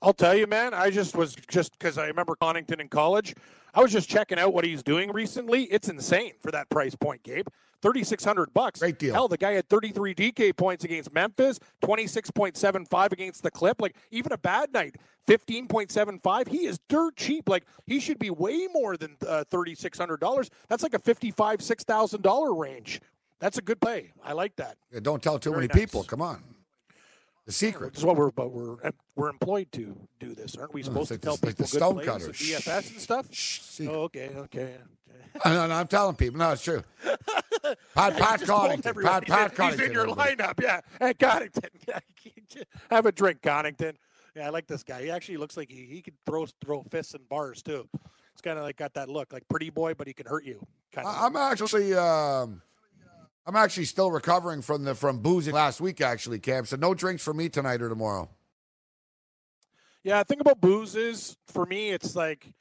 I'll 0.00 0.14
tell 0.14 0.36
you, 0.36 0.46
man. 0.46 0.72
I 0.72 0.90
just 0.90 1.16
was 1.16 1.34
just 1.48 1.76
because 1.76 1.98
I 1.98 2.06
remember 2.06 2.36
Connington 2.40 2.80
in 2.80 2.86
college. 2.86 3.34
I 3.74 3.80
was 3.80 3.92
just 3.92 4.08
checking 4.08 4.38
out 4.38 4.52
what 4.52 4.64
he's 4.64 4.82
doing 4.82 5.12
recently. 5.12 5.64
It's 5.64 5.88
insane 5.88 6.32
for 6.40 6.50
that 6.50 6.68
price 6.70 6.94
point, 6.94 7.22
Gabe. 7.22 7.46
Thirty 7.80 8.02
six 8.02 8.24
hundred 8.24 8.52
bucks. 8.52 8.80
Great 8.80 8.98
deal. 8.98 9.14
Hell, 9.14 9.28
the 9.28 9.36
guy 9.36 9.52
had 9.52 9.68
thirty 9.68 9.90
three 9.92 10.14
DK 10.14 10.56
points 10.56 10.84
against 10.84 11.12
Memphis, 11.12 11.60
twenty 11.80 12.08
six 12.08 12.28
point 12.30 12.56
seven 12.56 12.84
five 12.84 13.12
against 13.12 13.44
the 13.44 13.50
Clip. 13.52 13.80
Like 13.80 13.94
even 14.10 14.32
a 14.32 14.38
bad 14.38 14.72
night, 14.72 14.96
fifteen 15.28 15.68
point 15.68 15.92
seven 15.92 16.18
five. 16.18 16.48
He 16.48 16.66
is 16.66 16.80
dirt 16.88 17.14
cheap. 17.16 17.48
Like 17.48 17.64
he 17.86 18.00
should 18.00 18.18
be 18.18 18.30
way 18.30 18.66
more 18.72 18.96
than 18.96 19.16
uh, 19.26 19.44
thirty 19.48 19.76
six 19.76 19.96
hundred 19.96 20.18
dollars. 20.18 20.50
That's 20.68 20.82
like 20.82 20.94
a 20.94 20.98
fifty 20.98 21.30
five 21.30 21.62
six 21.62 21.84
thousand 21.84 22.22
dollar 22.22 22.52
range. 22.52 23.00
That's 23.38 23.58
a 23.58 23.62
good 23.62 23.80
play. 23.80 24.12
I 24.24 24.32
like 24.32 24.56
that. 24.56 24.76
Yeah, 24.92 24.98
don't 25.00 25.22
tell 25.22 25.38
too 25.38 25.50
Very 25.50 25.68
many 25.68 25.68
nice. 25.68 25.78
people. 25.86 26.02
Come 26.02 26.20
on. 26.20 26.42
The 27.48 27.54
secret. 27.54 27.96
Is 27.96 28.04
what 28.04 28.16
we're 28.16 28.30
but 28.30 28.52
we're 28.52 28.76
we're 29.16 29.30
employed 29.30 29.72
to 29.72 29.96
do 30.20 30.34
this, 30.34 30.54
aren't 30.54 30.74
we? 30.74 30.82
Supposed 30.82 31.10
like 31.10 31.22
to 31.22 31.24
tell 31.24 31.32
like 31.42 31.56
people 31.56 31.56
the 31.56 31.62
good 31.62 31.68
stone 31.78 31.94
plays 31.94 32.06
cutter. 32.06 32.26
and 32.26 32.36
Shh. 32.36 32.54
DFS 32.56 32.90
and 32.90 33.00
stuff? 33.00 33.26
Shh. 33.32 33.80
Oh, 33.88 34.02
okay, 34.02 34.30
okay. 34.36 34.74
No, 35.46 35.66
no, 35.66 35.74
I'm 35.74 35.86
telling 35.86 36.14
people. 36.16 36.38
No, 36.38 36.50
it's 36.52 36.62
true. 36.62 36.82
Pat, 37.02 37.78
Pat 37.94 38.16
Just 38.40 38.46
told 38.46 38.70
Connaughton. 38.70 38.86
everyone 38.86 39.12
Pat, 39.12 39.24
he's 39.24 39.34
Pat 39.34 39.50
in, 39.50 39.56
Connaughton. 39.56 39.70
He's 39.78 39.80
in 39.80 39.92
your 39.92 40.06
lineup, 40.08 40.60
yeah. 40.62 40.80
Hey, 41.00 41.14
Connington. 41.14 42.64
Have 42.90 43.06
a 43.06 43.12
drink, 43.12 43.40
Connington. 43.40 43.94
Yeah, 44.36 44.46
I 44.46 44.50
like 44.50 44.66
this 44.66 44.82
guy. 44.82 45.02
He 45.04 45.10
actually 45.10 45.38
looks 45.38 45.56
like 45.56 45.70
he, 45.70 45.84
he 45.86 46.02
could 46.02 46.14
throw 46.26 46.46
throw 46.62 46.82
fists 46.90 47.14
and 47.14 47.26
bars 47.30 47.62
too. 47.62 47.88
It's 48.32 48.42
kind 48.42 48.58
of 48.58 48.64
like 48.64 48.76
got 48.76 48.92
that 48.94 49.08
look, 49.08 49.32
like 49.32 49.48
pretty 49.48 49.70
boy, 49.70 49.94
but 49.94 50.06
he 50.06 50.12
can 50.12 50.26
hurt 50.26 50.44
you. 50.44 50.60
Kind 50.92 51.06
of. 51.06 51.14
I'm 51.16 51.36
actually, 51.36 51.94
um, 51.94 52.60
I'm 53.48 53.56
actually 53.56 53.86
still 53.86 54.10
recovering 54.10 54.60
from 54.60 54.84
the 54.84 54.94
from 54.94 55.20
boozing 55.20 55.54
last 55.54 55.80
week. 55.80 56.02
Actually, 56.02 56.38
Cam. 56.38 56.66
So 56.66 56.76
no 56.76 56.92
drinks 56.92 57.24
for 57.24 57.32
me 57.32 57.48
tonight 57.48 57.80
or 57.80 57.88
tomorrow. 57.88 58.28
Yeah, 60.04 60.22
think 60.22 60.42
about 60.42 60.60
booze 60.60 60.94
is 60.94 61.34
for 61.46 61.64
me. 61.64 61.88
It's 61.88 62.14
like 62.14 62.52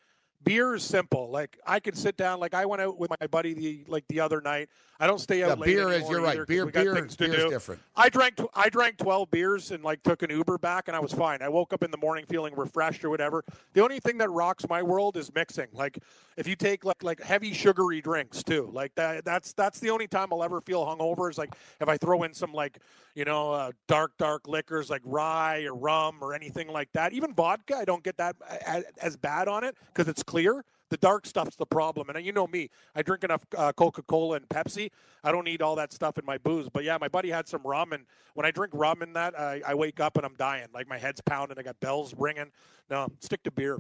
beer 0.46 0.76
is 0.76 0.84
simple. 0.84 1.30
Like 1.30 1.60
I 1.68 1.82
can 1.82 1.94
sit 1.94 2.16
down. 2.16 2.40
Like 2.40 2.54
I 2.54 2.66
went 2.66 2.82
out 2.82 2.98
with 2.98 3.12
my 3.20 3.28
buddy 3.28 3.54
the 3.54 3.84
like 3.90 4.06
the 4.08 4.22
other 4.22 4.40
night. 4.40 4.70
I 5.00 5.08
don't 5.08 5.20
stay 5.20 5.44
out 5.44 5.50
Yeah, 5.50 5.54
late 5.56 5.66
beer 5.68 5.92
is. 5.92 6.10
You're 6.10 6.22
right. 6.22 6.48
Beer, 6.48 6.66
beer, 6.66 6.94
beer 6.94 6.98
is 7.06 7.16
do. 7.16 7.50
different. 7.50 7.82
I 7.96 8.10
drank 8.10 8.36
tw- 8.36 8.50
I 8.56 8.70
drank 8.70 8.98
12 8.98 9.30
beers 9.30 9.72
and 9.72 9.84
like 9.84 10.02
took 10.04 10.24
an 10.24 10.32
Uber 10.32 10.58
back 10.58 10.88
and 10.88 10.96
I 10.96 11.00
was 11.00 11.14
fine. 11.14 11.42
I 11.42 11.50
woke 11.50 11.74
up 11.74 11.84
in 11.84 11.92
the 11.92 11.98
morning 11.98 12.26
feeling 12.26 12.56
refreshed 12.56 13.06
or 13.06 13.10
whatever. 13.10 13.44
The 13.74 13.84
only 13.84 14.00
thing 14.00 14.18
that 14.18 14.30
rocks 14.30 14.66
my 14.70 14.82
world 14.82 15.16
is 15.18 15.34
mixing. 15.34 15.68
Like 15.72 16.00
if 16.36 16.48
you 16.48 16.56
take 16.56 16.84
like 16.84 17.04
like 17.04 17.22
heavy 17.22 17.54
sugary 17.54 18.02
drinks 18.02 18.44
too. 18.44 18.70
Like 18.74 18.96
that 18.96 19.24
that's 19.24 19.54
that's 19.54 19.80
the 19.80 19.92
only 19.92 20.08
time 20.08 20.30
I'll 20.32 20.44
ever 20.44 20.62
feel 20.62 20.86
hungover 20.86 21.30
is 21.30 21.38
like 21.38 21.56
if 21.80 21.88
I 21.88 21.98
throw 21.98 22.24
in 22.24 22.34
some 22.34 22.54
like, 22.54 22.80
you 23.14 23.26
know, 23.26 23.52
uh, 23.52 23.72
dark 23.88 24.14
dark 24.18 24.48
liquors 24.48 24.90
like 24.90 25.02
rye 25.06 25.64
or 25.64 25.76
rum 25.76 26.18
or 26.22 26.34
anything 26.34 26.70
like 26.70 26.92
that. 26.94 27.14
Even 27.14 27.34
vodka, 27.34 27.76
I 27.76 27.86
don't 27.86 28.04
get 28.04 28.18
that 28.18 28.36
as, 28.66 28.84
as 29.00 29.16
bad 29.16 29.48
on 29.48 29.64
it 29.64 29.76
cuz 29.94 30.08
it's 30.08 30.24
clear. 30.24 30.64
The 30.90 30.98
dark 30.98 31.26
stuff's 31.26 31.56
the 31.56 31.66
problem, 31.66 32.10
and 32.10 32.26
you 32.26 32.32
know 32.32 32.48
me. 32.48 32.70
I 32.96 33.02
drink 33.02 33.24
enough 33.24 33.42
uh, 33.58 33.74
Coca-Cola 33.74 34.38
and 34.38 34.48
Pepsi. 34.48 34.90
I 35.24 35.32
don't 35.32 35.44
need 35.44 35.62
all 35.62 35.76
that 35.76 35.92
stuff 35.92 36.18
in 36.18 36.26
my 36.26 36.38
booze. 36.38 36.70
But 36.72 36.86
yeah, 36.86 36.98
my 37.00 37.10
buddy 37.10 37.30
had 37.30 37.48
some 37.48 37.62
rum, 37.64 37.92
and 37.92 38.06
when 38.36 38.46
I 38.46 38.52
drink 38.52 38.72
rum 38.74 39.02
in 39.02 39.14
that, 39.14 39.38
I, 39.38 39.62
I 39.68 39.74
wake 39.74 40.00
up 40.00 40.16
and 40.16 40.26
I'm 40.26 40.36
dying. 40.36 40.68
Like 40.74 40.88
my 40.88 40.98
head's 40.98 41.22
pounding. 41.22 41.58
I 41.60 41.64
got 41.64 41.80
bells 41.80 42.14
ringing. 42.18 42.52
No, 42.90 43.08
stick 43.20 43.44
to 43.44 43.52
beer. 43.52 43.80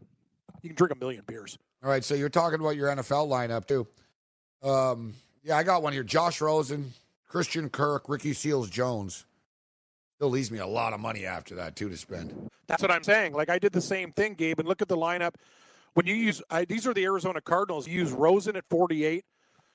You 0.61 0.69
can 0.69 0.75
drink 0.75 0.91
a 0.91 0.97
million 0.97 1.23
beers. 1.27 1.57
All 1.83 1.89
right. 1.89 2.03
So 2.03 2.15
you're 2.15 2.29
talking 2.29 2.59
about 2.59 2.75
your 2.75 2.89
NFL 2.89 3.27
lineup 3.29 3.67
too. 3.67 3.87
Um, 4.67 5.13
yeah, 5.43 5.57
I 5.57 5.63
got 5.63 5.83
one 5.83 5.93
here. 5.93 6.03
Josh 6.03 6.41
Rosen, 6.41 6.93
Christian 7.27 7.69
Kirk, 7.69 8.09
Ricky 8.09 8.33
Seals 8.33 8.69
Jones. 8.69 9.25
Still 10.15 10.29
leaves 10.29 10.49
me 10.49 10.57
a 10.57 10.67
lot 10.67 10.93
of 10.93 10.99
money 10.99 11.25
after 11.25 11.55
that 11.55 11.75
too 11.75 11.89
to 11.89 11.95
spend. 11.97 12.49
That's 12.67 12.81
what 12.81 12.89
I'm 12.89 13.03
saying. 13.03 13.33
Like 13.33 13.49
I 13.49 13.59
did 13.59 13.71
the 13.71 13.81
same 13.81 14.11
thing, 14.11 14.33
Gabe. 14.33 14.59
And 14.59 14.67
look 14.67 14.81
at 14.81 14.87
the 14.87 14.97
lineup. 14.97 15.35
When 15.97 16.05
you 16.05 16.13
use 16.13 16.43
I, 16.51 16.63
these 16.63 16.85
are 16.85 16.93
the 16.93 17.05
Arizona 17.05 17.41
Cardinals. 17.41 17.87
You 17.87 18.01
use 18.01 18.11
Rosen 18.11 18.55
at 18.55 18.65
48. 18.69 19.25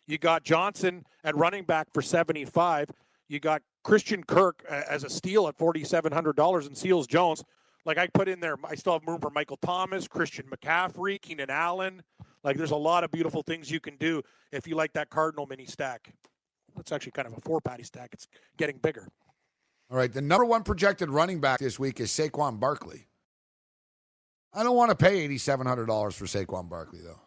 You 0.06 0.18
got 0.18 0.44
Johnson 0.44 1.04
at 1.24 1.34
running 1.34 1.64
back 1.64 1.88
for 1.92 2.00
75. 2.00 2.92
You 3.28 3.40
got 3.40 3.60
Christian 3.82 4.22
Kirk 4.22 4.64
as 4.68 5.02
a 5.02 5.10
steal 5.10 5.48
at 5.48 5.58
$4,700 5.58 6.66
and 6.68 6.78
Seals 6.78 7.08
Jones. 7.08 7.42
Like 7.84 7.98
I 7.98 8.06
put 8.06 8.28
in 8.28 8.38
there, 8.38 8.54
I 8.62 8.76
still 8.76 8.92
have 8.92 9.02
room 9.04 9.20
for 9.20 9.30
Michael 9.30 9.56
Thomas, 9.56 10.06
Christian 10.06 10.46
McCaffrey, 10.46 11.20
Keenan 11.20 11.50
Allen. 11.50 12.04
Like 12.44 12.56
there's 12.56 12.70
a 12.70 12.76
lot 12.76 13.02
of 13.02 13.10
beautiful 13.10 13.42
things 13.42 13.68
you 13.68 13.80
can 13.80 13.96
do 13.96 14.22
if 14.52 14.68
you 14.68 14.76
like 14.76 14.92
that 14.92 15.10
Cardinal 15.10 15.46
mini 15.46 15.66
stack. 15.66 16.14
That's 16.76 16.92
actually 16.92 17.12
kind 17.12 17.26
of 17.26 17.36
a 17.36 17.40
four 17.40 17.60
patty 17.60 17.82
stack. 17.82 18.10
It's 18.12 18.28
getting 18.58 18.76
bigger. 18.76 19.08
All 19.90 19.96
right. 19.96 20.12
The 20.12 20.22
number 20.22 20.44
one 20.44 20.62
projected 20.62 21.10
running 21.10 21.40
back 21.40 21.58
this 21.58 21.80
week 21.80 21.98
is 21.98 22.12
Saquon 22.12 22.60
Barkley. 22.60 23.08
I 24.54 24.62
don't 24.62 24.76
want 24.76 24.90
to 24.90 24.96
pay 24.96 25.26
$8,700 25.28 26.12
for 26.12 26.24
Saquon 26.26 26.68
Barkley, 26.68 27.00
though. 27.00 27.20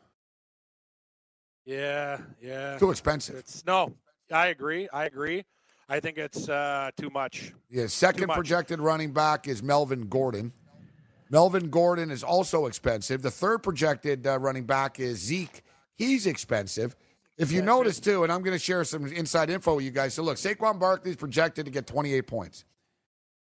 Yeah, 1.66 2.20
yeah. 2.42 2.78
Too 2.78 2.92
expensive. 2.92 3.36
It's 3.36 3.66
no. 3.66 3.94
I 4.32 4.48
agree. 4.48 4.88
I 4.94 5.06
agree. 5.06 5.44
I 5.90 6.00
think 6.00 6.18
it's 6.18 6.50
uh, 6.50 6.92
too 6.98 7.10
much. 7.10 7.54
Yeah, 7.70 7.88
second 7.88 8.28
much. 8.28 8.36
projected 8.36 8.80
running 8.80 9.12
back 9.14 9.48
is 9.48 9.62
Melvin 9.62 10.08
Gordon. 10.08 10.52
Melvin 11.30 11.70
Gordon 11.70 12.12
is 12.12 12.24
also 12.24 12.66
expensive. 12.68 13.22
The 13.22 13.32
third 13.32 13.64
projected 13.64 14.26
uh, 14.26 14.40
running 14.40 14.66
back 14.66 15.00
is 15.00 15.18
Zeke. 15.20 15.64
He's 15.96 16.28
expensive. 16.28 16.96
If 17.38 17.52
you 17.52 17.62
notice 17.62 18.00
too, 18.00 18.24
and 18.24 18.32
I'm 18.32 18.42
going 18.42 18.56
to 18.58 18.64
share 18.64 18.84
some 18.84 19.08
inside 19.08 19.50
info 19.50 19.76
with 19.76 19.86
you 19.86 19.92
guys. 19.92 20.14
So 20.14 20.24
look, 20.24 20.38
Saquon 20.38 20.80
Barkley's 20.80 21.18
projected 21.18 21.66
to 21.66 21.72
get 21.72 21.86
28 21.86 22.22
points. 22.28 22.64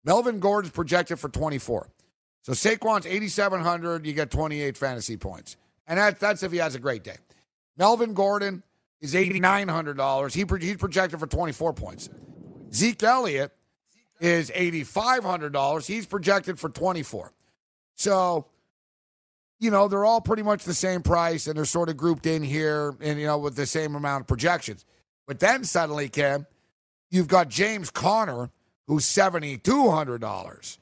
Melvin 0.06 0.39
Gordon's 0.39 0.74
projected 0.74 1.20
for 1.20 1.30
24. 1.30 1.89
So 2.43 2.54
Saquon's 2.54 3.06
8,700. 3.06 4.06
You 4.06 4.13
get 4.13 4.32
28 4.32 4.77
fantasy 4.77 5.17
points, 5.17 5.58
and 5.88 5.99
that, 5.99 6.19
that's 6.19 6.43
if 6.43 6.51
he 6.51 6.58
has 6.58 6.75
a 6.75 6.80
great 6.80 7.04
day. 7.04 7.17
Melvin 7.77 8.13
Gordon 8.13 8.63
is 8.99 9.13
$8,900. 9.13 10.34
He 10.34 10.65
he's 10.65 10.77
projected 10.77 11.19
for 11.19 11.27
24 11.27 11.73
points. 11.73 12.10
Zeke 12.73 13.04
Elliott 13.04 13.51
is 14.19 14.51
$8,500. 14.51 15.86
He's 15.88 16.06
projected 16.06 16.60
for 16.60 16.69
24. 16.69 17.34
So, 17.95 18.47
you 19.60 19.71
know, 19.71 19.88
they're 19.88 20.06
all 20.06 20.21
pretty 20.21 20.43
much 20.43 20.63
the 20.63 20.73
same 20.73 21.01
price 21.01 21.47
and 21.47 21.58
they're 21.58 21.65
sort 21.65 21.89
of 21.89 21.97
grouped 21.97 22.25
in 22.25 22.43
here 22.43 22.95
and, 23.01 23.19
you 23.19 23.25
know, 23.25 23.38
with 23.38 23.56
the 23.56 23.65
same 23.65 23.95
amount 23.95 24.21
of 24.21 24.27
projections. 24.27 24.86
But 25.27 25.39
then 25.39 25.63
suddenly, 25.63 26.08
Cam, 26.08 26.45
you've 27.10 27.27
got 27.27 27.49
James 27.49 27.89
Conner, 27.89 28.51
who's 28.88 29.06
$7,200. 29.06 30.77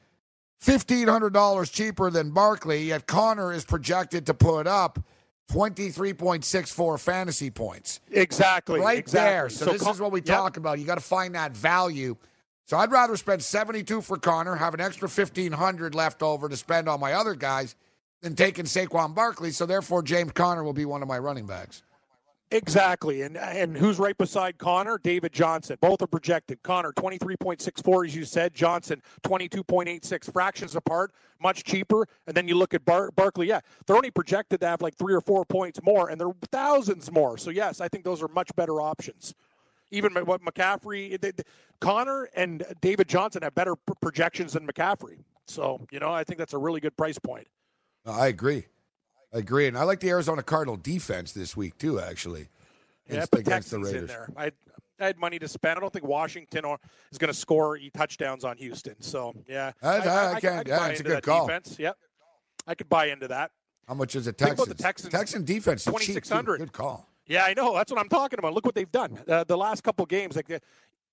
$1,500 0.64 1.72
cheaper 1.72 2.10
than 2.10 2.32
Barkley, 2.32 2.84
yet 2.86 3.08
Conner 3.08 3.52
is 3.54 3.66
projected 3.66 4.26
to 4.26 4.34
put 4.34 4.68
up 4.68 5.00
23.64 5.52 7.00
fantasy 7.00 7.50
points 7.50 8.00
Exactly. 8.12 8.80
right 8.80 9.00
exactly. 9.00 9.30
there. 9.30 9.50
So, 9.50 9.66
this 9.72 9.82
Con- 9.82 9.94
is 9.94 10.00
what 10.00 10.12
we 10.12 10.20
Yep. 10.20 10.26
talk 10.38 10.58
about. 10.58 10.80
You 10.80 10.86
got 10.86 10.96
to 10.96 11.02
find 11.02 11.34
that 11.36 11.54
value. 11.54 12.16
So 12.66 12.78
I'd 12.78 12.92
rather 12.92 13.18
spend 13.18 13.42
72 13.44 14.02
for 14.02 14.18
Conner, 14.18 14.56
have 14.56 14.76
an 14.76 14.82
extra 14.82 15.10
1500 15.10 15.96
left 15.96 16.22
over 16.22 16.48
to 16.48 16.56
spend 16.56 16.88
on 16.88 17.00
my 17.00 17.14
other 17.14 17.34
guys 17.34 17.76
than 18.22 18.36
taking 18.36 18.66
Saquon 18.66 19.16
Barkley. 19.16 19.50
So 19.52 19.66
therefore 19.66 20.04
James 20.04 20.34
Conner 20.34 20.64
will 20.64 20.74
be 20.74 20.86
one 20.86 21.02
of 21.02 21.08
my 21.08 21.18
running 21.18 21.48
backs. 21.48 21.82
Exactly. 22.52 23.22
And 23.22 23.38
and 23.38 23.78
who's 23.78 24.00
right 24.00 24.18
beside 24.18 24.58
Conner? 24.58 24.98
David 24.98 25.32
Johnson. 25.32 25.78
Both 25.82 26.02
are 26.02 26.08
projected. 26.08 26.64
Conner 26.64 26.92
23.64 26.94 28.08
as 28.08 28.16
you 28.16 28.26
said, 28.26 28.54
Johnson 28.56 29.02
22.86 29.24 30.34
fractions 30.34 30.76
apart, 30.76 31.12
much 31.40 31.64
cheaper. 31.64 32.08
And 32.26 32.36
then 32.36 32.48
you 32.48 32.56
look 32.56 32.74
at 32.74 32.84
Bar- 32.86 33.12
Barkley, 33.12 33.48
yeah, 33.48 33.60
they're 33.86 33.96
only 33.96 34.10
projected 34.10 34.62
to 34.62 34.68
have 34.68 34.82
like 34.82 34.96
3 34.96 35.14
or 35.14 35.22
4 35.22 35.46
points 35.46 35.80
more 35.84 36.10
and 36.10 36.20
they're 36.20 36.34
thousands 36.52 37.12
more. 37.12 37.38
So 37.38 37.52
yes, 37.52 37.82
I 37.82 37.88
think 37.88 38.04
those 38.04 38.24
are 38.24 38.28
much 38.30 38.50
better 38.56 38.82
options. 38.82 39.36
Even 39.92 40.14
what 40.26 40.42
McCaffrey, 40.42 41.20
they- 41.22 41.32
they- 41.32 41.44
Conner 41.82 42.30
and 42.36 42.64
David 42.82 43.08
Johnson 43.08 43.44
have 43.44 43.54
better 43.56 43.76
pr- 43.76 43.94
projections 44.02 44.54
than 44.54 44.66
McCaffrey. 44.68 45.20
So, 45.48 45.86
you 45.92 46.00
know, 46.00 46.12
I 46.12 46.24
think 46.24 46.38
that's 46.40 46.54
a 46.54 46.58
really 46.58 46.80
good 46.80 46.96
price 46.98 47.18
point. 47.20 47.48
I 48.06 48.28
agree. 48.28 48.66
I 49.34 49.38
agree. 49.40 49.68
And 49.68 49.78
I 49.78 49.84
like 49.84 50.00
the 50.00 50.10
Arizona 50.10 50.44
Cardinal 50.44 50.78
defense 50.78 51.32
this 51.32 51.56
week 51.56 51.78
too, 51.78 52.00
actually. 52.00 52.48
Yeah, 53.10 53.26
against- 53.32 53.72
the 53.72 53.80
Raiders. 53.80 54.08
there. 54.08 54.30
I, 54.38 54.52
I 55.00 55.06
had 55.06 55.18
money 55.18 55.40
to 55.40 55.48
spend. 55.48 55.78
I 55.78 55.82
don't 55.82 55.92
think 55.94 56.06
Washington 56.06 56.66
or, 56.66 56.78
is 57.12 57.18
going 57.18 57.32
to 57.32 57.38
score 57.40 57.80
touchdowns 57.96 58.44
on 58.44 58.58
Houston. 58.58 58.96
So 59.02 59.34
yeah, 59.48 59.72
I- 59.82 59.98
I 60.36 60.40
can't- 60.40 60.58
could 60.60 60.68
yeah, 60.68 60.88
it's 60.88 61.00
a 61.00 61.04
good 61.04 61.24
call. 61.24 61.48
Defense. 61.48 61.78
Yep, 61.80 61.98
I 62.68 62.76
could 62.76 62.90
buy 62.90 63.08
into 63.08 63.28
that. 63.30 63.52
How 63.88 63.96
much 63.96 64.16
is 64.16 64.28
it 64.28 64.38
Think 64.38 64.52
Texans? 64.52 64.68
the 64.68 64.84
Texans. 64.84 65.12
Texan 65.12 65.46
defense 65.46 65.84
cheap, 65.84 65.94
too. 65.94 66.00
2600. 66.00 66.58
Good 66.60 66.74
call. 66.74 67.08
Yeah, 67.26 67.44
I 67.46 67.54
know. 67.56 67.74
That's 67.76 67.92
what 67.92 68.00
I'm 68.00 68.10
talking 68.10 68.38
about. 68.38 68.54
Look 68.54 68.66
what 68.66 68.76
they've 68.76 68.92
done. 68.92 69.18
Uh, 69.28 69.44
the 69.44 69.58
last 69.58 69.84
couple 69.84 70.06
games, 70.06 70.36
like 70.36 70.48
they, 70.48 70.60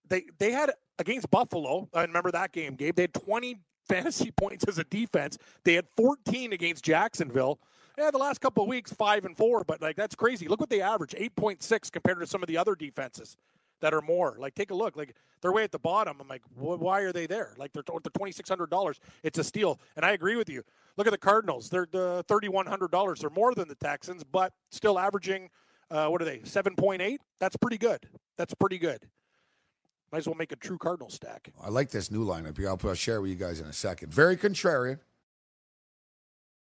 they 0.08 0.24
they 0.38 0.50
had 0.52 0.72
against 0.98 1.30
Buffalo. 1.30 1.88
I 1.94 2.02
remember 2.02 2.30
that 2.32 2.52
game, 2.52 2.74
Gabe. 2.74 2.94
They 2.96 3.02
had 3.04 3.14
20 3.14 3.60
fantasy 3.88 4.30
points 4.32 4.64
as 4.68 4.78
a 4.78 4.84
defense. 4.84 5.38
They 5.64 5.74
had 5.74 5.86
14 5.96 6.52
against 6.52 6.84
Jacksonville. 6.84 7.58
Yeah, 7.98 8.10
the 8.10 8.18
last 8.18 8.40
couple 8.40 8.62
of 8.62 8.68
weeks, 8.68 8.92
five 8.92 9.24
and 9.24 9.36
four, 9.36 9.64
but 9.64 9.80
like 9.80 9.96
that's 9.96 10.14
crazy. 10.14 10.48
Look 10.48 10.60
what 10.60 10.68
they 10.70 10.80
average, 10.82 11.14
8.6 11.18 11.90
compared 11.90 12.20
to 12.20 12.26
some 12.26 12.42
of 12.42 12.46
the 12.46 12.58
other 12.58 12.74
defenses. 12.74 13.36
that 13.80 13.92
are 13.94 14.00
more. 14.02 14.36
Like, 14.38 14.54
take 14.54 14.70
a 14.70 14.74
look. 14.74 14.96
Like, 14.96 15.14
they're 15.42 15.52
way 15.52 15.62
at 15.62 15.70
the 15.70 15.78
bottom. 15.78 16.16
I'm 16.20 16.28
like, 16.28 16.42
why 16.54 17.00
are 17.02 17.12
they 17.12 17.26
there? 17.26 17.52
Like, 17.58 17.72
they're, 17.72 17.82
they're 17.86 18.10
twenty 18.16 18.32
six 18.32 18.48
hundred 18.48 18.70
dollars. 18.70 18.98
It's 19.22 19.38
a 19.38 19.44
steal, 19.44 19.78
and 19.96 20.04
I 20.04 20.12
agree 20.12 20.36
with 20.36 20.48
you. 20.48 20.62
Look 20.96 21.06
at 21.06 21.10
the 21.10 21.18
Cardinals. 21.18 21.68
They're 21.68 21.86
the 21.90 22.24
thirty 22.26 22.48
one 22.48 22.66
hundred 22.66 22.90
dollars. 22.90 23.20
They're 23.20 23.30
more 23.30 23.54
than 23.54 23.68
the 23.68 23.74
Texans, 23.76 24.24
but 24.24 24.52
still 24.70 24.98
averaging. 24.98 25.50
Uh, 25.90 26.08
what 26.08 26.20
are 26.22 26.24
they? 26.24 26.40
Seven 26.44 26.74
point 26.74 27.00
eight. 27.02 27.20
That's 27.38 27.56
pretty 27.56 27.78
good. 27.78 28.08
That's 28.38 28.54
pretty 28.54 28.78
good. 28.78 29.06
Might 30.10 30.18
as 30.18 30.26
well 30.26 30.36
make 30.36 30.52
a 30.52 30.56
true 30.56 30.78
Cardinal 30.78 31.10
stack. 31.10 31.50
I 31.62 31.68
like 31.68 31.90
this 31.90 32.10
new 32.10 32.24
lineup 32.26 32.56
here. 32.56 32.68
I'll, 32.68 32.80
I'll 32.84 32.94
share 32.94 33.20
with 33.20 33.30
you 33.30 33.36
guys 33.36 33.60
in 33.60 33.66
a 33.66 33.72
second. 33.72 34.12
Very 34.12 34.36
contrarian. 34.36 35.00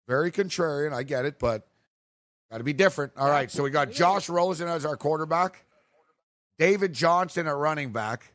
Very 0.09 0.31
contrarian. 0.31 0.93
I 0.93 1.03
get 1.03 1.25
it, 1.25 1.39
but 1.39 1.67
got 2.51 2.59
to 2.59 2.65
be 2.65 2.73
different. 2.73 3.13
All 3.17 3.29
right. 3.29 3.51
So 3.51 3.63
we 3.63 3.71
got 3.71 3.91
Josh 3.91 4.29
Rosen 4.29 4.69
as 4.69 4.85
our 4.85 4.97
quarterback, 4.97 5.65
David 6.59 6.93
Johnson 6.93 7.47
at 7.47 7.57
running 7.57 7.93
back, 7.93 8.33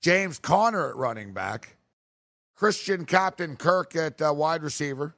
James 0.00 0.38
Conner 0.38 0.88
at 0.88 0.96
running 0.96 1.32
back, 1.32 1.76
Christian 2.54 3.04
Captain 3.04 3.56
Kirk 3.56 3.96
at 3.96 4.22
uh, 4.22 4.32
wide 4.32 4.62
receiver, 4.62 5.16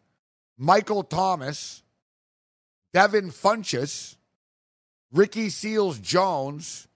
Michael 0.57 1.03
Thomas, 1.03 1.83
Devin 2.93 3.31
Funchess, 3.31 4.17
Ricky 5.13 5.49
Seals 5.49 5.99
Jones, 5.99 6.89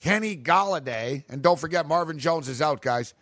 Kenny 0.00 0.36
Golladay, 0.36 1.24
and 1.28 1.42
don't 1.42 1.60
forget 1.60 1.86
Marvin 1.86 2.18
Jones 2.18 2.48
is 2.48 2.60
out, 2.60 2.82
guys. 2.82 3.14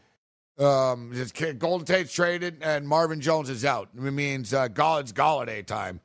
Um, 0.61 1.13
Golden 1.59 1.87
Tate's 1.87 2.13
traded, 2.13 2.59
and 2.63 2.87
Marvin 2.87 3.21
Jones 3.21 3.49
is 3.49 3.65
out. 3.65 3.89
It 3.97 4.01
means 4.01 4.53
uh, 4.53 4.69
Gallad's 4.69 5.11
Golladay 5.11 5.65
time, 5.65 6.01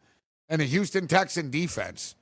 and 0.48 0.62
the 0.62 0.66
Houston 0.66 1.08
Texan 1.08 1.50
defense. 1.50 2.16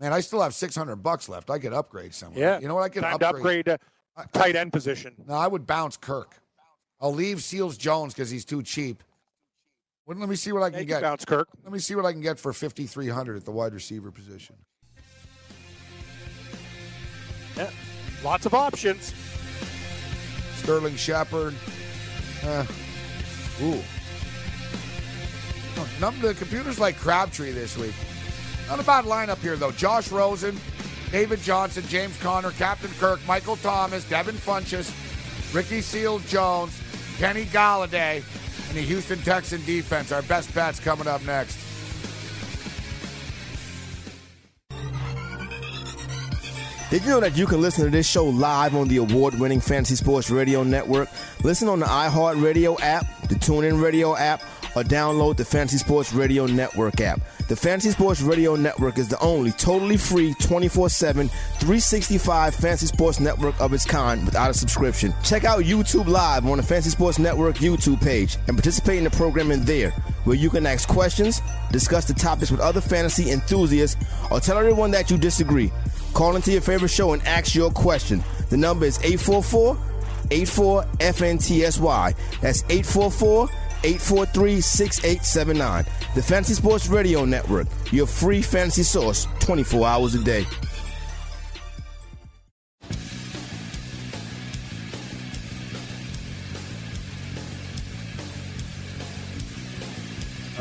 Man, 0.00 0.14
I 0.14 0.20
still 0.20 0.40
have 0.40 0.54
six 0.54 0.74
hundred 0.74 0.96
bucks 0.96 1.28
left. 1.28 1.50
I 1.50 1.58
could 1.58 1.74
upgrade 1.74 2.14
somewhere. 2.14 2.40
Yeah, 2.40 2.60
you 2.60 2.66
know 2.66 2.74
what? 2.76 2.84
I 2.84 2.88
could 2.88 3.04
upgrade. 3.04 3.68
upgrade 3.68 3.68
uh, 4.16 4.24
tight 4.32 4.56
end 4.56 4.72
position. 4.72 5.14
No, 5.28 5.34
I 5.34 5.46
would 5.46 5.66
bounce 5.66 5.98
Kirk. 5.98 6.36
I'll 6.98 7.12
leave 7.12 7.42
Seals 7.42 7.76
Jones 7.76 8.14
because 8.14 8.30
he's 8.30 8.46
too 8.46 8.62
cheap. 8.62 9.02
Well, 10.06 10.16
let 10.16 10.30
me 10.30 10.36
see 10.36 10.52
what 10.52 10.62
I 10.62 10.70
can 10.70 10.78
Thank 10.78 10.88
get. 10.88 10.96
You 10.96 11.02
bounce 11.02 11.26
Kirk. 11.26 11.48
Let 11.62 11.72
me 11.72 11.78
see 11.78 11.94
what 11.94 12.06
I 12.06 12.12
can 12.12 12.22
get 12.22 12.38
for 12.38 12.54
fifty 12.54 12.86
three 12.86 13.08
hundred 13.08 13.36
at 13.36 13.44
the 13.44 13.50
wide 13.50 13.74
receiver 13.74 14.10
position. 14.10 14.56
Yeah, 17.54 17.70
lots 18.24 18.46
of 18.46 18.54
options. 18.54 19.12
Sterling 20.62 20.96
Shepard. 20.96 21.54
Uh, 22.44 22.66
ooh. 23.62 23.80
Oh, 25.76 25.88
none, 26.00 26.20
the 26.20 26.34
computer's 26.34 26.78
like 26.78 26.98
Crabtree 26.98 27.52
this 27.52 27.78
week. 27.78 27.94
Not 28.68 28.78
a 28.78 28.84
bad 28.84 29.04
lineup 29.06 29.38
here, 29.38 29.56
though. 29.56 29.72
Josh 29.72 30.12
Rosen, 30.12 30.56
David 31.10 31.40
Johnson, 31.40 31.82
James 31.88 32.16
Conner, 32.18 32.50
Captain 32.52 32.90
Kirk, 32.98 33.20
Michael 33.26 33.56
Thomas, 33.56 34.08
Devin 34.08 34.36
Funchess, 34.36 34.92
Ricky 35.54 35.80
Seal 35.80 36.18
Jones, 36.20 36.78
Kenny 37.16 37.46
Golladay, 37.46 38.22
and 38.68 38.76
the 38.76 38.82
Houston 38.82 39.18
Texan 39.20 39.64
defense. 39.64 40.12
Our 40.12 40.22
best 40.22 40.54
bets 40.54 40.78
coming 40.78 41.06
up 41.06 41.24
next. 41.24 41.58
Did 46.90 47.02
you 47.02 47.10
know 47.10 47.20
that 47.20 47.36
you 47.36 47.46
can 47.46 47.60
listen 47.60 47.84
to 47.84 47.90
this 47.90 48.08
show 48.08 48.24
live 48.24 48.74
on 48.74 48.88
the 48.88 48.96
award 48.96 49.38
winning 49.38 49.60
Fantasy 49.60 49.94
Sports 49.94 50.28
Radio 50.28 50.64
Network? 50.64 51.08
Listen 51.44 51.68
on 51.68 51.78
the 51.78 51.86
iHeartRadio 51.86 52.80
app, 52.80 53.06
the 53.28 53.36
TuneIn 53.36 53.80
Radio 53.80 54.16
app, 54.16 54.42
or 54.74 54.82
download 54.82 55.36
the 55.36 55.44
Fantasy 55.44 55.78
Sports 55.78 56.12
Radio 56.12 56.46
Network 56.46 57.00
app. 57.00 57.20
The 57.46 57.54
Fantasy 57.54 57.90
Sports 57.90 58.20
Radio 58.22 58.56
Network 58.56 58.98
is 58.98 59.06
the 59.06 59.20
only 59.20 59.52
totally 59.52 59.96
free 59.96 60.34
24 60.40 60.88
7, 60.88 61.28
365 61.28 62.54
fantasy 62.56 62.86
sports 62.86 63.20
network 63.20 63.60
of 63.60 63.72
its 63.72 63.84
kind 63.84 64.24
without 64.24 64.50
a 64.50 64.54
subscription. 64.54 65.14
Check 65.22 65.44
out 65.44 65.62
YouTube 65.62 66.08
Live 66.08 66.44
on 66.44 66.56
the 66.56 66.62
Fantasy 66.64 66.90
Sports 66.90 67.20
Network 67.20 67.56
YouTube 67.58 68.00
page 68.00 68.36
and 68.48 68.56
participate 68.56 68.98
in 68.98 69.04
the 69.04 69.10
programming 69.10 69.64
there, 69.64 69.92
where 70.24 70.36
you 70.36 70.50
can 70.50 70.66
ask 70.66 70.88
questions, 70.88 71.40
discuss 71.70 72.06
the 72.06 72.14
topics 72.14 72.50
with 72.50 72.60
other 72.60 72.80
fantasy 72.80 73.30
enthusiasts, 73.30 74.02
or 74.30 74.40
tell 74.40 74.58
everyone 74.58 74.90
that 74.92 75.10
you 75.10 75.18
disagree. 75.18 75.72
Call 76.14 76.36
into 76.36 76.52
your 76.52 76.60
favorite 76.60 76.90
show 76.90 77.12
and 77.12 77.22
ask 77.26 77.54
your 77.54 77.70
question. 77.70 78.22
The 78.50 78.56
number 78.56 78.86
is 78.86 78.98
844 78.98 79.78
84 80.30 80.84
FNTSY. 80.84 82.40
That's 82.40 82.62
844 82.68 83.48
843 83.82 84.60
6879. 84.60 85.84
The 86.14 86.22
Fantasy 86.22 86.54
Sports 86.54 86.88
Radio 86.88 87.24
Network, 87.24 87.66
your 87.92 88.06
free 88.06 88.42
fantasy 88.42 88.82
source 88.82 89.26
24 89.40 89.86
hours 89.86 90.14
a 90.14 90.22
day. 90.22 90.46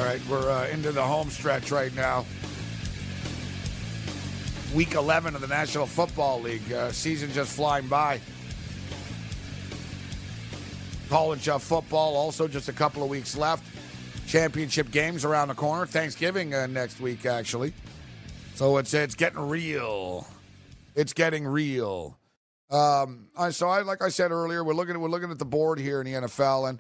Right, 0.10 0.22
we're 0.28 0.50
uh, 0.50 0.68
into 0.70 0.92
the 0.92 1.04
home 1.04 1.30
stretch 1.30 1.72
right 1.72 1.94
now. 1.94 2.26
Week 4.74 4.96
11 4.96 5.36
of 5.36 5.42
the 5.42 5.48
National 5.48 5.86
Football 5.86 6.42
League. 6.42 6.72
Uh, 6.72 6.92
season 6.92 7.32
just 7.32 7.56
flying 7.56 7.88
by. 7.88 8.20
College 11.10 11.48
uh, 11.48 11.60
football 11.60 12.16
also 12.16 12.48
just 12.48 12.70
a 12.70 12.74
couple 12.74 13.04
of 13.04 13.10
weeks 13.10 13.38
left. 13.38 13.64
Championship 14.28 14.90
games 14.90 15.26
around 15.26 15.50
the 15.50 15.54
corner. 15.54 15.86
Thanksgiving 15.86 16.56
uh, 16.56 16.66
next 16.66 17.00
week, 17.00 17.28
actually. 17.28 17.74
So 18.56 18.78
it's 18.78 18.94
it's 18.94 19.16
getting 19.16 19.40
real. 19.40 20.28
It's 20.96 21.14
getting 21.14 21.46
real. 21.46 22.18
Um, 22.72 23.28
so 23.52 23.70
I 23.70 23.82
like 23.82 24.02
I 24.04 24.10
said 24.10 24.32
earlier, 24.32 24.64
we're 24.64 24.74
looking 24.74 25.00
we're 25.00 25.10
looking 25.10 25.32
at 25.32 25.40
the 25.40 25.46
board 25.46 25.80
here 25.80 26.02
in 26.02 26.06
the 26.06 26.28
NFL, 26.28 26.70
and 26.70 26.80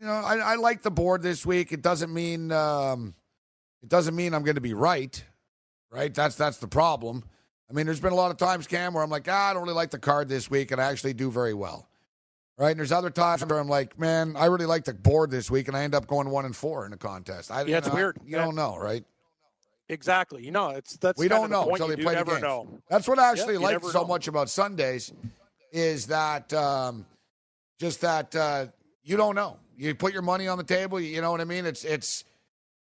you 0.00 0.06
know 0.06 0.12
I, 0.12 0.36
I 0.36 0.54
like 0.56 0.82
the 0.82 0.90
board 0.90 1.22
this 1.22 1.44
week. 1.46 1.72
It 1.72 1.82
doesn't 1.82 2.12
mean 2.12 2.52
um, 2.52 3.14
it 3.82 3.88
doesn't 3.88 4.14
mean 4.16 4.34
I'm 4.34 4.42
going 4.42 4.54
to 4.56 4.60
be 4.60 4.74
right, 4.74 5.22
right? 5.90 6.12
That's 6.12 6.36
that's 6.36 6.58
the 6.58 6.68
problem. 6.68 7.24
I 7.68 7.72
mean, 7.72 7.86
there's 7.86 8.00
been 8.00 8.12
a 8.12 8.16
lot 8.16 8.30
of 8.30 8.36
times, 8.36 8.68
Cam, 8.68 8.94
where 8.94 9.02
I'm 9.02 9.10
like, 9.10 9.26
ah, 9.28 9.50
I 9.50 9.52
don't 9.52 9.62
really 9.64 9.74
like 9.74 9.90
the 9.90 9.98
card 9.98 10.28
this 10.28 10.48
week, 10.48 10.70
and 10.70 10.80
I 10.80 10.84
actually 10.90 11.14
do 11.14 11.30
very 11.30 11.54
well. 11.54 11.88
Right, 12.58 12.70
and 12.70 12.78
there's 12.78 12.92
other 12.92 13.10
times 13.10 13.44
where 13.44 13.58
I'm 13.58 13.68
like, 13.68 13.98
man, 13.98 14.34
I 14.34 14.46
really 14.46 14.64
like 14.64 14.84
the 14.84 14.94
board 14.94 15.30
this 15.30 15.50
week, 15.50 15.68
and 15.68 15.76
I 15.76 15.82
end 15.82 15.94
up 15.94 16.06
going 16.06 16.30
one 16.30 16.46
and 16.46 16.56
four 16.56 16.86
in 16.86 16.92
a 16.94 16.96
contest. 16.96 17.50
I, 17.50 17.62
Yeah, 17.64 17.76
it's 17.78 17.86
you 17.86 17.90
know, 17.90 17.96
weird. 17.96 18.16
You 18.24 18.36
Yeah. 18.38 18.44
don't 18.46 18.54
know, 18.54 18.78
right? 18.78 19.04
Exactly. 19.90 20.42
You 20.42 20.52
know, 20.52 20.70
it's 20.70 20.96
that's 20.96 21.18
we 21.18 21.28
don't 21.28 21.44
of 21.44 21.50
the 21.50 21.56
know 21.56 21.70
until 21.70 21.90
You 21.90 21.96
they 21.96 22.02
play 22.02 22.14
the 22.14 22.20
never 22.20 22.30
games. 22.32 22.42
know. 22.42 22.80
That's 22.88 23.06
what 23.06 23.18
I 23.18 23.30
actually 23.30 23.54
you 23.54 23.60
like 23.60 23.82
so 23.84 24.00
know. 24.02 24.06
much 24.06 24.26
about 24.26 24.48
Sundays 24.48 25.12
is 25.70 26.06
that 26.06 26.50
um, 26.54 27.04
just 27.78 28.00
that 28.00 28.34
uh, 28.34 28.66
you 29.06 29.16
don't 29.16 29.36
know. 29.36 29.56
You 29.78 29.94
put 29.94 30.12
your 30.12 30.22
money 30.22 30.48
on 30.48 30.58
the 30.58 30.64
table. 30.64 31.00
You 31.00 31.20
know 31.20 31.30
what 31.30 31.40
I 31.40 31.44
mean? 31.44 31.64
It's 31.64 31.84
it's 31.84 32.24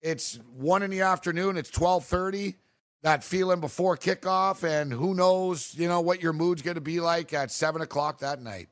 it's 0.02 0.40
one 0.56 0.82
in 0.82 0.90
the 0.90 1.02
afternoon. 1.02 1.58
It's 1.58 1.70
twelve 1.70 2.06
thirty. 2.06 2.56
That 3.02 3.22
feeling 3.22 3.60
before 3.60 3.98
kickoff, 3.98 4.64
and 4.64 4.94
who 4.94 5.14
knows? 5.14 5.76
You 5.76 5.90
know 5.90 6.00
what 6.00 6.24
your 6.24 6.32
mood's 6.32 6.62
going 6.62 6.76
to 6.76 6.82
be 6.82 7.02
like 7.02 7.34
at 7.34 7.52
seven 7.52 7.82
o'clock 7.82 8.20
that 8.20 8.42
night. 8.42 8.70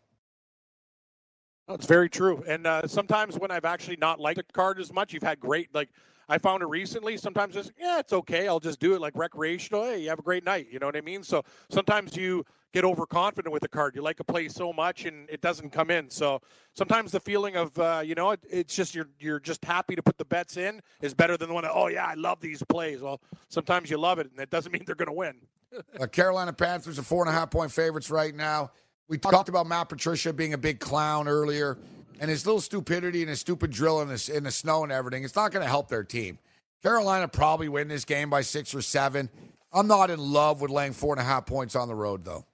It's 1.67 1.85
very 1.85 2.09
true. 2.09 2.41
And 2.47 2.65
uh, 2.65 2.87
sometimes 2.87 3.37
when 3.37 3.51
I've 3.51 3.65
actually 3.65 3.97
not 3.97 4.21
liked 4.21 4.39
a 4.39 4.43
card 4.53 4.79
as 4.79 4.93
much, 4.93 5.11
you've 5.11 5.21
had 5.21 5.41
great 5.41 5.75
like 5.75 5.89
I 6.29 6.37
found 6.37 6.63
it 6.63 6.67
recently. 6.67 7.17
Sometimes 7.17 7.57
it's 7.57 7.71
yeah, 7.77 7.99
it's 7.99 8.13
okay. 8.13 8.47
I'll 8.47 8.61
just 8.61 8.79
do 8.79 8.95
it 8.95 9.01
like 9.01 9.17
recreational. 9.17 9.83
Hey, 9.83 10.03
you 10.03 10.09
have 10.09 10.19
a 10.19 10.23
great 10.23 10.45
night. 10.45 10.67
You 10.71 10.79
know 10.79 10.85
what 10.85 10.95
I 10.95 11.01
mean? 11.01 11.23
So 11.23 11.43
sometimes 11.69 12.15
you 12.15 12.45
get 12.73 12.85
overconfident 12.85 13.51
with 13.51 13.63
a 13.63 13.67
card. 13.67 13.95
You 13.95 14.01
like 14.01 14.19
a 14.19 14.23
play 14.23 14.47
so 14.47 14.71
much 14.71 15.05
and 15.05 15.29
it 15.29 15.41
doesn't 15.41 15.71
come 15.71 15.91
in. 15.91 16.09
So 16.09 16.41
sometimes 16.73 17.11
the 17.11 17.19
feeling 17.19 17.55
of 17.55 17.77
uh, 17.77 18.01
you 18.05 18.15
know 18.15 18.31
it, 18.31 18.39
it's 18.49 18.75
just 18.75 18.95
you're 18.95 19.09
you're 19.19 19.39
just 19.39 19.63
happy 19.63 19.95
to 19.95 20.03
put 20.03 20.17
the 20.17 20.25
bets 20.25 20.57
in 20.57 20.81
is 21.01 21.13
better 21.13 21.37
than 21.37 21.49
the 21.49 21.53
one. 21.53 21.63
That, 21.63 21.73
oh 21.73 21.87
yeah, 21.87 22.05
I 22.05 22.15
love 22.15 22.39
these 22.39 22.63
plays. 22.63 23.01
Well, 23.01 23.21
sometimes 23.49 23.89
you 23.89 23.97
love 23.97 24.19
it, 24.19 24.29
and 24.31 24.39
it 24.39 24.49
doesn't 24.49 24.71
mean 24.73 24.83
they're 24.85 24.95
going 24.95 25.07
to 25.07 25.13
win. 25.13 25.35
Uh, 25.97 26.05
Carolina 26.05 26.51
Panthers 26.51 26.99
are 26.99 27.01
four 27.01 27.23
and 27.23 27.29
a 27.29 27.33
half 27.33 27.49
point 27.49 27.71
favorites 27.71 28.11
right 28.11 28.35
now. 28.35 28.71
We 29.07 29.17
talked 29.17 29.47
about 29.47 29.67
Matt 29.67 29.87
Patricia 29.87 30.33
being 30.33 30.53
a 30.53 30.57
big 30.57 30.81
clown 30.81 31.29
earlier, 31.29 31.77
and 32.19 32.29
his 32.29 32.45
little 32.45 32.59
stupidity 32.59 33.21
and 33.21 33.29
his 33.29 33.39
stupid 33.39 33.71
drill 33.71 34.01
in 34.01 34.09
the, 34.09 34.31
in 34.35 34.43
the 34.43 34.51
snow 34.51 34.83
and 34.83 34.91
everything. 34.91 35.23
It's 35.23 35.35
not 35.35 35.53
going 35.53 35.63
to 35.63 35.69
help 35.69 35.87
their 35.87 36.03
team. 36.03 36.39
Carolina 36.83 37.29
probably 37.29 37.69
win 37.69 37.87
this 37.87 38.03
game 38.03 38.29
by 38.29 38.41
six 38.41 38.75
or 38.75 38.81
seven. 38.81 39.29
I'm 39.71 39.87
not 39.87 40.09
in 40.09 40.19
love 40.19 40.59
with 40.59 40.71
laying 40.71 40.93
four 40.93 41.13
and 41.13 41.21
a 41.21 41.23
half 41.23 41.45
points 41.45 41.75
on 41.75 41.87
the 41.87 41.95
road, 41.95 42.25
though. 42.25 42.45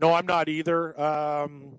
No, 0.00 0.14
I'm 0.14 0.26
not 0.26 0.48
either. 0.48 0.98
Um, 1.00 1.78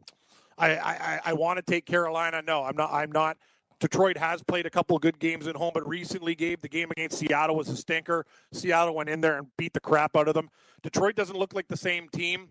I, 0.57 0.75
I, 0.75 1.19
I 1.25 1.33
want 1.33 1.57
to 1.57 1.63
take 1.63 1.85
Carolina. 1.85 2.41
No, 2.45 2.63
I'm 2.63 2.75
not. 2.75 2.91
I'm 2.91 3.11
not. 3.11 3.37
Detroit 3.79 4.17
has 4.17 4.43
played 4.43 4.65
a 4.65 4.69
couple 4.69 4.99
good 4.99 5.19
games 5.19 5.47
at 5.47 5.55
home, 5.55 5.71
but 5.73 5.87
recently, 5.87 6.35
gave 6.35 6.61
the 6.61 6.67
game 6.67 6.91
against 6.91 7.17
Seattle 7.17 7.55
was 7.55 7.69
a 7.69 7.77
stinker. 7.77 8.25
Seattle 8.51 8.93
went 8.93 9.09
in 9.09 9.21
there 9.21 9.37
and 9.37 9.47
beat 9.57 9.73
the 9.73 9.79
crap 9.79 10.17
out 10.17 10.27
of 10.27 10.33
them. 10.33 10.49
Detroit 10.83 11.15
doesn't 11.15 11.37
look 11.37 11.53
like 11.53 11.67
the 11.69 11.77
same 11.77 12.09
team. 12.09 12.49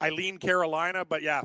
I 0.00 0.10
lean 0.10 0.38
Carolina, 0.38 1.04
but 1.04 1.22
yeah, 1.22 1.42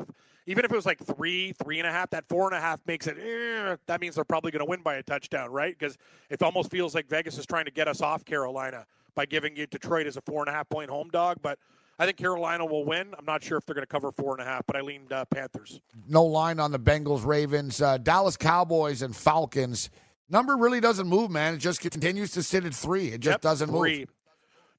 even 0.47 0.65
if 0.65 0.71
it 0.71 0.75
was 0.75 0.85
like 0.85 0.99
three, 0.99 1.53
three 1.63 1.79
and 1.79 1.87
a 1.87 1.91
half, 1.91 2.09
that 2.09 2.27
four 2.27 2.47
and 2.47 2.55
a 2.55 2.59
half 2.59 2.79
makes 2.85 3.07
it. 3.07 3.17
Eh, 3.17 3.75
that 3.85 4.01
means 4.01 4.15
they're 4.15 4.23
probably 4.23 4.51
going 4.51 4.65
to 4.65 4.69
win 4.69 4.81
by 4.81 4.95
a 4.95 5.03
touchdown, 5.03 5.51
right? 5.51 5.77
Because 5.77 5.97
it 6.29 6.41
almost 6.41 6.71
feels 6.71 6.95
like 6.95 7.07
Vegas 7.07 7.37
is 7.37 7.45
trying 7.45 7.65
to 7.65 7.71
get 7.71 7.87
us 7.87 8.01
off 8.01 8.25
Carolina 8.25 8.85
by 9.15 9.25
giving 9.25 9.55
you 9.55 9.67
Detroit 9.67 10.07
as 10.07 10.17
a 10.17 10.21
four 10.21 10.41
and 10.41 10.49
a 10.49 10.51
half 10.51 10.67
point 10.67 10.89
home 10.89 11.09
dog. 11.09 11.37
But 11.41 11.59
I 11.99 12.05
think 12.05 12.17
Carolina 12.17 12.65
will 12.65 12.83
win. 12.85 13.13
I'm 13.17 13.25
not 13.25 13.43
sure 13.43 13.57
if 13.57 13.65
they're 13.65 13.75
going 13.75 13.83
to 13.85 13.87
cover 13.91 14.11
four 14.11 14.33
and 14.33 14.41
a 14.41 14.45
half, 14.45 14.65
but 14.65 14.75
I 14.75 14.81
leaned 14.81 15.13
uh, 15.13 15.25
Panthers. 15.25 15.81
No 16.07 16.23
line 16.23 16.59
on 16.59 16.71
the 16.71 16.79
Bengals, 16.79 17.23
Ravens, 17.25 17.81
uh, 17.81 17.97
Dallas 17.99 18.37
Cowboys, 18.37 19.01
and 19.03 19.15
Falcons. 19.15 19.89
Number 20.29 20.57
really 20.57 20.79
doesn't 20.79 21.07
move, 21.07 21.29
man. 21.29 21.55
It 21.55 21.57
just 21.57 21.79
continues 21.81 22.31
to 22.31 22.41
sit 22.43 22.65
at 22.65 22.73
three. 22.73 23.09
It 23.09 23.19
just 23.21 23.33
Yep, 23.35 23.41
doesn't 23.41 23.69
three. 23.69 23.99
move. 23.99 24.07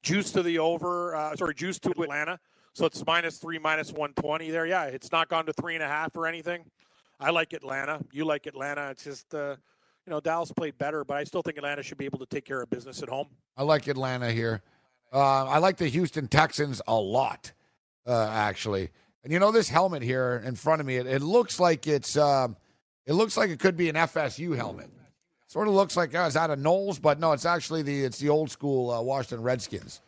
Juice 0.02 0.32
to 0.32 0.42
the 0.42 0.58
over. 0.58 1.14
Uh, 1.14 1.36
sorry, 1.36 1.54
juice 1.54 1.78
to 1.80 1.90
Atlanta. 1.90 2.40
So 2.72 2.86
it's 2.86 3.04
minus 3.06 3.38
three, 3.38 3.58
minus 3.58 3.92
120 3.92 4.50
there. 4.50 4.66
Yeah, 4.66 4.84
it's 4.86 5.12
not 5.12 5.28
gone 5.28 5.46
to 5.46 5.52
three 5.52 5.74
and 5.74 5.82
a 5.84 5.88
half 5.88 6.16
or 6.16 6.26
anything. 6.26 6.64
I 7.20 7.30
like 7.30 7.52
Atlanta. 7.52 8.00
You 8.10 8.24
like 8.24 8.46
Atlanta. 8.46 8.88
It's 8.90 9.04
just, 9.04 9.32
uh, 9.34 9.56
you 10.06 10.10
know, 10.10 10.18
Dallas 10.18 10.50
played 10.50 10.76
better, 10.78 11.04
but 11.04 11.18
I 11.18 11.24
still 11.24 11.42
think 11.42 11.58
Atlanta 11.58 11.82
should 11.84 11.98
be 11.98 12.06
able 12.06 12.18
to 12.18 12.26
take 12.26 12.44
care 12.46 12.60
of 12.62 12.70
business 12.70 13.00
at 13.02 13.08
home. 13.08 13.28
I 13.56 13.62
like 13.62 13.86
Atlanta 13.86 14.32
here. 14.32 14.62
Uh, 15.12 15.44
I 15.46 15.58
like 15.58 15.76
the 15.76 15.88
Houston 15.88 16.26
Texans 16.28 16.80
a 16.86 16.94
lot, 16.94 17.52
uh, 18.06 18.28
actually. 18.30 18.90
And 19.24 19.32
you 19.32 19.38
know 19.38 19.52
this 19.52 19.68
helmet 19.68 20.02
here 20.02 20.42
in 20.44 20.56
front 20.56 20.80
of 20.80 20.86
me. 20.86 20.96
It, 20.96 21.06
it 21.06 21.22
looks 21.22 21.60
like 21.60 21.86
it's. 21.86 22.16
Um, 22.16 22.56
it 23.04 23.14
looks 23.14 23.36
like 23.36 23.50
it 23.50 23.58
could 23.58 23.76
be 23.76 23.88
an 23.88 23.96
FSU 23.96 24.56
helmet. 24.56 24.88
Sort 25.48 25.68
of 25.68 25.74
looks 25.74 25.96
like 25.96 26.14
uh, 26.14 26.20
is 26.20 26.34
that 26.34 26.50
a 26.50 26.56
Noles, 26.56 27.00
but 27.00 27.20
no, 27.20 27.32
it's 27.32 27.44
actually 27.44 27.82
the 27.82 28.04
it's 28.04 28.18
the 28.18 28.28
old 28.30 28.50
school 28.50 28.90
uh, 28.90 29.02
Washington 29.02 29.42
Redskins. 29.42 30.00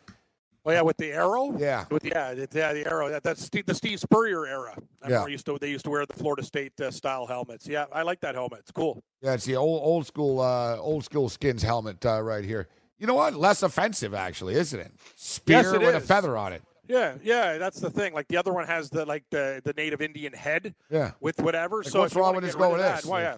Oh 0.65 0.71
yeah, 0.71 0.81
with 0.81 0.97
the 0.97 1.11
arrow. 1.11 1.55
Yeah. 1.59 1.85
with 1.91 2.03
yeah, 2.03 2.33
the, 2.33 2.47
yeah, 2.51 2.73
the 2.73 2.87
arrow. 2.87 3.09
That, 3.09 3.21
that's 3.21 3.43
Steve, 3.43 3.67
the 3.67 3.75
Steve 3.75 3.99
Spurrier 3.99 4.47
era. 4.47 4.75
I 5.03 5.09
Yeah. 5.09 5.27
used 5.27 5.45
to 5.45 5.57
they 5.61 5.69
used 5.69 5.85
to 5.85 5.91
wear 5.91 6.05
the 6.07 6.13
Florida 6.13 6.41
State 6.41 6.79
uh, 6.81 6.89
style 6.89 7.27
helmets. 7.27 7.67
Yeah, 7.67 7.85
I 7.91 8.01
like 8.01 8.19
that 8.21 8.33
helmet. 8.33 8.61
It's 8.61 8.71
cool. 8.71 9.03
Yeah, 9.21 9.33
it's 9.35 9.45
the 9.45 9.55
old 9.57 9.81
old 9.83 10.07
school 10.07 10.39
uh, 10.41 10.77
old 10.77 11.05
school 11.05 11.29
skins 11.29 11.61
helmet 11.61 12.03
uh, 12.05 12.21
right 12.23 12.43
here. 12.43 12.67
You 12.97 13.07
know 13.07 13.13
what? 13.15 13.33
Less 13.35 13.63
offensive, 13.63 14.13
actually, 14.13 14.55
isn't 14.55 14.79
it? 14.79 14.91
Spear 15.15 15.57
Yes, 15.57 15.73
it 15.73 15.81
with 15.81 15.95
a 15.95 15.99
feather 15.99 16.37
on 16.37 16.53
it. 16.53 16.63
Yeah, 16.87 17.15
yeah, 17.23 17.57
that's 17.57 17.79
the 17.79 17.89
thing. 17.89 18.13
Like 18.13 18.27
the 18.27 18.37
other 18.37 18.53
one 18.53 18.67
has 18.67 18.89
the 18.89 19.05
like 19.05 19.23
the 19.31 19.61
the 19.63 19.73
native 19.73 20.01
Indian 20.01 20.33
head 20.33 20.75
Yeah. 20.89 21.11
with 21.19 21.39
whatever. 21.41 21.77
Like, 21.77 21.87
so 21.87 22.01
what's 22.01 22.15
wrong 22.15 22.35
with 22.35 22.45
just 22.45 22.57
go 22.57 22.73
with? 22.73 23.05
Why, 23.05 23.21
yeah. 23.21 23.35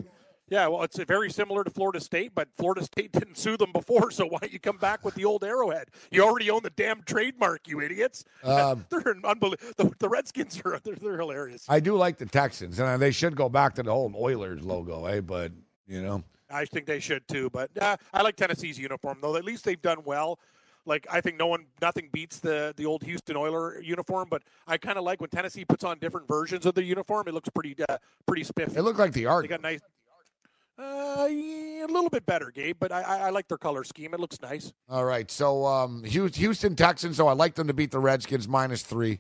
Yeah, 0.50 0.68
well, 0.68 0.84
it's 0.84 0.98
very 1.04 1.30
similar 1.30 1.66
to 1.66 1.70
Florida 1.70 2.00
State, 2.00 2.32
but 2.34 2.48
Florida 2.56 2.82
State 2.82 3.12
didn't 3.20 3.38
sue 3.38 3.58
them 3.58 3.74
before, 3.74 4.12
so 4.12 4.26
why 4.26 4.38
don't 4.40 4.54
you 4.54 4.60
come 4.62 4.78
back 4.78 5.04
with 5.04 5.14
the 5.16 5.26
old 5.26 5.44
arrowhead? 5.44 5.90
You 6.10 6.24
already 6.24 6.50
own 6.50 6.62
the 6.64 6.70
damn 6.70 7.04
trademark, 7.04 7.68
you 7.68 7.82
idiots. 7.82 8.24
Um, 8.44 8.86
they're 8.90 9.16
unbelievable. 9.26 9.58
The, 9.76 9.92
the 10.00 10.08
Redskins 10.08 10.62
are 10.64 10.80
they're, 10.84 10.96
they're 10.96 11.18
hilarious. 11.18 11.66
I 11.68 11.82
do 11.82 11.96
like 11.98 12.18
the 12.18 12.26
Texans, 12.26 12.80
and 12.80 13.02
they 13.02 13.12
should 13.12 13.36
go 13.36 13.50
back 13.50 13.76
to 13.76 13.84
the 13.84 13.92
old 13.92 14.16
Oilers 14.16 14.64
logo, 14.64 15.06
eh? 15.06 15.20
But 15.20 15.52
you 15.86 16.02
know, 16.02 16.24
I 16.50 16.66
think 16.66 16.86
they 16.86 17.00
should 17.00 17.28
too. 17.28 17.50
But 17.50 17.70
uh, 17.82 17.98
I 18.14 18.22
like 18.22 18.36
Tennessee's 18.36 18.78
uniform 18.80 19.20
though. 19.22 19.36
At 19.36 19.46
least 19.46 19.66
they've 19.66 19.82
done 19.82 20.00
well. 20.06 20.40
Like 20.86 21.06
I 21.12 21.20
think 21.20 21.38
no 21.38 21.48
one, 21.48 21.66
nothing 21.82 22.10
beats 22.12 22.40
the 22.40 22.74
the 22.78 22.86
old 22.86 23.04
Houston 23.04 23.36
Oiler 23.36 23.82
uniform. 23.82 24.28
But 24.30 24.44
I 24.68 24.78
kind 24.78 24.98
of 24.98 25.04
like 25.04 25.20
when 25.22 25.30
Tennessee 25.30 25.66
puts 25.66 25.84
on 25.84 26.00
different 26.00 26.28
versions 26.28 26.66
of 26.66 26.76
the 26.76 26.84
uniform. 26.84 27.26
It 27.28 27.34
looks 27.34 27.50
pretty 27.50 27.76
uh, 27.88 27.98
pretty 28.26 28.44
spiffy. 28.44 28.78
it 28.78 28.82
looked 28.82 29.00
like 29.00 29.14
the 29.14 29.26
art. 29.26 29.44
They 29.44 29.50
got 29.50 29.62
nice. 29.62 29.82
Uh, 30.80 31.28
yeah, 31.32 31.86
a 31.86 31.88
little 31.88 32.10
bit 32.10 32.24
better, 32.28 32.52
Gabe, 32.52 32.78
but 32.80 32.92
I, 32.92 33.02
I, 33.02 33.18
I 33.18 33.30
like 33.32 33.48
their 33.48 33.58
color 33.58 33.84
scheme. 33.84 34.14
It 34.14 34.20
looks 34.20 34.40
nice. 34.44 34.74
All 34.88 35.06
right, 35.06 35.30
so 35.32 35.66
um, 35.66 36.04
Houston 36.04 36.76
Texans. 36.76 37.18
So 37.18 37.28
I 37.28 37.34
like 37.34 37.56
them 37.56 37.66
to 37.66 37.74
beat 37.74 37.90
the 37.90 38.00
Redskins 38.00 38.48
minus 38.48 38.84
three. 38.84 39.20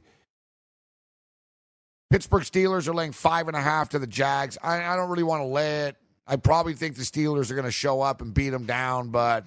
Pittsburgh 2.11 2.43
Steelers 2.43 2.88
are 2.88 2.93
laying 2.93 3.11
five 3.11 3.47
and 3.47 3.57
a 3.57 3.61
half 3.61 3.89
to 3.89 3.99
the 3.99 4.07
Jags. 4.07 4.57
I, 4.61 4.84
I 4.84 4.95
don't 4.95 5.09
really 5.09 5.23
want 5.23 5.41
to 5.41 5.47
lay 5.47 5.88
it. 5.88 5.97
I 6.28 6.36
probably 6.36 6.73
think 6.73 6.95
the 6.95 7.03
Steelers 7.03 7.49
are 7.51 7.55
going 7.55 7.65
to 7.65 7.71
show 7.71 8.01
up 8.01 8.21
and 8.21 8.34
beat 8.34 8.49
them 8.49 8.65
down, 8.65 9.09
but 9.09 9.45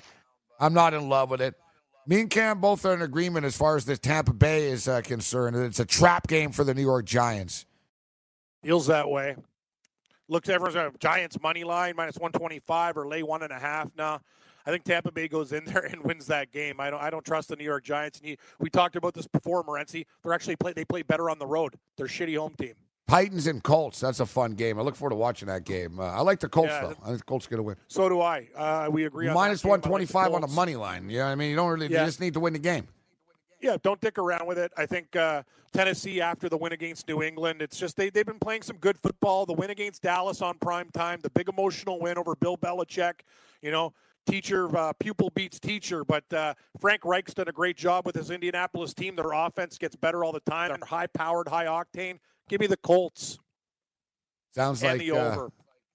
I'm 0.59 0.73
not 0.73 0.95
in 0.95 1.09
love 1.09 1.31
with 1.31 1.43
it. 1.43 1.55
Me 2.07 2.21
and 2.21 2.31
Cam 2.31 2.61
both 2.61 2.85
are 2.87 2.95
in 2.95 3.03
agreement 3.03 3.45
as 3.45 3.57
far 3.57 3.77
as 3.77 3.85
the 3.85 3.97
Tampa 3.97 4.33
Bay 4.33 4.65
is 4.71 4.89
uh, 4.89 5.03
concerned. 5.03 5.57
It's 5.57 5.79
a 5.79 5.85
trap 5.85 6.27
game 6.27 6.51
for 6.51 6.65
the 6.65 6.75
New 6.75 6.83
York 6.83 7.05
Giants. 7.05 7.67
Feels 8.63 8.87
that 8.87 9.09
way. 9.09 9.37
Looks 10.29 10.49
everyone's 10.49 10.77
a 10.77 10.93
Giants 10.99 11.39
money 11.43 11.65
line 11.65 11.95
minus 11.97 12.17
one 12.17 12.33
twenty 12.33 12.61
five 12.61 12.97
or 12.97 13.07
lay 13.07 13.23
one 13.23 13.43
and 13.43 13.53
a 13.53 13.59
half. 13.59 13.91
No, 13.97 14.19
I 14.65 14.71
think 14.71 14.85
Tampa 14.85 15.11
Bay 15.13 15.29
goes 15.29 15.53
in 15.53 15.65
there 15.67 15.85
and 15.85 16.03
wins 16.05 16.27
that 16.27 16.53
game. 16.53 16.81
I 16.81 16.91
don't. 16.91 17.03
I 17.03 17.11
don't 17.11 17.25
trust 17.25 17.49
the 17.49 17.57
New 17.57 17.65
York 17.65 17.85
Giants. 17.85 18.19
And 18.21 18.29
you, 18.29 18.37
we 18.59 18.71
talked 18.71 18.97
about 18.97 19.15
this 19.15 19.27
before, 19.27 19.65
Morency. 19.65 20.07
They're 20.23 20.33
actually 20.33 20.57
play. 20.57 20.73
They 20.73 20.85
play 20.85 21.03
better 21.03 21.31
on 21.31 21.39
the 21.39 21.47
road. 21.47 21.75
They're 21.97 22.07
shitty 22.07 22.39
home 22.39 22.55
team. 22.59 22.75
Titans 23.11 23.49
and 23.49 23.61
Colts. 23.61 23.99
That's 23.99 24.21
a 24.21 24.27
fun 24.27 24.53
game. 24.53 24.79
I 24.79 24.83
look 24.83 24.95
forward 24.95 25.11
to 25.11 25.17
watching 25.17 25.49
that 25.49 25.65
game. 25.65 25.99
Uh, 25.99 26.05
I 26.05 26.21
like 26.21 26.39
the 26.39 26.49
Colts 26.49 26.71
Yeah, 26.71 26.83
though. 26.83 26.97
I 27.03 27.07
think 27.07 27.19
the 27.19 27.25
Colts 27.25 27.47
are 27.47 27.51
going 27.51 27.59
to 27.59 27.65
win. 27.65 27.77
So 27.89 28.09
do 28.09 28.21
I. 28.21 28.49
Uh, 28.55 28.89
we 28.89 29.05
agree 29.05 29.27
on 29.27 29.35
Minus 29.35 29.63
that 29.63 29.83
game. 29.83 29.93
I 30.15 30.27
like 30.27 30.33
on 30.33 30.41
the 30.43 30.47
money 30.47 30.77
line. 30.77 31.11
Yeah, 31.11 31.27
I 31.27 31.35
mean? 31.35 31.51
You 31.51 31.57
don't 31.57 31.69
really. 31.71 31.89
Yeah. 31.89 32.03
You 32.03 32.07
just 32.07 32.21
need 32.21 32.35
to 32.35 32.41
win 32.41 32.53
the 32.53 32.61
game. 32.61 32.87
Yeah, 33.61 33.77
don't 33.83 34.01
dick 34.01 34.17
around 34.17 34.47
with 34.47 34.59
it. 34.59 34.71
I 34.77 34.87
think 34.87 35.17
uh, 35.17 35.43
Tennessee, 35.73 36.21
after 36.21 36.49
the 36.49 36.57
win 36.57 36.73
against 36.73 37.09
New 37.09 37.21
England, 37.21 37.61
it's 37.63 37.77
just 37.77 37.97
they, 37.97 38.11
they've 38.11 38.25
been 38.25 38.39
playing 38.39 38.63
some 38.63 38.77
good 38.77 38.97
football. 38.97 39.45
The 39.45 39.55
win 39.55 39.71
against 39.71 40.03
Dallas 40.03 40.41
on 40.41 40.57
prime 40.59 40.89
time, 40.95 41.19
the 41.21 41.31
big 41.31 41.49
emotional 41.49 41.99
win 41.99 42.17
over 42.17 42.37
Bill 42.37 42.57
Belichick, 42.57 43.15
you 43.61 43.73
know, 43.73 43.93
teacher, 44.25 44.75
uh, 44.77 44.93
pupil 45.01 45.31
beats 45.35 45.59
teacher. 45.59 46.05
But 46.05 46.33
uh, 46.33 46.55
Frank 46.81 47.05
Reich's 47.05 47.35
done 47.35 47.49
a 47.49 47.53
great 47.53 47.77
job 47.77 48.07
with 48.07 48.15
his 48.15 48.31
Indianapolis 48.31 48.95
team. 48.95 49.17
Their 49.17 49.33
offense 49.33 49.79
gets 49.79 49.97
better 49.97 50.23
all 50.25 50.33
the 50.33 50.41
time. 50.41 50.69
They're 50.69 50.79
high 50.87 51.09
powered, 51.09 51.49
high 51.49 51.67
octane. 51.67 52.21
Give 52.51 52.61
me 52.61 52.67
the 52.67 52.77
Colts 52.77 53.39
Sounds 54.53 54.83
and 54.83 54.99
like 54.99 55.09
uh, 55.09 55.47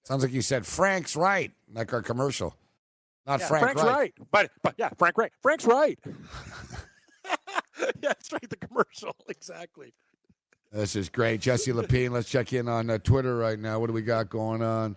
sounds 0.02 0.22
like 0.22 0.32
you 0.32 0.40
said 0.40 0.64
Frank's 0.66 1.14
right, 1.14 1.52
like 1.72 1.92
our 1.92 2.00
commercial. 2.00 2.56
Not 3.26 3.40
Yeah, 3.40 3.48
Frank 3.48 3.62
Frank's 3.64 3.82
right. 3.82 3.92
right. 3.94 4.14
But, 4.30 4.50
but 4.62 4.74
yeah, 4.78 4.88
Frank 4.96 5.18
right. 5.18 5.32
Frank's 5.42 5.66
right. 5.66 5.98
yeah, 7.78 7.90
that's 8.00 8.32
right. 8.32 8.48
The 8.48 8.56
commercial. 8.56 9.14
Exactly. 9.28 9.92
This 10.72 10.96
is 10.96 11.08
great, 11.08 11.40
Jesse 11.40 11.72
Lapine. 11.72 12.10
Let's 12.10 12.28
check 12.28 12.52
in 12.52 12.68
on 12.68 12.90
uh, 12.90 12.98
Twitter 12.98 13.36
right 13.36 13.58
now. 13.58 13.78
What 13.78 13.86
do 13.86 13.92
we 13.92 14.02
got 14.02 14.28
going 14.28 14.62
on? 14.62 14.96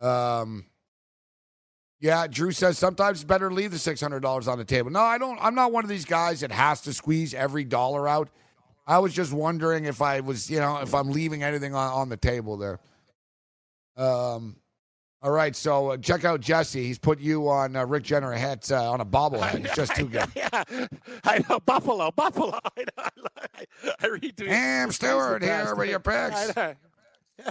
Um, 0.00 0.66
yeah, 2.00 2.26
Drew 2.26 2.52
says 2.52 2.78
sometimes 2.78 3.18
it's 3.18 3.24
better 3.24 3.48
to 3.48 3.54
leave 3.54 3.70
the 3.70 3.78
six 3.78 4.00
hundred 4.00 4.20
dollars 4.20 4.48
on 4.48 4.58
the 4.58 4.64
table. 4.64 4.90
No, 4.90 5.00
I 5.00 5.18
don't. 5.18 5.38
I'm 5.42 5.54
not 5.54 5.72
one 5.72 5.84
of 5.84 5.90
these 5.90 6.04
guys 6.04 6.40
that 6.40 6.52
has 6.52 6.80
to 6.82 6.92
squeeze 6.92 7.34
every 7.34 7.64
dollar 7.64 8.06
out. 8.08 8.28
I 8.86 8.98
was 8.98 9.14
just 9.14 9.32
wondering 9.32 9.84
if 9.84 10.02
I 10.02 10.20
was, 10.20 10.50
you 10.50 10.58
know, 10.58 10.78
if 10.78 10.94
I'm 10.94 11.10
leaving 11.10 11.42
anything 11.42 11.74
on, 11.74 11.92
on 11.92 12.08
the 12.08 12.16
table 12.16 12.56
there. 12.56 12.80
Um, 13.96 14.56
all 15.22 15.30
right, 15.30 15.54
so 15.54 15.92
uh, 15.92 15.96
check 15.98 16.24
out 16.24 16.40
Jesse. 16.40 16.82
He's 16.84 16.98
put 16.98 17.20
you 17.20 17.48
on 17.48 17.76
uh, 17.76 17.86
Rick 17.86 18.02
Jeanneret 18.02 18.38
hat 18.38 18.72
uh, 18.72 18.90
on 18.90 19.00
a 19.00 19.04
bobblehead. 19.04 19.64
It's 19.64 19.76
just 19.76 19.94
too 19.94 20.08
good. 20.08 20.26
yeah, 20.34 20.64
I 21.24 21.44
know 21.48 21.60
Buffalo, 21.60 22.10
Buffalo. 22.10 22.58
I, 22.76 22.80
know, 22.80 23.10
I, 23.54 23.64
I 24.00 24.06
read 24.08 24.36
to 24.38 24.48
Ham 24.48 24.90
Stewart 24.90 25.44
here 25.44 25.76
with 25.76 25.90
your 25.90 26.00
picks. 26.00 26.56
I 26.56 26.74
know. 27.38 27.50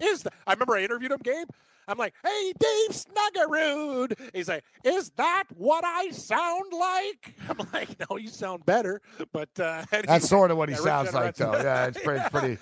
Is 0.00 0.22
the, 0.22 0.30
I 0.46 0.52
remember 0.52 0.76
I 0.76 0.82
interviewed 0.82 1.12
him, 1.12 1.20
Gabe. 1.22 1.48
I'm 1.88 1.96
like, 1.96 2.14
"Hey, 2.22 2.52
Dave 2.58 2.90
Snuggerud." 2.90 4.30
He's 4.34 4.48
like, 4.48 4.62
"Is 4.84 5.10
that 5.16 5.44
what 5.56 5.84
I 5.84 6.10
sound 6.10 6.72
like?" 6.72 7.34
I'm 7.48 7.66
like, 7.72 7.88
"No, 7.98 8.18
you 8.18 8.28
sound 8.28 8.66
better." 8.66 9.00
But 9.32 9.48
uh, 9.58 9.84
anyway, 9.92 10.06
That's 10.06 10.28
sort 10.28 10.50
of 10.50 10.58
what 10.58 10.68
he 10.68 10.74
yeah, 10.74 10.80
sounds 10.82 11.14
like, 11.14 11.34
though. 11.36 11.52
Yeah, 11.54 11.86
it's 11.86 12.00
pretty. 12.00 12.20
It's 12.20 12.30
pretty 12.30 12.58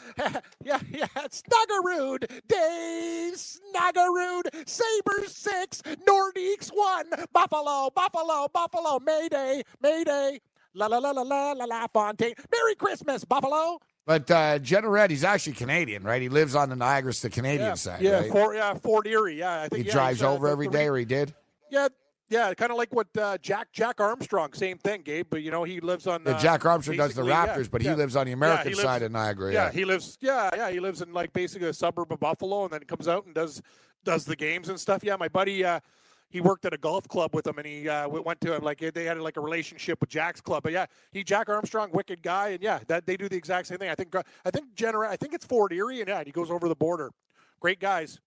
yeah, 0.64 0.78
yeah, 0.90 1.06
Snuggerud, 1.28 2.30
Dave 2.48 3.34
Snuggerud, 3.34 4.68
Sabres 4.68 5.36
six, 5.36 5.82
Nordiques 5.82 6.70
one, 6.72 7.10
Buffalo, 7.32 7.90
Buffalo, 7.94 8.48
Buffalo, 8.52 9.00
Mayday, 9.00 9.62
Mayday, 9.82 10.40
la 10.74 10.86
la 10.86 10.98
la 10.98 11.10
la 11.10 11.22
la 11.22 11.52
la 11.52 11.64
la 11.64 11.86
Fontaine, 11.92 12.34
Merry 12.52 12.74
Christmas, 12.76 13.24
Buffalo. 13.24 13.80
But 14.06 14.30
uh, 14.30 14.58
Jeanneret, 14.60 15.10
he's 15.10 15.24
actually 15.24 15.54
Canadian, 15.54 16.04
right? 16.04 16.22
He 16.22 16.28
lives 16.28 16.54
on 16.54 16.68
the 16.70 16.76
Niagara, 16.76 17.12
the 17.12 17.28
Canadian 17.28 17.70
yeah, 17.70 17.74
side, 17.74 18.00
yeah, 18.00 18.20
right? 18.20 18.30
Fort, 18.30 18.56
yeah, 18.56 18.72
Fort 18.74 19.06
Erie, 19.06 19.38
yeah, 19.40 19.66
I 19.70 19.76
he 19.76 19.82
yeah, 19.82 19.92
drives 19.92 20.22
uh, 20.22 20.32
over 20.32 20.46
the- 20.46 20.52
every 20.52 20.66
the 20.68 20.72
day, 20.72 20.86
or 20.88 20.96
he 20.96 21.04
did. 21.04 21.34
Yeah, 21.72 21.88
yeah, 22.28 22.54
kind 22.54 22.70
of 22.70 22.78
like 22.78 22.94
what 22.94 23.08
uh, 23.18 23.36
Jack 23.38 23.72
Jack 23.72 24.00
Armstrong, 24.00 24.52
same 24.52 24.78
thing, 24.78 25.02
Gabe. 25.02 25.26
But 25.28 25.42
you 25.42 25.50
know, 25.50 25.64
he 25.64 25.80
lives 25.80 26.06
on. 26.06 26.22
Yeah, 26.24 26.32
uh, 26.36 26.38
Jack 26.40 26.64
Armstrong 26.64 26.96
does 26.96 27.14
the 27.14 27.22
basically, 27.22 27.30
yeah, 27.30 27.56
Raptors, 27.56 27.70
but 27.70 27.82
he 27.82 27.88
yeah. 27.88 27.94
lives 27.94 28.14
on 28.14 28.26
the 28.26 28.32
American 28.32 28.72
lives- 28.72 28.82
side 28.82 29.02
of 29.02 29.10
Niagara. 29.10 29.52
Yeah, 29.52 29.64
Yeah, 29.66 29.72
he 29.72 29.84
lives. 29.84 30.18
Yeah, 30.20 30.50
yeah, 30.54 30.70
he 30.70 30.78
lives 30.78 31.02
in 31.02 31.12
like 31.12 31.32
basically 31.32 31.68
a 31.68 31.72
suburb 31.72 32.12
of 32.12 32.20
Buffalo, 32.20 32.62
and 32.64 32.72
then 32.72 32.80
comes 32.84 33.08
out 33.08 33.26
and 33.26 33.34
does 33.34 33.60
does 34.04 34.24
the 34.24 34.36
games 34.36 34.68
and 34.68 34.78
stuff. 34.78 35.02
Yeah, 35.02 35.16
my 35.16 35.26
buddy, 35.28 35.64
uh, 35.64 35.80
he 36.28 36.40
worked 36.40 36.64
at 36.64 36.74
a 36.74 36.78
golf 36.78 37.06
club 37.08 37.34
with 37.34 37.46
him, 37.46 37.58
and 37.58 37.66
he 37.66 37.88
uh, 37.88 38.08
went 38.08 38.40
to 38.40 38.54
him 38.54 38.62
like 38.62 38.78
they 38.78 39.04
had 39.04 39.18
like 39.18 39.36
a 39.36 39.40
relationship 39.40 40.00
with 40.00 40.10
Jack's 40.10 40.40
club. 40.40 40.62
But 40.62 40.72
yeah, 40.72 40.86
he 41.12 41.22
Jack 41.22 41.48
Armstrong, 41.48 41.90
wicked 41.92 42.22
guy, 42.22 42.48
and 42.50 42.62
yeah, 42.62 42.80
that 42.88 43.06
they 43.06 43.16
do 43.16 43.28
the 43.28 43.36
exact 43.36 43.68
same 43.68 43.78
thing. 43.78 43.88
I 43.88 43.94
think 43.94 44.14
uh, 44.14 44.22
I 44.44 44.50
think 44.50 44.74
Jenner, 44.74 45.04
I 45.04 45.16
think 45.16 45.34
it's 45.34 45.44
Fort 45.44 45.72
Erie, 45.72 46.00
and 46.00 46.08
yeah, 46.08 46.22
he 46.24 46.32
goes 46.32 46.50
over 46.50 46.68
the 46.68 46.74
border. 46.74 47.10
Great 47.60 47.80
guys. 47.80 48.20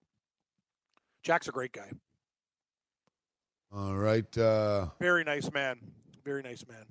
Jack's 1.22 1.48
a 1.48 1.52
great 1.52 1.72
guy. 1.72 1.90
All 3.72 3.94
right. 3.94 4.36
Uh, 4.36 4.86
Very 4.98 5.22
nice 5.22 5.52
man. 5.52 5.78
Very 6.24 6.42
nice 6.42 6.64
man. 6.66 6.84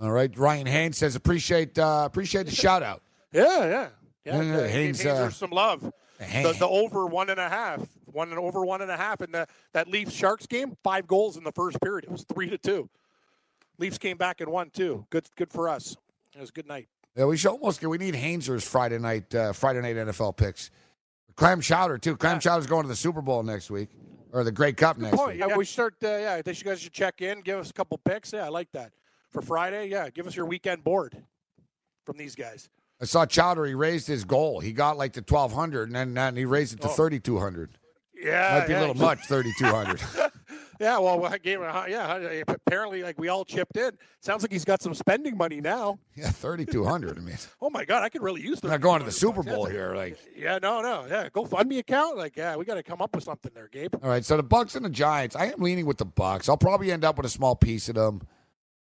all 0.00 0.10
right. 0.10 0.36
Ryan 0.36 0.66
Haynes 0.66 0.98
says 0.98 1.16
appreciate 1.16 1.78
uh, 1.78 2.02
appreciate 2.04 2.46
the 2.46 2.54
shout 2.54 2.82
out. 2.82 3.02
Yeah, 3.32 3.44
yeah. 3.44 3.88
Yeah, 4.24 4.42
Yeah, 4.42 4.60
give 4.60 4.70
Haynes, 4.70 5.00
Haynes 5.02 5.18
uh, 5.18 5.30
some 5.30 5.50
love. 5.50 5.92
The, 6.18 6.54
the 6.56 6.68
over 6.68 7.06
one 7.06 7.30
and 7.30 7.40
a 7.40 7.48
half, 7.48 7.80
one 8.12 8.30
and 8.30 8.38
over 8.38 8.64
one 8.64 8.82
and 8.82 8.90
a 8.90 8.96
half 8.96 9.20
in 9.20 9.32
the 9.32 9.46
that 9.72 9.88
Leafs 9.88 10.12
Sharks 10.12 10.46
game. 10.46 10.76
Five 10.84 11.06
goals 11.06 11.36
in 11.36 11.44
the 11.44 11.52
first 11.52 11.80
period. 11.80 12.04
It 12.04 12.10
was 12.10 12.24
three 12.32 12.48
to 12.50 12.58
two. 12.58 12.88
Leafs 13.78 13.98
came 13.98 14.16
back 14.16 14.40
and 14.40 14.50
won 14.50 14.70
too. 14.70 15.06
Good, 15.10 15.26
good 15.36 15.50
for 15.52 15.68
us. 15.68 15.96
It 16.34 16.40
was 16.40 16.50
a 16.50 16.52
good 16.52 16.66
night. 16.68 16.88
Yeah, 17.16 17.24
we 17.26 17.36
should 17.36 17.50
almost 17.50 17.80
get. 17.80 17.90
We 17.90 17.98
need 17.98 18.14
Hainsers 18.14 18.62
Friday 18.62 18.98
night. 18.98 19.34
Uh, 19.34 19.52
Friday 19.52 19.80
night 19.82 19.96
NFL 19.96 20.36
picks. 20.36 20.70
Clam 21.36 21.60
chowder 21.60 21.98
too. 21.98 22.16
Clam 22.16 22.40
chowder's 22.40 22.66
going 22.66 22.82
to 22.82 22.88
the 22.88 22.96
Super 22.96 23.20
Bowl 23.22 23.42
next 23.42 23.70
week 23.70 23.88
or 24.32 24.44
the 24.44 24.52
Grey 24.52 24.72
Cup 24.72 24.98
next 24.98 25.16
Point. 25.16 25.32
week. 25.32 25.38
Yeah, 25.40 25.56
we 25.56 25.64
start. 25.64 25.94
Uh, 26.02 26.08
yeah, 26.08 26.34
I 26.34 26.42
think 26.42 26.58
you 26.58 26.64
guys 26.64 26.80
should 26.80 26.92
check 26.92 27.20
in. 27.22 27.40
Give 27.40 27.58
us 27.58 27.70
a 27.70 27.72
couple 27.72 27.98
picks. 27.98 28.32
Yeah, 28.32 28.44
I 28.46 28.48
like 28.48 28.70
that 28.72 28.92
for 29.30 29.42
Friday. 29.42 29.88
Yeah, 29.88 30.08
give 30.10 30.26
us 30.26 30.34
your 30.36 30.46
weekend 30.46 30.84
board 30.84 31.16
from 32.06 32.16
these 32.16 32.34
guys. 32.34 32.68
I 33.00 33.04
saw 33.04 33.26
Chowder. 33.26 33.64
He 33.66 33.74
raised 33.74 34.06
his 34.06 34.24
goal. 34.24 34.60
He 34.60 34.72
got 34.72 34.96
like 34.96 35.14
to 35.14 35.22
twelve 35.22 35.52
hundred, 35.52 35.88
and 35.88 35.96
then 35.96 36.16
and 36.16 36.36
he 36.38 36.44
raised 36.44 36.74
it 36.74 36.80
to 36.82 36.88
Oh. 36.88 36.92
thirty 36.92 37.18
two 37.20 37.38
hundred. 37.38 37.76
Yeah, 38.22 38.58
Might 38.60 38.66
be 38.68 38.72
yeah. 38.72 38.78
a 38.78 38.80
little 38.80 38.94
much, 38.96 39.26
thirty 39.26 39.52
two 39.58 39.66
hundred. 39.66 40.00
Yeah, 40.80 40.98
well, 40.98 41.24
I 41.24 41.38
gave 41.38 41.60
him. 41.60 41.70
Yeah, 41.88 42.42
apparently, 42.48 43.04
like 43.04 43.16
we 43.16 43.28
all 43.28 43.44
chipped 43.44 43.76
in. 43.76 43.92
Sounds 44.20 44.42
like 44.42 44.50
he's 44.50 44.64
got 44.64 44.82
some 44.82 44.94
spending 44.94 45.36
money 45.36 45.60
now. 45.60 46.00
yeah, 46.16 46.28
thirty 46.30 46.66
two 46.66 46.82
hundred. 46.82 47.18
I 47.18 47.20
mean, 47.20 47.36
Oh 47.60 47.70
my 47.70 47.84
God, 47.84 48.02
I 48.02 48.08
could 48.08 48.20
really 48.22 48.40
use. 48.42 48.60
Not 48.64 48.80
going 48.80 48.98
to 48.98 49.04
the 49.04 49.12
Super 49.12 49.44
bucks. 49.44 49.46
Yeah, 49.46 49.54
Bowl 49.54 49.66
here. 49.66 49.94
Like, 49.94 50.18
Yeah, 50.36 50.58
no, 50.60 50.80
no, 50.82 51.06
yeah. 51.08 51.28
Go 51.32 51.44
fund 51.44 51.68
me 51.68 51.78
account. 51.78 52.16
Like, 52.16 52.36
yeah, 52.36 52.56
we 52.56 52.64
got 52.64 52.74
to 52.74 52.82
come 52.82 53.00
up 53.00 53.14
with 53.14 53.22
something 53.22 53.52
there, 53.54 53.68
Gabe. 53.70 53.94
all 54.02 54.08
right. 54.10 54.24
So 54.24 54.36
the 54.36 54.42
Bucks 54.42 54.74
and 54.74 54.84
the 54.84 54.90
Giants. 54.90 55.36
I 55.36 55.46
am 55.52 55.60
leaning 55.60 55.86
with 55.86 55.98
the 55.98 56.04
Bucks. 56.04 56.48
I'll 56.48 56.56
probably 56.56 56.90
end 56.90 57.04
up 57.04 57.16
with 57.16 57.26
a 57.26 57.30
small 57.30 57.54
piece 57.54 57.88
of 57.88 57.94
them, 57.94 58.22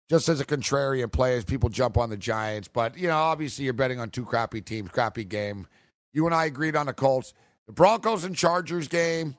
just 0.10 0.28
as 0.28 0.42
a 0.42 0.46
contrarian 0.46 1.10
play 1.10 1.38
as 1.38 1.46
people 1.46 1.70
jump 1.70 1.98
on 1.98 2.10
the 2.10 2.18
Giants. 2.18 2.68
But 2.68 2.98
you 2.98 3.08
know, 3.08 3.16
obviously, 3.16 3.64
you're 3.64 3.74
betting 3.74 4.02
on 4.02 4.10
two 4.10 4.26
crappy 4.26 4.60
teams, 4.60 4.90
crappy 4.90 5.24
game. 5.24 5.66
You 6.12 6.26
and 6.26 6.36
I 6.36 6.44
agreed 6.46 6.76
on 6.76 6.88
the 6.88 6.94
Colts, 6.94 7.34
the 7.68 7.74
Broncos 7.74 8.24
and 8.24 8.36
Chargers 8.36 8.88
game. 8.88 9.36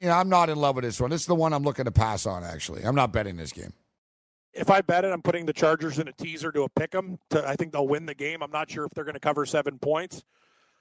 You 0.00 0.08
know, 0.08 0.14
I'm 0.14 0.28
not 0.28 0.48
in 0.48 0.58
love 0.58 0.76
with 0.76 0.84
this 0.84 1.00
one. 1.00 1.10
This 1.10 1.22
is 1.22 1.26
the 1.26 1.34
one 1.34 1.52
I'm 1.52 1.64
looking 1.64 1.84
to 1.86 1.90
pass 1.90 2.24
on. 2.26 2.44
Actually, 2.44 2.84
I'm 2.84 2.94
not 2.94 3.12
betting 3.12 3.36
this 3.36 3.52
game. 3.52 3.72
If 4.54 4.70
I 4.70 4.80
bet 4.80 5.04
it, 5.04 5.12
I'm 5.12 5.22
putting 5.22 5.46
the 5.46 5.52
Chargers 5.52 5.98
in 5.98 6.08
a 6.08 6.12
teaser 6.12 6.50
to 6.52 6.62
a 6.62 6.68
pick 6.68 6.94
'em. 6.94 7.18
To, 7.30 7.46
I 7.46 7.56
think 7.56 7.72
they'll 7.72 7.88
win 7.88 8.06
the 8.06 8.14
game. 8.14 8.42
I'm 8.42 8.50
not 8.50 8.70
sure 8.70 8.84
if 8.84 8.92
they're 8.92 9.04
going 9.04 9.14
to 9.14 9.20
cover 9.20 9.44
seven 9.44 9.78
points. 9.78 10.24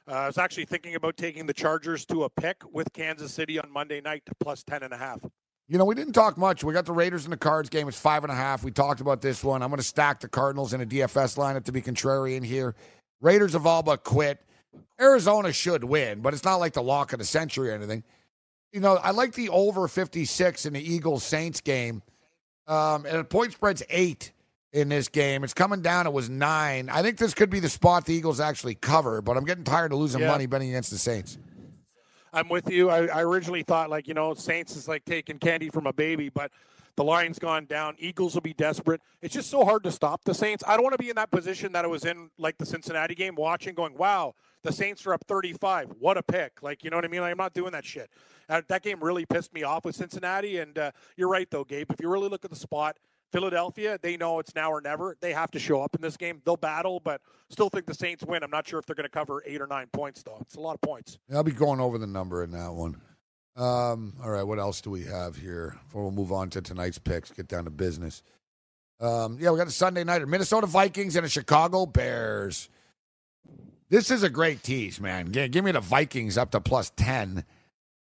Uh, 0.08 0.14
I 0.14 0.28
was 0.28 0.38
actually 0.38 0.66
thinking 0.66 0.96
about 0.96 1.18
taking 1.18 1.46
the 1.46 1.54
Chargers 1.54 2.06
to 2.08 2.24
a 2.24 2.30
pick 2.30 2.58
with 2.72 2.92
Kansas 2.94 3.34
City 3.34 3.60
on 3.60 3.70
Monday 3.72 4.00
night 4.00 4.24
to 4.28 4.34
plus 4.40 4.64
ten 4.64 4.84
and 4.84 4.94
a 4.94 4.98
half. 4.98 5.20
You 5.68 5.78
know, 5.78 5.84
we 5.84 5.96
didn't 5.96 6.14
talk 6.14 6.38
much. 6.38 6.64
We 6.64 6.74
got 6.74 6.86
the 6.86 6.94
Raiders 6.94 7.26
and 7.26 7.34
the 7.34 7.38
Cards 7.38 7.70
game. 7.70 7.90
It's 7.90 8.00
five 8.00 8.24
and 8.24 8.32
a 8.32 8.36
half. 8.36 8.64
We 8.64 8.72
talked 8.72 9.02
about 9.02 9.22
this 9.22 9.44
one. 9.44 9.62
I'm 9.62 9.70
going 9.70 9.80
to 9.80 9.84
stack 9.84 10.22
the 10.22 10.30
Cardinals 10.30 10.74
in 10.74 10.80
a 10.80 10.86
DFS 10.86 11.38
lineup 11.38 11.66
to 11.66 11.74
be 11.74 11.82
contrarian 11.82 12.44
here. 12.44 12.74
Raiders 13.20 13.52
have 13.52 13.66
all 13.66 13.84
but 13.84 14.06
quit. 14.06 14.40
Arizona 15.00 15.52
should 15.54 15.84
win, 15.84 16.22
but 16.22 16.34
it's 16.34 16.44
not 16.44 16.56
like 16.58 16.74
the 16.74 16.82
lock 16.84 17.14
of 17.14 17.20
the 17.20 17.26
century 17.26 17.70
or 17.70 17.74
anything. 17.74 18.04
You 18.72 18.80
know, 18.82 18.96
I 18.96 19.12
like 19.12 19.34
the 19.34 19.50
over 19.50 19.88
56 19.88 20.66
in 20.66 20.74
the 20.74 20.82
Eagles 20.94 21.24
Saints 21.24 21.62
game. 21.62 22.02
Um, 22.68 23.06
and 23.06 23.20
the 23.20 23.24
point 23.24 23.54
spread's 23.54 23.84
eight 23.90 24.32
in 24.74 24.90
this 24.90 25.08
game. 25.08 25.44
It's 25.44 25.54
coming 25.54 25.82
down. 25.82 26.06
It 26.06 26.14
was 26.14 26.30
nine. 26.30 26.90
I 26.90 27.02
think 27.02 27.18
this 27.18 27.34
could 27.34 27.50
be 27.50 27.60
the 27.62 27.70
spot 27.70 28.06
the 28.06 28.14
Eagles 28.14 28.40
actually 28.40 28.76
cover, 28.76 29.22
but 29.22 29.38
I'm 29.38 29.46
getting 29.46 29.64
tired 29.64 29.94
of 29.94 30.00
losing 30.00 30.22
Yeah. 30.22 30.28
money 30.28 30.46
betting 30.48 30.70
against 30.70 30.92
the 30.92 30.98
Saints. 30.98 31.38
I'm 32.34 32.50
with 32.50 32.70
you. 32.70 32.90
I, 32.90 33.06
I 33.08 33.22
originally 33.24 33.64
thought 33.64 33.90
like 33.90 34.08
you 34.08 34.14
know 34.14 34.34
Saints 34.34 34.76
is 34.76 34.88
like 34.88 35.06
taking 35.06 35.40
candy 35.40 35.70
from 35.70 35.88
a 35.88 35.94
baby, 35.94 36.30
but 36.30 36.52
the 36.98 37.04
line's 37.04 37.40
gone 37.40 37.66
down. 37.66 37.96
Eagles 38.00 38.34
will 38.34 38.42
be 38.42 38.54
desperate. 38.54 39.02
It's 39.22 39.34
just 39.34 39.50
so 39.50 39.64
hard 39.64 39.84
to 39.84 39.92
stop 39.92 40.24
the 40.26 40.34
Saints. 40.34 40.64
I 40.68 40.74
don't 40.76 40.84
want 40.84 40.94
to 40.94 41.02
be 41.02 41.10
in 41.10 41.16
that 41.16 41.32
position 41.32 41.72
that 41.72 41.86
I 41.86 41.88
was 41.88 42.04
in 42.06 42.30
like 42.38 42.58
the 42.58 42.66
Cincinnati 42.66 43.16
game, 43.16 43.36
watching, 43.36 43.74
going, 43.76 43.96
"Wow, 43.96 44.36
the 44.68 44.74
Saints 44.74 45.06
are 45.06 45.14
up 45.14 45.24
35. 45.28 45.94
What 46.00 46.18
a 46.18 46.24
pick!" 46.24 46.62
Like 46.62 46.84
you 46.84 46.90
know 46.90 46.98
what 46.98 47.06
I 47.06 47.08
mean? 47.08 47.22
Like, 47.22 47.32
I'm 47.32 47.38
not 47.38 47.54
doing 47.54 47.72
that 47.72 47.86
shit. 47.86 48.10
Uh, 48.50 48.62
that 48.68 48.84
game 48.84 49.00
really 49.02 49.26
pissed 49.26 49.54
me 49.54 49.64
off 49.64 49.86
with 49.86 49.96
Cincinnati. 49.96 50.58
And 50.60 50.78
uh, 50.78 50.92
you're 51.16 51.30
right 51.30 51.50
though, 51.50 51.64
Gabe. 51.64 51.92
If 51.92 52.00
you 52.02 52.10
really 52.10 52.30
look 52.30 52.46
at 52.46 52.52
the 52.52 52.58
spot, 52.58 52.98
Philadelphia, 53.32 54.00
they 54.02 54.18
know 54.18 54.40
it's 54.40 54.56
now 54.56 54.72
or 54.72 54.82
never. 54.82 55.18
They 55.20 55.34
have 55.34 55.52
to 55.52 55.60
show 55.60 55.82
up 55.82 55.96
in 55.96 56.02
this 56.02 56.18
game. 56.18 56.42
They'll 56.46 56.58
battle, 56.58 57.00
but 57.00 57.22
still 57.50 57.70
think 57.70 57.86
the 57.86 57.94
Saints 57.94 58.24
win. 58.26 58.44
I'm 58.44 58.52
not 58.52 58.68
sure 58.68 58.80
if 58.80 58.86
they're 58.86 58.96
going 58.96 59.04
to 59.04 59.10
cover 59.10 59.44
eight 59.46 59.62
or 59.62 59.68
nine 59.68 59.88
points 59.92 60.24
though. 60.24 60.38
It's 60.42 60.56
a 60.56 60.62
lot 60.62 60.76
of 60.76 60.82
points. 60.82 61.18
I'll 61.34 61.44
be 61.44 61.52
going 61.52 61.80
over 61.80 61.98
the 61.98 62.08
number 62.08 62.44
in 62.44 62.52
that 62.52 62.74
one. 62.74 63.02
Um, 63.56 64.14
all 64.24 64.30
right, 64.30 64.44
what 64.44 64.60
else 64.60 64.82
do 64.82 64.92
we 64.92 65.04
have 65.06 65.36
here 65.36 65.80
before 65.86 66.08
we 66.08 66.16
move 66.16 66.32
on 66.32 66.52
to 66.52 66.62
tonight's 66.62 67.00
picks? 67.00 67.32
Get 67.32 67.48
down 67.48 67.64
to 67.64 67.72
business. 67.72 68.22
Um, 69.00 69.38
yeah, 69.40 69.52
we 69.52 69.58
got 69.58 69.68
a 69.68 69.72
Sunday 69.72 70.04
nighter: 70.04 70.28
Minnesota 70.28 70.68
Vikings 70.68 71.16
and 71.16 71.26
a 71.26 71.30
Chicago 71.30 71.86
Bears. 71.86 72.70
This 73.90 74.12
is 74.12 74.24
a 74.24 74.30
great 74.30 74.64
tease, 74.64 75.00
man. 75.00 75.32
G- 75.32 75.48
give 75.48 75.64
me 75.64 75.72
the 75.72 75.80
Vikings 75.80 76.38
up 76.38 76.52
to 76.52 76.60
plus 76.60 76.92
ten. 76.96 77.46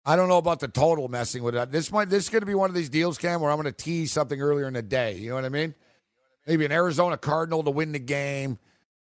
I 0.05 0.15
don't 0.15 0.30
know 0.30 0.38
about 0.38 0.59
the 0.59 0.67
total 0.69 1.09
messing 1.09 1.43
with 1.43 1.55
it. 1.55 1.71
This 1.71 1.91
might 1.91 2.09
this 2.09 2.23
is 2.25 2.30
going 2.30 2.41
to 2.41 2.45
be 2.45 2.55
one 2.55 2.69
of 2.69 2.75
these 2.75 2.89
deals, 2.89 3.17
Cam, 3.17 3.41
where 3.41 3.51
I'm 3.51 3.57
going 3.57 3.65
to 3.65 3.71
tease 3.84 4.11
something 4.11 4.41
earlier 4.41 4.67
in 4.67 4.73
the 4.73 4.82
day. 4.82 5.15
You 5.17 5.30
know 5.30 5.36
what 5.36 5.45
I 5.45 5.49
mean? 5.49 5.75
Maybe 6.47 6.65
an 6.65 6.71
Arizona 6.71 7.17
Cardinal 7.17 7.63
to 7.63 7.71
win 7.71 7.91
the 7.91 7.99
game. 7.99 8.57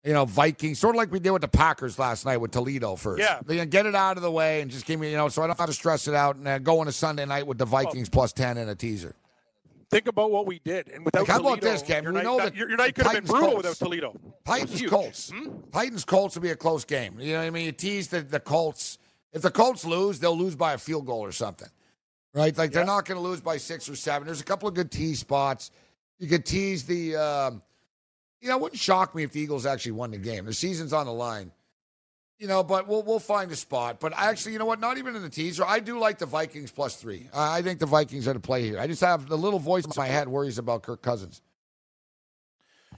You 0.06 0.14
know, 0.14 0.26
Vikings, 0.26 0.80
sort 0.80 0.96
of 0.96 0.98
like 0.98 1.12
we 1.12 1.20
did 1.20 1.32
with 1.32 1.42
the 1.42 1.48
Packers 1.48 1.98
last 1.98 2.26
night 2.26 2.38
with 2.38 2.52
Toledo 2.52 2.96
first. 2.98 3.22
Yeah. 3.22 3.40
They 3.46 3.66
get 3.66 3.86
it 3.86 3.96
out 3.96 4.18
of 4.18 4.24
the 4.24 4.32
way 4.32 4.62
and 4.62 4.70
just 4.70 4.86
give 4.86 5.00
me, 5.00 5.12
you 5.12 5.16
know, 5.16 5.30
so 5.30 5.42
I 5.42 5.48
don't 5.48 5.58
have 5.58 5.68
to 5.68 5.74
stress 5.74 6.10
it 6.10 6.14
out 6.14 6.36
and 6.36 6.46
then 6.46 6.64
go 6.64 6.80
on 6.80 6.90
a 6.90 6.92
Sunday 6.92 7.26
night 7.26 7.48
with 7.48 7.58
the 7.58 7.66
Vikings 7.66 8.10
plus 8.10 8.34
10 8.34 8.58
and 8.58 8.70
a 8.70 8.76
teaser. 8.76 9.16
Think 9.94 10.08
about 10.08 10.32
what 10.32 10.48
we 10.48 10.58
did, 10.60 10.90
and 10.90 11.06
without 11.06 11.22
Like, 11.22 11.30
how 11.30 11.40
about 11.40 11.62
this, 11.62 11.84
Cam? 11.84 12.04
your 12.04 12.14
We 12.14 12.18
night, 12.18 12.24
know 12.24 12.38
that, 12.38 12.56
your, 12.56 12.68
your 12.68 12.78
night 12.78 12.96
could 12.96 13.06
have 13.06 13.14
been 13.14 13.26
brutal 13.26 13.52
Colts- 13.52 13.58
without 13.58 13.76
Toledo. 13.76 14.16
Titans. 14.44 14.82
Colts. 14.90 15.30
Hmm? 15.30 15.50
Titans 15.72 16.04
Colts 16.04 16.36
will 16.36 16.42
be 16.42 16.50
a 16.50 16.56
close 16.56 16.84
game. 16.84 17.20
You 17.20 17.34
know 17.34 17.40
what 17.42 17.46
I 17.46 17.50
mean? 17.52 17.66
You 17.66 17.72
tease 17.72 18.08
the, 18.08 18.22
the 18.22 18.40
Colts. 18.40 18.98
If 19.34 19.44
the 19.44 19.52
Colts 19.52 19.86
lose, 19.86 20.20
they'll 20.20 20.38
lose 20.38 20.56
by 20.56 20.74
a 20.74 20.78
field 20.80 21.06
goal 21.06 21.20
or 21.20 21.32
something. 21.32 21.70
Right? 22.34 22.58
Like 22.58 22.72
they're 22.72 22.86
not 22.86 23.06
going 23.06 23.18
to 23.18 23.22
lose 23.22 23.40
by 23.40 23.58
six 23.58 23.88
or 23.88 23.96
seven. 23.96 24.26
There's 24.26 24.42
a 24.42 24.46
couple 24.46 24.68
of 24.68 24.74
good 24.74 24.90
tease 24.90 25.20
spots. 25.20 25.70
You 26.18 26.28
could 26.28 26.46
tease 26.46 26.84
the 26.86 27.16
um, 27.16 27.62
you 28.42 28.50
know, 28.50 28.56
it 28.58 28.62
wouldn't 28.62 28.82
shock 28.82 29.14
me 29.14 29.22
if 29.24 29.32
the 29.32 29.40
Eagles 29.40 29.66
actually 29.68 29.92
won 29.94 30.10
the 30.10 30.18
game. 30.18 30.46
The 30.46 30.54
season's 30.54 30.92
on 30.94 31.06
the 31.06 31.14
line. 31.14 31.52
You 32.44 32.50
know, 32.50 32.62
but 32.62 32.90
we'll 32.90 33.04
we'll 33.04 33.22
find 33.22 33.50
a 33.54 33.56
spot. 33.56 34.02
But 34.02 34.12
actually, 34.18 34.52
you 34.52 34.60
know 34.60 34.66
what? 34.66 34.82
Not 34.82 34.98
even 34.98 35.16
in 35.16 35.22
the 35.22 35.30
teaser. 35.30 35.64
I 35.66 35.80
do 35.80 35.98
like 35.98 36.18
the 36.18 36.26
Vikings 36.26 36.72
plus 36.72 36.98
three. 36.98 37.30
I 37.34 37.62
think 37.62 37.80
the 37.80 37.86
Vikings 37.86 38.28
are 38.28 38.34
to 38.34 38.40
play 38.42 38.64
here. 38.64 38.80
I 38.82 38.86
just 38.86 39.00
have 39.00 39.30
the 39.30 39.38
little 39.38 39.60
voice 39.60 39.86
in 39.86 39.94
my 39.96 40.08
head 40.08 40.28
worries 40.28 40.58
about 40.58 40.84
Kirk 40.84 41.02
Cousins. 41.02 41.42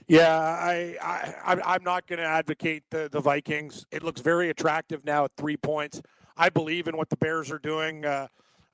Yeah, 0.08 0.36
I, 0.36 0.96
I 1.00 1.34
I'm- 1.44 1.62
I'm 1.64 1.84
not 1.84 2.08
going 2.08 2.18
to 2.18 2.24
advocate 2.24 2.82
the 2.90 3.08
the 3.08 3.20
Vikings. 3.20 3.86
It 3.92 4.02
looks 4.02 4.20
very 4.20 4.50
attractive 4.50 5.04
now 5.04 5.26
at 5.26 5.30
three 5.36 5.56
points. 5.56 6.02
I 6.36 6.48
believe 6.48 6.88
in 6.88 6.96
what 6.96 7.08
the 7.08 7.16
Bears 7.16 7.48
are 7.52 7.60
doing. 7.60 8.04
Uh, 8.04 8.26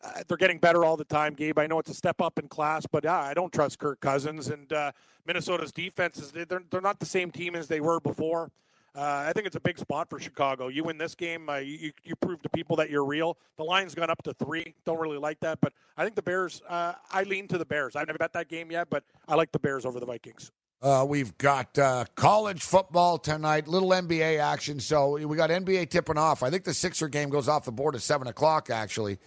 uh, 0.02 0.22
they're 0.26 0.38
getting 0.38 0.56
better 0.58 0.86
all 0.86 0.96
the 0.96 1.04
time, 1.04 1.34
Gabe. 1.34 1.58
I 1.58 1.66
know 1.66 1.80
it's 1.80 1.90
a 1.90 1.94
step 1.94 2.22
up 2.22 2.38
in 2.38 2.48
class, 2.48 2.86
but 2.90 3.04
uh, 3.04 3.12
I 3.12 3.34
don't 3.34 3.52
trust 3.52 3.78
Kirk 3.78 4.00
Cousins 4.00 4.48
and 4.48 4.72
uh, 4.72 4.92
Minnesota's 5.26 5.70
defense 5.70 6.16
is 6.16 6.32
they're 6.32 6.62
they're 6.70 6.80
not 6.80 6.98
the 6.98 7.04
same 7.04 7.30
team 7.30 7.54
as 7.56 7.68
they 7.68 7.82
were 7.82 8.00
before. 8.00 8.50
Uh, 8.94 9.24
I 9.26 9.32
think 9.32 9.46
it's 9.46 9.56
a 9.56 9.60
big 9.60 9.78
spot 9.78 10.10
for 10.10 10.20
Chicago. 10.20 10.68
You 10.68 10.84
win 10.84 10.98
this 10.98 11.14
game, 11.14 11.48
uh, 11.48 11.56
you 11.56 11.92
you 12.04 12.14
prove 12.16 12.42
to 12.42 12.48
people 12.50 12.76
that 12.76 12.90
you're 12.90 13.06
real. 13.06 13.38
The 13.56 13.64
line's 13.64 13.94
gone 13.94 14.10
up 14.10 14.22
to 14.24 14.34
three. 14.34 14.74
Don't 14.84 15.00
really 15.00 15.16
like 15.16 15.40
that, 15.40 15.60
but 15.62 15.72
I 15.96 16.04
think 16.04 16.14
the 16.14 16.22
Bears. 16.22 16.60
Uh, 16.68 16.92
I 17.10 17.22
lean 17.22 17.48
to 17.48 17.58
the 17.58 17.64
Bears. 17.64 17.96
I've 17.96 18.06
never 18.06 18.18
bet 18.18 18.34
that 18.34 18.48
game 18.48 18.70
yet, 18.70 18.88
but 18.90 19.04
I 19.26 19.34
like 19.34 19.50
the 19.50 19.58
Bears 19.58 19.86
over 19.86 19.98
the 19.98 20.06
Vikings. 20.06 20.52
Uh, 20.82 21.06
we've 21.08 21.38
got 21.38 21.78
uh, 21.78 22.04
college 22.16 22.62
football 22.62 23.16
tonight, 23.16 23.68
little 23.68 23.90
NBA 23.90 24.40
action. 24.40 24.80
So 24.80 25.12
we 25.26 25.36
got 25.36 25.48
NBA 25.48 25.88
tipping 25.90 26.18
off. 26.18 26.42
I 26.42 26.50
think 26.50 26.64
the 26.64 26.74
Sixer 26.74 27.08
game 27.08 27.30
goes 27.30 27.48
off 27.48 27.64
the 27.64 27.70
board 27.70 27.94
at 27.94 28.02
7 28.02 28.26
o'clock, 28.26 28.68
actually. 28.68 29.18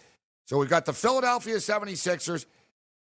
So 0.48 0.58
we've 0.58 0.70
got 0.70 0.84
the 0.84 0.92
Philadelphia 0.92 1.56
76ers. 1.56 2.46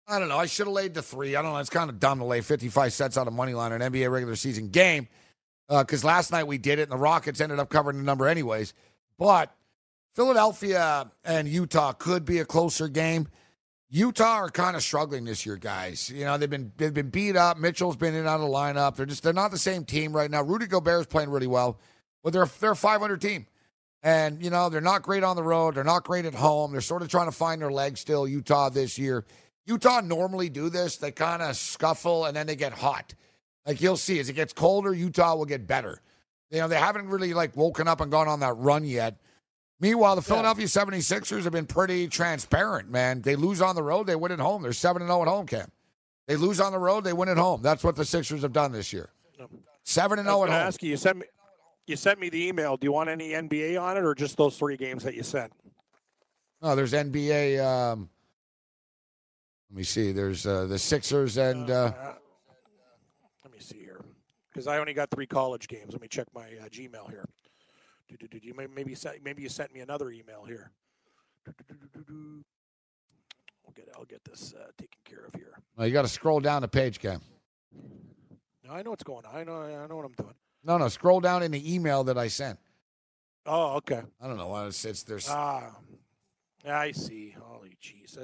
I 0.07 0.20
don't 0.20 0.30
know. 0.30 0.38
I 0.38 0.45
should 0.45 0.68
have 0.68 0.74
laid 0.74 0.93
the 0.93 1.01
three. 1.01 1.36
I 1.36 1.41
don't 1.41 1.51
know. 1.51 1.57
It's 1.59 1.70
kind 1.70 1.89
of 1.89 1.99
dumb 1.99 2.20
to 2.20 2.26
lay 2.26 2.39
55 2.39 2.93
cents 2.93 3.18
on 3.18 3.28
a 3.28 3.32
money 3.32 3.53
line 3.53 3.74
on 3.74 3.82
an 3.82 3.91
NBA 3.91 4.09
regular 4.09 4.38
season 4.38 4.70
game 4.70 5.09
Uh, 5.68 5.84
because 5.84 6.03
last 6.03 6.32
night 6.32 6.45
we 6.45 6.57
did 6.57 6.80
it 6.80 6.84
and 6.84 6.91
the 6.91 6.97
Rockets 6.97 7.41
ended 7.41 7.59
up 7.59 7.70
covering 7.70 7.97
the 7.97 8.03
number 8.03 8.28
anyways. 8.28 8.74
But 9.18 9.55
Philadelphia 10.13 11.11
and 11.24 11.47
Utah 11.47 11.91
could 11.91 12.24
be 12.24 12.39
a 12.39 12.45
closer 12.45 12.88
game. 12.88 13.28
Utah 13.89 14.36
are 14.36 14.49
kind 14.49 14.76
of 14.76 14.84
struggling 14.84 15.26
this 15.26 15.45
year, 15.45 15.57
guys. 15.57 16.09
You 16.09 16.26
know, 16.26 16.38
they've 16.38 16.49
been 16.49 16.72
they've 16.78 16.93
been 16.93 17.09
beat 17.09 17.36
up. 17.36 17.57
Mitchell's 17.57 17.95
been 17.95 18.13
in 18.13 18.22
and 18.22 18.28
out 18.28 18.41
of 18.41 18.47
the 18.47 18.53
lineup. 18.53 18.95
They're 18.95 19.05
just 19.05 19.24
they're 19.24 19.34
not 19.34 19.51
the 19.51 19.57
same 19.57 19.86
team 19.86 20.16
right 20.16 20.30
now. 20.30 20.41
Rudy 20.41 20.68
Gobert 20.68 21.01
is 21.01 21.07
playing 21.07 21.30
really 21.30 21.47
well, 21.47 21.80
but 22.24 22.34
they're 22.34 22.49
they're 22.59 22.72
a 22.72 22.76
500 22.76 23.22
team, 23.22 23.45
and 24.03 24.43
you 24.43 24.49
know 24.49 24.70
they're 24.70 24.82
not 24.82 25.03
great 25.03 25.24
on 25.24 25.36
the 25.36 25.43
road. 25.43 25.76
They're 25.76 25.84
not 25.84 26.03
great 26.03 26.26
at 26.26 26.34
home. 26.34 26.72
They're 26.72 26.82
sort 26.82 27.03
of 27.03 27.09
trying 27.09 27.28
to 27.28 27.32
find 27.32 27.61
their 27.61 27.72
legs 27.72 27.99
still. 27.99 28.28
Utah 28.28 28.70
this 28.70 28.97
year. 28.97 29.24
Utah 29.66 30.01
normally 30.01 30.49
do 30.49 30.70
this. 30.70 30.97
They 30.97 31.11
kind 31.11 31.41
of 31.41 31.55
scuffle 31.55 32.26
and 32.26 32.36
then 32.36 32.47
they 32.47 32.55
get 32.55 32.74
hot. 32.74 33.16
Like 33.66 33.82
you'll 33.82 33.97
see, 33.97 34.20
as 34.20 34.30
it 34.30 34.34
gets 34.34 34.53
colder, 34.53 34.93
Utah 34.93 35.36
will 35.36 35.45
get 35.45 35.66
better. 35.66 36.01
You 36.51 36.59
know, 36.59 36.68
they 36.68 36.78
haven't 36.78 37.09
really 37.09 37.34
like 37.34 37.55
woken 37.57 37.88
up 37.88 38.01
and 38.01 38.11
gone 38.11 38.28
on 38.28 38.39
that 38.41 38.53
run 38.53 38.86
yet. 38.86 39.18
Meanwhile, 39.80 40.16
the 40.16 40.22
Philadelphia 40.22 40.68
76ers 40.68 41.43
have 41.43 41.51
been 41.51 41.66
pretty 41.66 42.07
transparent, 42.07 42.89
man. 42.89 43.22
They 43.22 43.36
lose 43.36 43.61
on 43.61 43.76
the 43.76 43.84
road, 43.84 44.07
they 44.07 44.16
win 44.16 44.32
at 44.32 44.39
home. 44.39 44.61
They're 44.61 44.72
7 44.72 45.01
0 45.01 45.22
at 45.22 45.28
home, 45.28 45.47
Cam. 45.47 45.70
They 46.28 46.38
lose 46.38 46.59
on 46.59 46.72
the 46.72 46.80
road, 46.80 47.03
they 47.03 47.13
win 47.13 47.30
at 47.30 47.38
home. 47.38 47.61
That's 47.61 47.84
what 47.84 47.95
the 47.95 48.05
Sixers 48.05 48.41
have 48.43 48.53
done 48.53 48.72
this 48.72 48.93
year. 48.93 49.09
7 49.84 50.18
and 50.18 50.28
0 50.28 50.39
was 50.39 50.49
at 50.49 50.53
home. 50.53 50.68
ask 50.68 50.82
you. 50.82 50.91
You 50.91 50.97
sent 50.97 51.18
me. 51.18 51.26
You 51.88 51.95
sent 51.95 52.20
me 52.20 52.30
the 52.30 52.47
email. 52.47 52.78
Do 52.78 52.86
you 52.86 52.91
want 52.91 53.09
any 53.09 53.32
NBA 53.32 53.80
on 53.80 53.97
it, 53.97 54.03
or 54.03 54.16
just 54.16 54.38
those 54.38 54.57
three 54.57 54.76
games 54.76 55.03
that 55.03 55.13
you 55.13 55.22
sent? 55.22 55.51
Oh, 56.61 56.76
there's 56.76 56.93
NBA. 56.93 57.63
Um, 57.63 58.09
let 59.70 59.78
me 59.78 59.84
see. 59.84 60.11
There's 60.11 60.47
uh, 60.47 60.66
the 60.66 60.80
Sixers 60.80 61.38
and 61.38 61.70
uh, 61.70 61.91
because 64.55 64.67
I 64.67 64.77
only 64.77 64.93
got 64.93 65.11
three 65.11 65.27
college 65.27 65.67
games. 65.67 65.91
Let 65.91 66.01
me 66.01 66.07
check 66.07 66.27
my 66.33 66.43
uh, 66.43 66.69
Gmail 66.69 67.09
here. 67.09 67.25
You 68.07 68.53
maybe 68.55 68.95
maybe 69.23 69.41
you 69.41 69.49
sent 69.49 69.73
me 69.73 69.81
another 69.81 70.11
email 70.11 70.45
here. 70.45 70.71
I'll 73.65 73.73
get 73.75 73.89
I'll 73.97 74.05
get 74.05 74.23
this 74.23 74.53
uh, 74.57 74.67
taken 74.77 74.99
care 75.03 75.25
of 75.25 75.33
here. 75.35 75.59
Well, 75.75 75.87
you 75.87 75.91
got 75.91 76.03
to 76.03 76.07
scroll 76.07 76.39
down 76.39 76.61
the 76.61 76.67
page, 76.69 76.99
Cam. 76.99 77.19
No, 78.63 78.71
I 78.71 78.81
know 78.81 78.91
what's 78.91 79.03
going 79.03 79.25
on. 79.25 79.35
I 79.35 79.43
know 79.43 79.61
I 79.61 79.87
know 79.87 79.97
what 79.97 80.05
I'm 80.05 80.13
doing. 80.13 80.35
No, 80.63 80.77
no, 80.77 80.87
scroll 80.87 81.19
down 81.19 81.43
in 81.43 81.51
the 81.51 81.73
email 81.73 82.05
that 82.05 82.17
I 82.17 82.29
sent. 82.29 82.57
Oh, 83.45 83.75
okay. 83.75 84.01
I 84.21 84.27
don't 84.27 84.37
know 84.37 84.47
why 84.47 84.67
it's, 84.67 84.85
it's 84.85 85.03
there's. 85.03 85.27
Ah, 85.29 85.75
I 86.65 86.91
see. 86.91 87.35
Holy 87.37 87.77
jeez, 87.83 88.17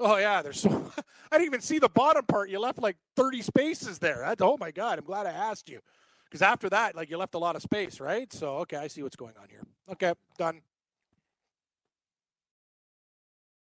Oh 0.00 0.16
yeah, 0.16 0.40
there's 0.40 0.60
so. 0.60 0.70
I 1.32 1.36
didn't 1.36 1.46
even 1.46 1.60
see 1.60 1.78
the 1.78 1.90
bottom 1.90 2.24
part. 2.24 2.48
You 2.50 2.58
left 2.58 2.80
like 2.80 2.96
30 3.16 3.42
spaces 3.42 3.98
there. 3.98 4.22
That's, 4.26 4.42
oh 4.42 4.56
my 4.58 4.70
god, 4.70 4.98
I'm 4.98 5.04
glad 5.04 5.26
I 5.26 5.30
asked 5.30 5.68
you, 5.68 5.80
because 6.24 6.42
after 6.42 6.68
that, 6.70 6.96
like 6.96 7.10
you 7.10 7.18
left 7.18 7.34
a 7.34 7.38
lot 7.38 7.54
of 7.54 7.62
space, 7.62 8.00
right? 8.00 8.32
So 8.32 8.56
okay, 8.58 8.78
I 8.78 8.88
see 8.88 9.02
what's 9.02 9.16
going 9.16 9.34
on 9.40 9.48
here. 9.48 9.62
Okay, 9.92 10.14
done. 10.38 10.62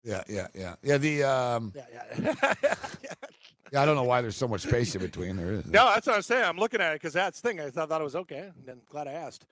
Yeah, 0.04 0.22
yeah, 0.28 0.46
yeah, 0.54 0.74
yeah. 0.82 0.98
The 0.98 1.24
um, 1.24 1.72
yeah, 1.74 1.82
yeah. 2.20 2.44
yeah, 3.72 3.82
I 3.82 3.86
don't 3.86 3.96
know 3.96 4.04
why 4.04 4.20
there's 4.20 4.36
so 4.36 4.46
much 4.46 4.62
space 4.62 4.94
in 4.94 5.00
between. 5.00 5.36
There 5.36 5.52
is. 5.52 5.66
No, 5.66 5.86
that's 5.86 6.06
what 6.06 6.16
I'm 6.16 6.22
saying. 6.22 6.44
I'm 6.44 6.58
looking 6.58 6.80
at 6.80 6.92
it 6.92 7.00
because 7.00 7.14
that's 7.14 7.40
the 7.40 7.48
thing. 7.48 7.60
I 7.60 7.70
thought, 7.70 7.88
thought 7.88 8.00
it 8.00 8.04
was 8.04 8.16
okay. 8.16 8.50
And 8.54 8.66
then 8.66 8.80
glad 8.90 9.08
I 9.08 9.12
asked. 9.12 9.46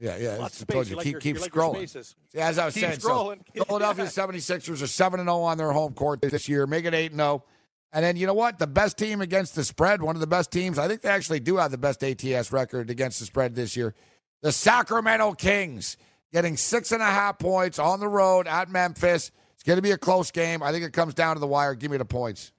Yeah, 0.00 0.16
yeah. 0.16 0.36
Lots 0.38 0.62
I 0.62 0.72
told 0.72 0.88
you, 0.88 0.96
you. 0.96 1.02
keep, 1.02 1.14
Like 1.14 1.22
keep 1.22 1.36
your, 1.36 1.42
like 1.42 1.52
scrolling. 1.52 2.14
Yeah, 2.32 2.48
as 2.48 2.58
I 2.58 2.64
was 2.64 2.74
keep 2.74 2.84
saying, 2.84 2.98
scrolling. 3.00 3.40
so 3.54 3.64
Philadelphia 3.66 4.06
76ers 4.06 4.82
are 4.82 4.86
7 4.86 5.20
0 5.20 5.40
on 5.42 5.58
their 5.58 5.72
home 5.72 5.92
court 5.92 6.22
this 6.22 6.48
year, 6.48 6.66
make 6.66 6.86
it 6.86 6.94
8 6.94 7.12
0. 7.14 7.44
And 7.92 8.04
then 8.04 8.16
you 8.16 8.26
know 8.26 8.34
what? 8.34 8.58
The 8.58 8.66
best 8.66 8.96
team 8.96 9.20
against 9.20 9.54
the 9.54 9.64
spread, 9.64 10.00
one 10.00 10.16
of 10.16 10.20
the 10.20 10.26
best 10.26 10.50
teams. 10.50 10.78
I 10.78 10.88
think 10.88 11.02
they 11.02 11.10
actually 11.10 11.40
do 11.40 11.56
have 11.58 11.70
the 11.70 11.78
best 11.78 12.02
ATS 12.02 12.50
record 12.50 12.88
against 12.88 13.18
the 13.18 13.26
spread 13.26 13.54
this 13.54 13.76
year. 13.76 13.94
The 14.42 14.52
Sacramento 14.52 15.32
Kings 15.32 15.96
getting 16.32 16.56
six 16.56 16.92
and 16.92 17.02
a 17.02 17.06
half 17.06 17.38
points 17.38 17.78
on 17.78 18.00
the 18.00 18.08
road 18.08 18.46
at 18.46 18.70
Memphis. 18.70 19.30
It's 19.54 19.64
going 19.64 19.76
to 19.76 19.82
be 19.82 19.90
a 19.90 19.98
close 19.98 20.30
game. 20.30 20.62
I 20.62 20.72
think 20.72 20.84
it 20.84 20.92
comes 20.92 21.14
down 21.14 21.36
to 21.36 21.40
the 21.40 21.46
wire. 21.46 21.74
Give 21.74 21.90
me 21.90 21.98
the 21.98 22.04
points. 22.06 22.52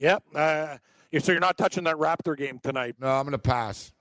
Yep. 0.00 0.24
Uh, 0.34 0.78
so 1.20 1.32
you're 1.32 1.40
not 1.40 1.56
touching 1.56 1.84
that 1.84 1.96
Raptor 1.96 2.36
game 2.36 2.58
tonight. 2.62 2.96
No, 2.98 3.08
I'm 3.08 3.22
going 3.22 3.32
to 3.32 3.38
pass. 3.38 3.92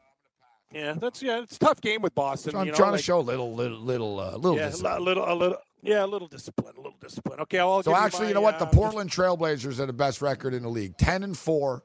Yeah, 0.76 0.94
that's 0.94 1.24
yeah. 1.24 1.42
It's 1.42 1.56
a 1.56 1.60
tough 1.60 1.80
game 1.80 2.02
with 2.02 2.14
Boston. 2.14 2.52
So 2.52 2.58
I'm 2.60 2.66
you 2.66 2.72
know, 2.74 2.78
trying 2.78 2.92
like, 2.92 3.00
to 3.00 3.04
show 3.04 3.20
a 3.20 3.22
little, 3.22 3.56
little, 3.56 3.80
little, 3.80 4.20
uh, 4.20 4.36
little. 4.36 4.58
yeah, 4.58 4.68
discipline. 4.68 4.94
a 4.94 5.00
little, 5.00 5.24
a 5.26 5.34
little, 5.34 5.58
yeah, 5.82 6.04
a 6.04 6.06
little 6.06 6.28
discipline, 6.28 6.74
a 6.76 6.82
little 6.82 6.98
discipline. 7.00 7.40
Okay, 7.40 7.60
I'll 7.60 7.82
So 7.82 7.96
actually, 7.96 8.24
you, 8.24 8.28
you 8.30 8.34
know 8.34 8.42
what? 8.42 8.60
The 8.60 8.66
uh, 8.66 8.72
Portland 8.72 9.10
Trailblazers 9.10 9.80
are 9.80 9.86
the 9.86 9.94
best 9.94 10.22
record 10.22 10.54
in 10.54 10.64
the 10.64 10.70
league, 10.70 10.98
ten 10.98 11.24
and 11.24 11.38
four, 11.38 11.84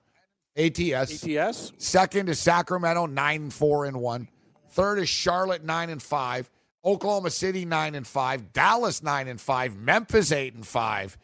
ATS. 0.56 1.24
ATS. 1.24 1.72
Second 1.78 2.28
is 2.28 2.40
Sacramento, 2.40 3.06
nine 3.06 3.42
and 3.42 3.52
four 3.52 3.84
and 3.84 4.00
one. 4.00 4.26
Third 4.70 4.98
is 4.98 5.08
Charlotte, 5.08 5.62
nine 5.62 5.88
and 5.88 6.02
five. 6.02 6.50
Oklahoma 6.84 7.30
City, 7.30 7.64
nine 7.64 7.94
and 7.94 8.06
five. 8.06 8.52
Dallas, 8.52 9.04
nine 9.04 9.28
and 9.28 9.40
five. 9.40 9.76
Memphis, 9.76 10.32
eight 10.32 10.54
and 10.54 10.66
five. 10.66 11.16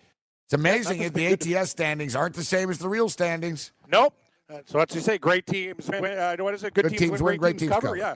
It's 0.44 0.54
amazing 0.54 1.00
that 1.02 1.14
the 1.14 1.26
ATS 1.58 1.70
standings 1.70 2.14
aren't 2.14 2.36
the 2.36 2.44
same 2.44 2.70
as 2.70 2.78
the 2.78 2.88
real 2.88 3.08
standings. 3.08 3.72
Nope. 3.90 4.14
Uh, 4.48 4.58
so 4.64 4.78
what's 4.78 4.94
you 4.94 5.00
say? 5.00 5.18
Great 5.18 5.46
teams. 5.46 5.88
Uh, 5.90 6.36
what 6.38 6.54
is 6.54 6.62
it? 6.62 6.72
Good, 6.74 6.84
Good 6.84 6.90
teams, 6.90 7.00
teams 7.00 7.22
win. 7.22 7.32
win, 7.32 7.40
great 7.40 7.58
teams 7.58 7.72
cover. 7.72 7.88
cover. 7.88 7.96
Yeah. 7.96 8.14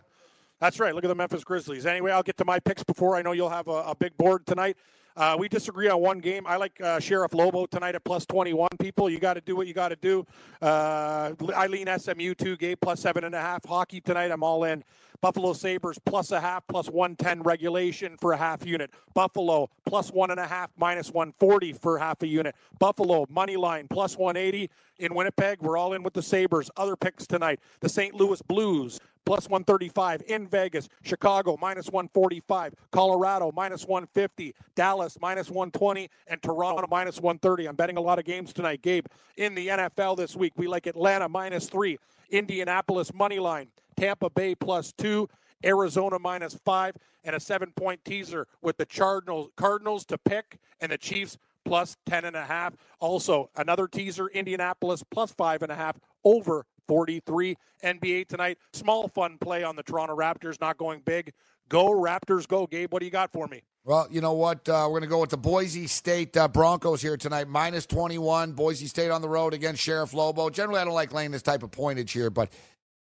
That's 0.61 0.79
right. 0.79 0.95
Look 0.95 1.05
at 1.05 1.09
the 1.09 1.15
Memphis 1.15 1.43
Grizzlies. 1.43 1.87
Anyway, 1.87 2.13
I'll 2.13 2.23
get 2.23 2.37
to 2.37 2.45
my 2.45 2.61
picks 2.61 2.85
before 2.85 3.17
I 3.17 3.23
know 3.23 3.33
you'll 3.33 3.49
have 3.49 3.67
a, 3.67 3.83
a 3.83 3.95
big 3.99 4.17
board 4.17 4.47
tonight. 4.47 4.77
Uh, 5.17 5.37
we 5.39 5.49
disagree 5.49 5.89
on 5.89 6.01
one 6.01 6.19
game. 6.21 6.47
I 6.47 6.57
like 6.57 6.81
uh, 6.81 7.01
Sheriff 7.01 7.35
Lobo 7.35 7.67
tonight 7.67 7.95
at 7.95 8.05
plus 8.05 8.25
21. 8.27 8.69
People, 8.79 9.11
you 9.11 9.19
got 9.19 9.35
to 9.35 9.41
do 9.41 9.57
what 9.57 9.67
you 9.67 9.75
got 9.75 9.89
to 9.89 9.97
do. 9.97 10.25
Uh, 10.63 11.33
I 11.57 11.67
lean 11.67 11.89
SMU 11.99 12.35
two, 12.35 12.57
Gabe 12.57 12.79
plus 12.81 13.01
seven 13.01 13.25
and 13.25 13.35
a 13.35 13.41
half. 13.41 13.65
Hockey 13.65 14.01
tonight, 14.01 14.31
I'm 14.31 14.43
all 14.45 14.65
in. 14.65 14.85
Buffalo 15.21 15.53
Sabres 15.53 15.99
plus 16.05 16.33
a 16.33 16.41
half, 16.41 16.67
plus 16.67 16.89
110 16.89 17.43
regulation 17.43 18.17
for 18.19 18.33
a 18.33 18.37
half 18.37 18.65
unit. 18.65 18.91
Buffalo 19.15 19.69
plus 19.87 20.11
one 20.11 20.31
and 20.31 20.41
a 20.41 20.47
half, 20.47 20.71
minus 20.77 21.11
140 21.11 21.73
for 21.75 21.99
half 21.99 22.23
a 22.23 22.27
unit. 22.27 22.55
Buffalo 22.79 23.27
money 23.29 23.57
line 23.57 23.87
plus 23.89 24.17
180 24.17 24.71
in 24.99 25.15
Winnipeg. 25.15 25.61
We're 25.61 25.77
all 25.77 25.93
in 25.93 26.03
with 26.03 26.15
the 26.15 26.23
Sabres. 26.23 26.71
Other 26.77 26.97
picks 26.97 27.27
tonight: 27.27 27.61
the 27.81 27.89
St. 27.89 28.15
Louis 28.15 28.41
Blues 28.43 28.99
plus 29.27 29.49
135 29.49 30.23
in 30.27 30.49
Vegas, 30.49 30.89
Chicago 31.03 31.57
minus 31.61 31.87
145, 31.87 32.75
Colorado 32.91 33.53
minus 33.55 33.85
150, 33.87 34.55
Dallas 34.75 35.19
minus 35.21 35.49
120, 35.51 36.11
and 36.27 36.43
Toronto 36.43 36.87
minus 36.91 37.21
130. 37.21 37.69
I'm 37.69 37.77
betting 37.77 37.97
a 37.97 38.01
lot 38.01 38.19
of 38.19 38.25
games 38.25 38.53
tonight, 38.53 38.83
Gabe. 38.83 39.07
In 39.37 39.55
the 39.55 39.69
NFL 39.69 40.17
this 40.17 40.35
week, 40.35 40.53
we 40.57 40.67
like 40.67 40.87
Atlanta 40.87 41.29
minus 41.29 41.69
three, 41.69 41.99
Indianapolis 42.31 43.13
money 43.13 43.39
line, 43.39 43.69
Tampa 43.97 44.31
Bay 44.31 44.55
plus 44.55 44.93
two. 44.93 45.29
Arizona 45.65 46.19
minus 46.19 46.55
five 46.65 46.97
and 47.25 47.37
a 47.37 47.41
seven 47.41 47.73
point 47.73 48.03
teaser 48.05 48.47
with 48.63 48.77
the 48.77 48.87
Cardinals 48.87 49.51
Cardinals 49.57 50.05
to 50.07 50.19
pick 50.19 50.59
and 50.81 50.91
the 50.91 50.99
Chiefs 50.99 51.37
plus 51.65 51.97
ten 52.07 52.25
and 52.25 52.37
a 52.37 52.45
half. 52.45 52.75
Also 52.99 53.51
another 53.57 53.87
teaser, 53.87 54.29
Indianapolis 54.29 55.03
plus 55.11 55.33
five 55.33 55.63
and 55.63 55.71
a 55.71 55.75
half 55.75 55.99
over 56.25 56.65
43 56.89 57.57
NBA 57.85 58.27
tonight. 58.27 58.59
Small 58.73 59.09
fun 59.09 59.39
play 59.39 59.63
on 59.63 59.77
the 59.77 59.83
Toronto 59.83 60.17
Raptors, 60.17 60.61
not 60.61 60.77
going 60.77 61.03
big. 61.05 61.33
Go 61.69 61.91
Raptors, 61.91 62.49
go. 62.49 62.67
Gabe, 62.67 62.93
what 62.93 62.99
do 63.01 63.07
you 63.07 63.13
got 63.13 63.31
for 63.33 63.47
me? 63.47 63.63
Well, 63.91 64.07
you 64.09 64.21
know 64.21 64.35
what? 64.35 64.69
Uh, 64.69 64.85
we're 64.85 65.01
going 65.01 65.03
to 65.03 65.09
go 65.09 65.21
with 65.21 65.31
the 65.31 65.37
Boise 65.37 65.89
State 65.89 66.37
uh, 66.37 66.47
Broncos 66.47 67.03
here 67.03 67.17
tonight, 67.17 67.49
minus 67.49 67.87
21. 67.87 68.53
Boise 68.53 68.87
State 68.87 69.11
on 69.11 69.21
the 69.21 69.29
road 69.29 69.53
against 69.53 69.83
Sheriff 69.83 70.15
Lobo. 70.15 70.49
Generally, 70.49 70.81
I 70.81 70.85
don't 70.85 70.95
like 70.95 71.13
laying 71.13 71.33
this 71.33 71.43
type 71.43 71.65
of 71.65 71.73
pointage 71.73 72.11
here, 72.11 72.31
but 72.31 72.53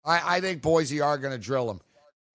I, 0.04 0.38
I 0.38 0.40
think 0.40 0.62
Boise 0.62 1.00
are 1.00 1.16
going 1.16 1.30
to 1.30 1.38
drill 1.38 1.68
them. 1.68 1.80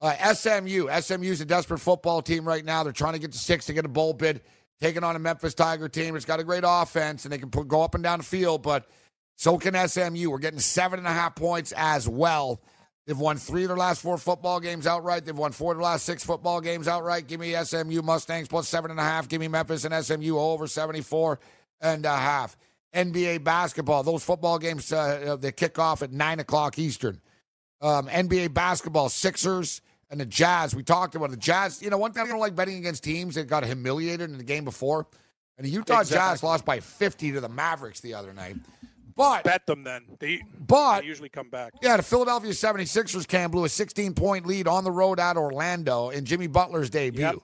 Uh, 0.02 0.34
SMU. 0.34 0.88
SMU's 1.02 1.42
a 1.42 1.46
desperate 1.46 1.80
football 1.80 2.22
team 2.22 2.48
right 2.48 2.64
now. 2.64 2.84
They're 2.84 2.94
trying 2.94 3.12
to 3.12 3.20
get 3.20 3.34
to 3.34 3.38
six 3.38 3.66
to 3.66 3.74
get 3.74 3.84
a 3.84 3.90
bowl 3.90 4.14
bid, 4.14 4.40
taking 4.80 5.04
on 5.04 5.18
a 5.18 5.20
Memphis 5.20 5.54
Tiger 5.54 5.90
team. 5.90 6.16
It's 6.16 6.24
got 6.24 6.40
a 6.40 6.46
great 6.46 6.64
offense, 6.66 7.26
and 7.26 7.34
they 7.34 7.38
can 7.38 7.50
put, 7.50 7.68
go 7.68 7.82
up 7.82 7.94
and 7.94 8.06
down 8.06 8.20
the 8.20 8.26
field, 8.26 8.64
but 8.64 8.88
so 9.36 9.58
can 9.58 9.74
SMU. 9.86 10.30
We're 10.30 10.40
getting 10.40 10.62
seven 10.62 10.98
and 11.00 11.08
a 11.10 11.12
half 11.12 11.36
points 11.36 11.74
as 11.76 12.08
well. 12.08 12.62
They've 13.06 13.18
won 13.18 13.38
three 13.38 13.64
of 13.64 13.68
their 13.70 13.78
last 13.78 14.02
four 14.02 14.18
football 14.18 14.60
games 14.60 14.88
outright. 14.88 15.26
They've 15.26 15.38
won 15.38 15.52
four 15.52 15.74
of 15.74 15.78
their 15.78 15.84
last 15.84 16.06
six 16.06 16.24
football 16.24 16.60
games 16.60 16.88
outright. 16.88 17.28
Give 17.28 17.40
me 17.40 17.56
SMU 17.64 18.02
Mustangs 18.02 18.48
plus 18.48 18.68
seven 18.68 18.90
and 18.90 19.00
a 19.00 19.04
half. 19.04 19.28
Give 19.28 19.40
me 19.40 19.48
Memphis 19.48 19.86
and 19.86 20.06
SMU 20.06 20.38
over 20.38 20.66
74 20.66 21.40
and 21.82 22.06
a 22.06 22.16
half. 22.16 22.58
NBA 22.96 23.44
basketball. 23.44 24.02
Those 24.02 24.24
football 24.24 24.58
games, 24.58 24.92
uh, 24.92 25.38
they 25.40 25.52
kick 25.52 25.78
off 25.78 26.02
at 26.02 26.12
9 26.12 26.40
o'clock 26.40 26.80
Eastern. 26.80 27.22
Um, 27.82 28.08
NBA 28.08 28.54
basketball, 28.54 29.10
Sixers 29.10 29.82
and 30.10 30.20
the 30.20 30.26
Jazz. 30.26 30.74
We 30.74 30.82
talked 30.82 31.14
about 31.14 31.30
the 31.30 31.38
Jazz. 31.38 31.82
You 31.82 31.90
know, 31.90 31.98
one 31.98 32.12
thing 32.12 32.24
I 32.24 32.28
don't 32.28 32.40
like 32.40 32.56
betting 32.56 32.78
against 32.78 33.04
teams 33.04 33.36
that 33.36 33.48
got 33.48 33.66
humiliated 33.66 34.32
in 34.32 34.38
the 34.38 34.44
game 34.44 34.64
before. 34.64 35.06
And 35.58 35.66
the 35.66 35.70
Utah 35.70 36.00
Exactly. 36.02 36.34
Jazz 36.34 36.44
lost 36.44 36.66
by 36.66 36.80
50 36.80 37.34
to 37.34 37.42
the 37.42 37.50
Mavericks 37.50 38.00
the 38.00 38.14
other 38.16 38.34
night. 38.34 38.56
But 39.16 39.46
Bet 39.46 39.66
them 39.66 39.84
then. 39.84 40.04
They, 40.20 40.42
But- 40.60 41.02
they 41.02 41.08
usually 41.08 41.30
come 41.30 41.50
back. 41.50 41.74
yeah, 41.82 41.98
the 41.98 42.04
Philadelphia 42.04 42.52
76ers 42.52 43.26
can 43.28 43.50
blew 43.50 43.64
a 43.66 43.70
16 43.70 44.14
point 44.14 44.46
lead 44.46 44.68
on 44.68 44.84
the 44.84 44.92
road 44.92 45.20
at 45.20 45.38
Orlando 45.38 46.10
in 46.10 46.26
Jimmy 46.26 46.48
Butler's 46.48 46.90
debut. 46.90 47.22
Yep. 47.22 47.36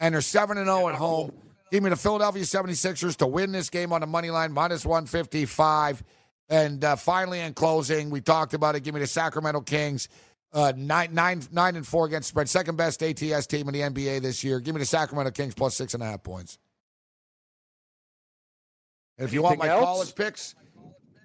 And 0.00 0.14
they're 0.14 0.22
7 0.22 0.56
and 0.56 0.66
0 0.66 0.88
at 0.88 0.94
home. 0.94 1.32
Give 1.70 1.82
me 1.82 1.90
the 1.90 1.96
Philadelphia 1.96 2.44
76ers 2.44 3.16
to 3.16 3.26
win 3.26 3.52
this 3.52 3.68
game 3.68 3.92
on 3.92 4.00
the 4.00 4.06
money 4.06 4.30
line, 4.30 4.52
minus 4.52 4.86
155. 4.86 6.02
And 6.48 6.82
uh, 6.82 6.96
finally, 6.96 7.40
in 7.40 7.52
closing, 7.52 8.08
we 8.08 8.22
talked 8.22 8.54
about 8.54 8.74
it. 8.74 8.80
Give 8.80 8.94
me 8.94 9.00
the 9.00 9.06
Sacramento 9.06 9.60
Kings, 9.60 10.08
uh, 10.54 10.72
nine, 10.74 11.12
nine, 11.12 11.42
nine 11.52 11.76
and 11.76 11.86
four 11.86 12.06
against 12.06 12.28
spread, 12.30 12.48
second 12.48 12.76
best 12.76 13.02
ATS 13.02 13.46
team 13.46 13.68
in 13.68 13.74
the 13.74 13.80
NBA 13.80 14.22
this 14.22 14.42
year. 14.42 14.60
Give 14.60 14.74
me 14.74 14.78
the 14.78 14.86
Sacramento 14.86 15.30
Kings 15.32 15.54
plus 15.54 15.74
six 15.76 15.92
and 15.92 16.02
a 16.02 16.06
half 16.06 16.22
points. 16.22 16.58
And 19.18 19.26
if 19.28 19.34
you 19.34 19.42
want 19.42 19.58
my 19.58 19.68
else? 19.68 19.84
college 19.84 20.14
picks, 20.14 20.54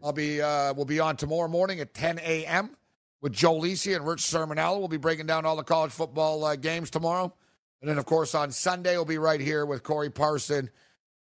I'll 0.03 0.11
be 0.11 0.41
uh, 0.41 0.73
we'll 0.73 0.83
be 0.83 0.99
on 0.99 1.15
tomorrow 1.15 1.47
morning 1.47 1.79
at 1.79 1.93
10 1.93 2.19
a.m. 2.19 2.75
with 3.21 3.31
Joe 3.31 3.57
Lisi 3.57 3.95
and 3.95 4.05
Rich 4.05 4.19
Sermonello. 4.19 4.79
We'll 4.79 4.89
be 4.89 4.97
breaking 4.97 5.27
down 5.27 5.45
all 5.45 5.55
the 5.55 5.63
college 5.63 5.91
football 5.91 6.43
uh, 6.43 6.57
games 6.57 6.89
tomorrow, 6.89 7.33
and 7.81 7.89
then 7.89 7.97
of 7.97 8.05
course 8.05 8.35
on 8.35 8.51
Sunday 8.51 8.97
we'll 8.97 9.05
be 9.05 9.17
right 9.17 9.39
here 9.39 9.65
with 9.65 9.81
Corey 9.81 10.09
Parson. 10.09 10.69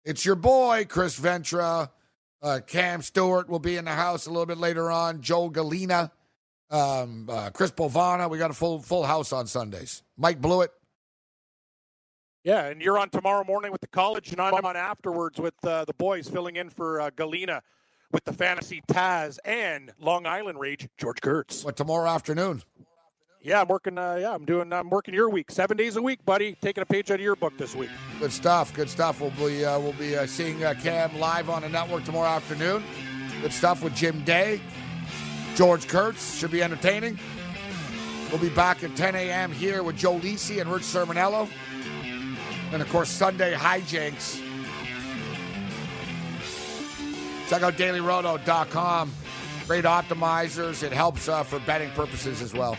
It's 0.05 0.25
your 0.25 0.37
boy 0.37 0.87
Chris 0.89 1.19
Ventra, 1.19 1.91
uh, 2.41 2.61
Cam 2.69 3.03
Stewart 3.03 3.49
will 3.49 3.59
be 3.59 3.77
in 3.77 3.85
the 3.85 3.91
house 3.91 4.27
a 4.27 4.31
little 4.31 4.47
bit 4.47 4.59
later 4.59 4.93
on. 4.93 5.23
Joe 5.23 5.49
Galena, 5.49 6.13
um, 6.71 7.29
uh, 7.29 7.51
Chris 7.51 7.73
Bovana. 7.73 8.31
We 8.31 8.39
got 8.39 8.53
a 8.53 8.55
full 8.55 8.81
full 8.81 9.05
house 9.05 9.33
on 9.33 9.49
Sundays. 9.49 10.05
Mike 10.17 10.41
Blewett. 10.41 10.71
Yeah, 12.45 12.67
and 12.67 12.81
you're 12.81 12.97
on 12.97 13.11
tomorrow 13.11 13.43
morning 13.43 13.73
with 13.73 13.81
the 13.81 13.89
college, 13.89 14.31
and 14.31 14.41
I'm 14.41 14.65
on 14.65 14.77
afterwards 14.77 15.41
with 15.41 15.55
uh, 15.65 15.85
the 15.85 15.95
boys 15.95 16.29
filling 16.29 16.55
in 16.55 16.71
for 16.71 17.01
uh, 17.01 17.11
Galena 17.17 17.61
with 18.13 18.25
the 18.25 18.33
Fantasy 18.33 18.83
Taz 18.89 19.39
and 19.45 19.93
Long 20.01 20.27
Island 20.27 20.59
Rage, 20.59 20.89
George 20.97 21.21
Kurtz. 21.21 21.65
What 21.65 21.77
tomorrow 21.77 22.09
afternoon? 22.09 22.63
Yeah, 23.41 23.61
I'm 23.61 23.69
working. 23.69 23.97
Uh, 23.97 24.17
yeah, 24.21 24.35
I'm 24.35 24.45
doing. 24.45 24.73
I'm 24.73 24.91
working 24.91 25.15
your 25.15 25.31
week, 25.31 25.51
seven 25.51 25.77
days 25.77 25.97
a 25.97 26.03
week, 26.03 26.25
buddy. 26.25 26.57
Taking 26.61 26.83
a 26.83 26.87
page 26.87 27.11
out 27.11 27.15
of 27.15 27.21
your 27.21 27.37
book 27.37 27.57
this 27.57 27.75
week. 27.75 27.91
Good 28.19 28.33
stuff. 28.33 28.75
Good 28.75 28.91
stuff. 28.91 29.21
We'll 29.21 29.31
be 29.31 29.65
uh, 29.65 29.79
we'll 29.79 29.93
be 29.93 30.17
uh, 30.17 30.27
seeing 30.27 30.65
uh, 30.65 30.75
Cam 30.83 31.19
live 31.19 31.49
on 31.49 31.63
the 31.63 31.69
network 31.69 32.05
tomorrow 32.05 32.29
afternoon. 32.29 32.83
Good 33.41 33.53
stuff 33.53 33.83
with 33.83 33.95
Jim 33.95 34.25
Day. 34.25 34.61
George 35.55 35.87
Kurtz 35.87 36.37
should 36.37 36.51
be 36.51 36.63
entertaining. 36.63 37.19
We'll 38.31 38.41
be 38.41 38.51
back 38.51 38.85
at 38.85 38.95
10 38.95 39.15
a.m. 39.15 39.53
here 39.53 39.83
with 39.83 39.97
Joe 39.97 40.19
Lisi 40.19 40.61
and 40.61 40.71
Rich 40.71 40.83
Sermonello. 40.83 41.49
And 42.73 42.83
of 42.83 42.89
course, 42.91 43.09
Sunday 43.09 43.55
hijinks. 43.55 44.48
Check 47.49 47.63
out 47.63 47.75
dailyroto.com. 47.75 49.13
Great 49.67 49.85
optimizers. 49.85 50.83
It 50.83 50.93
helps 50.93 51.29
uh, 51.29 51.43
for 51.43 51.59
betting 51.61 51.91
purposes 51.91 52.43
as 52.43 52.53
well. 52.53 52.77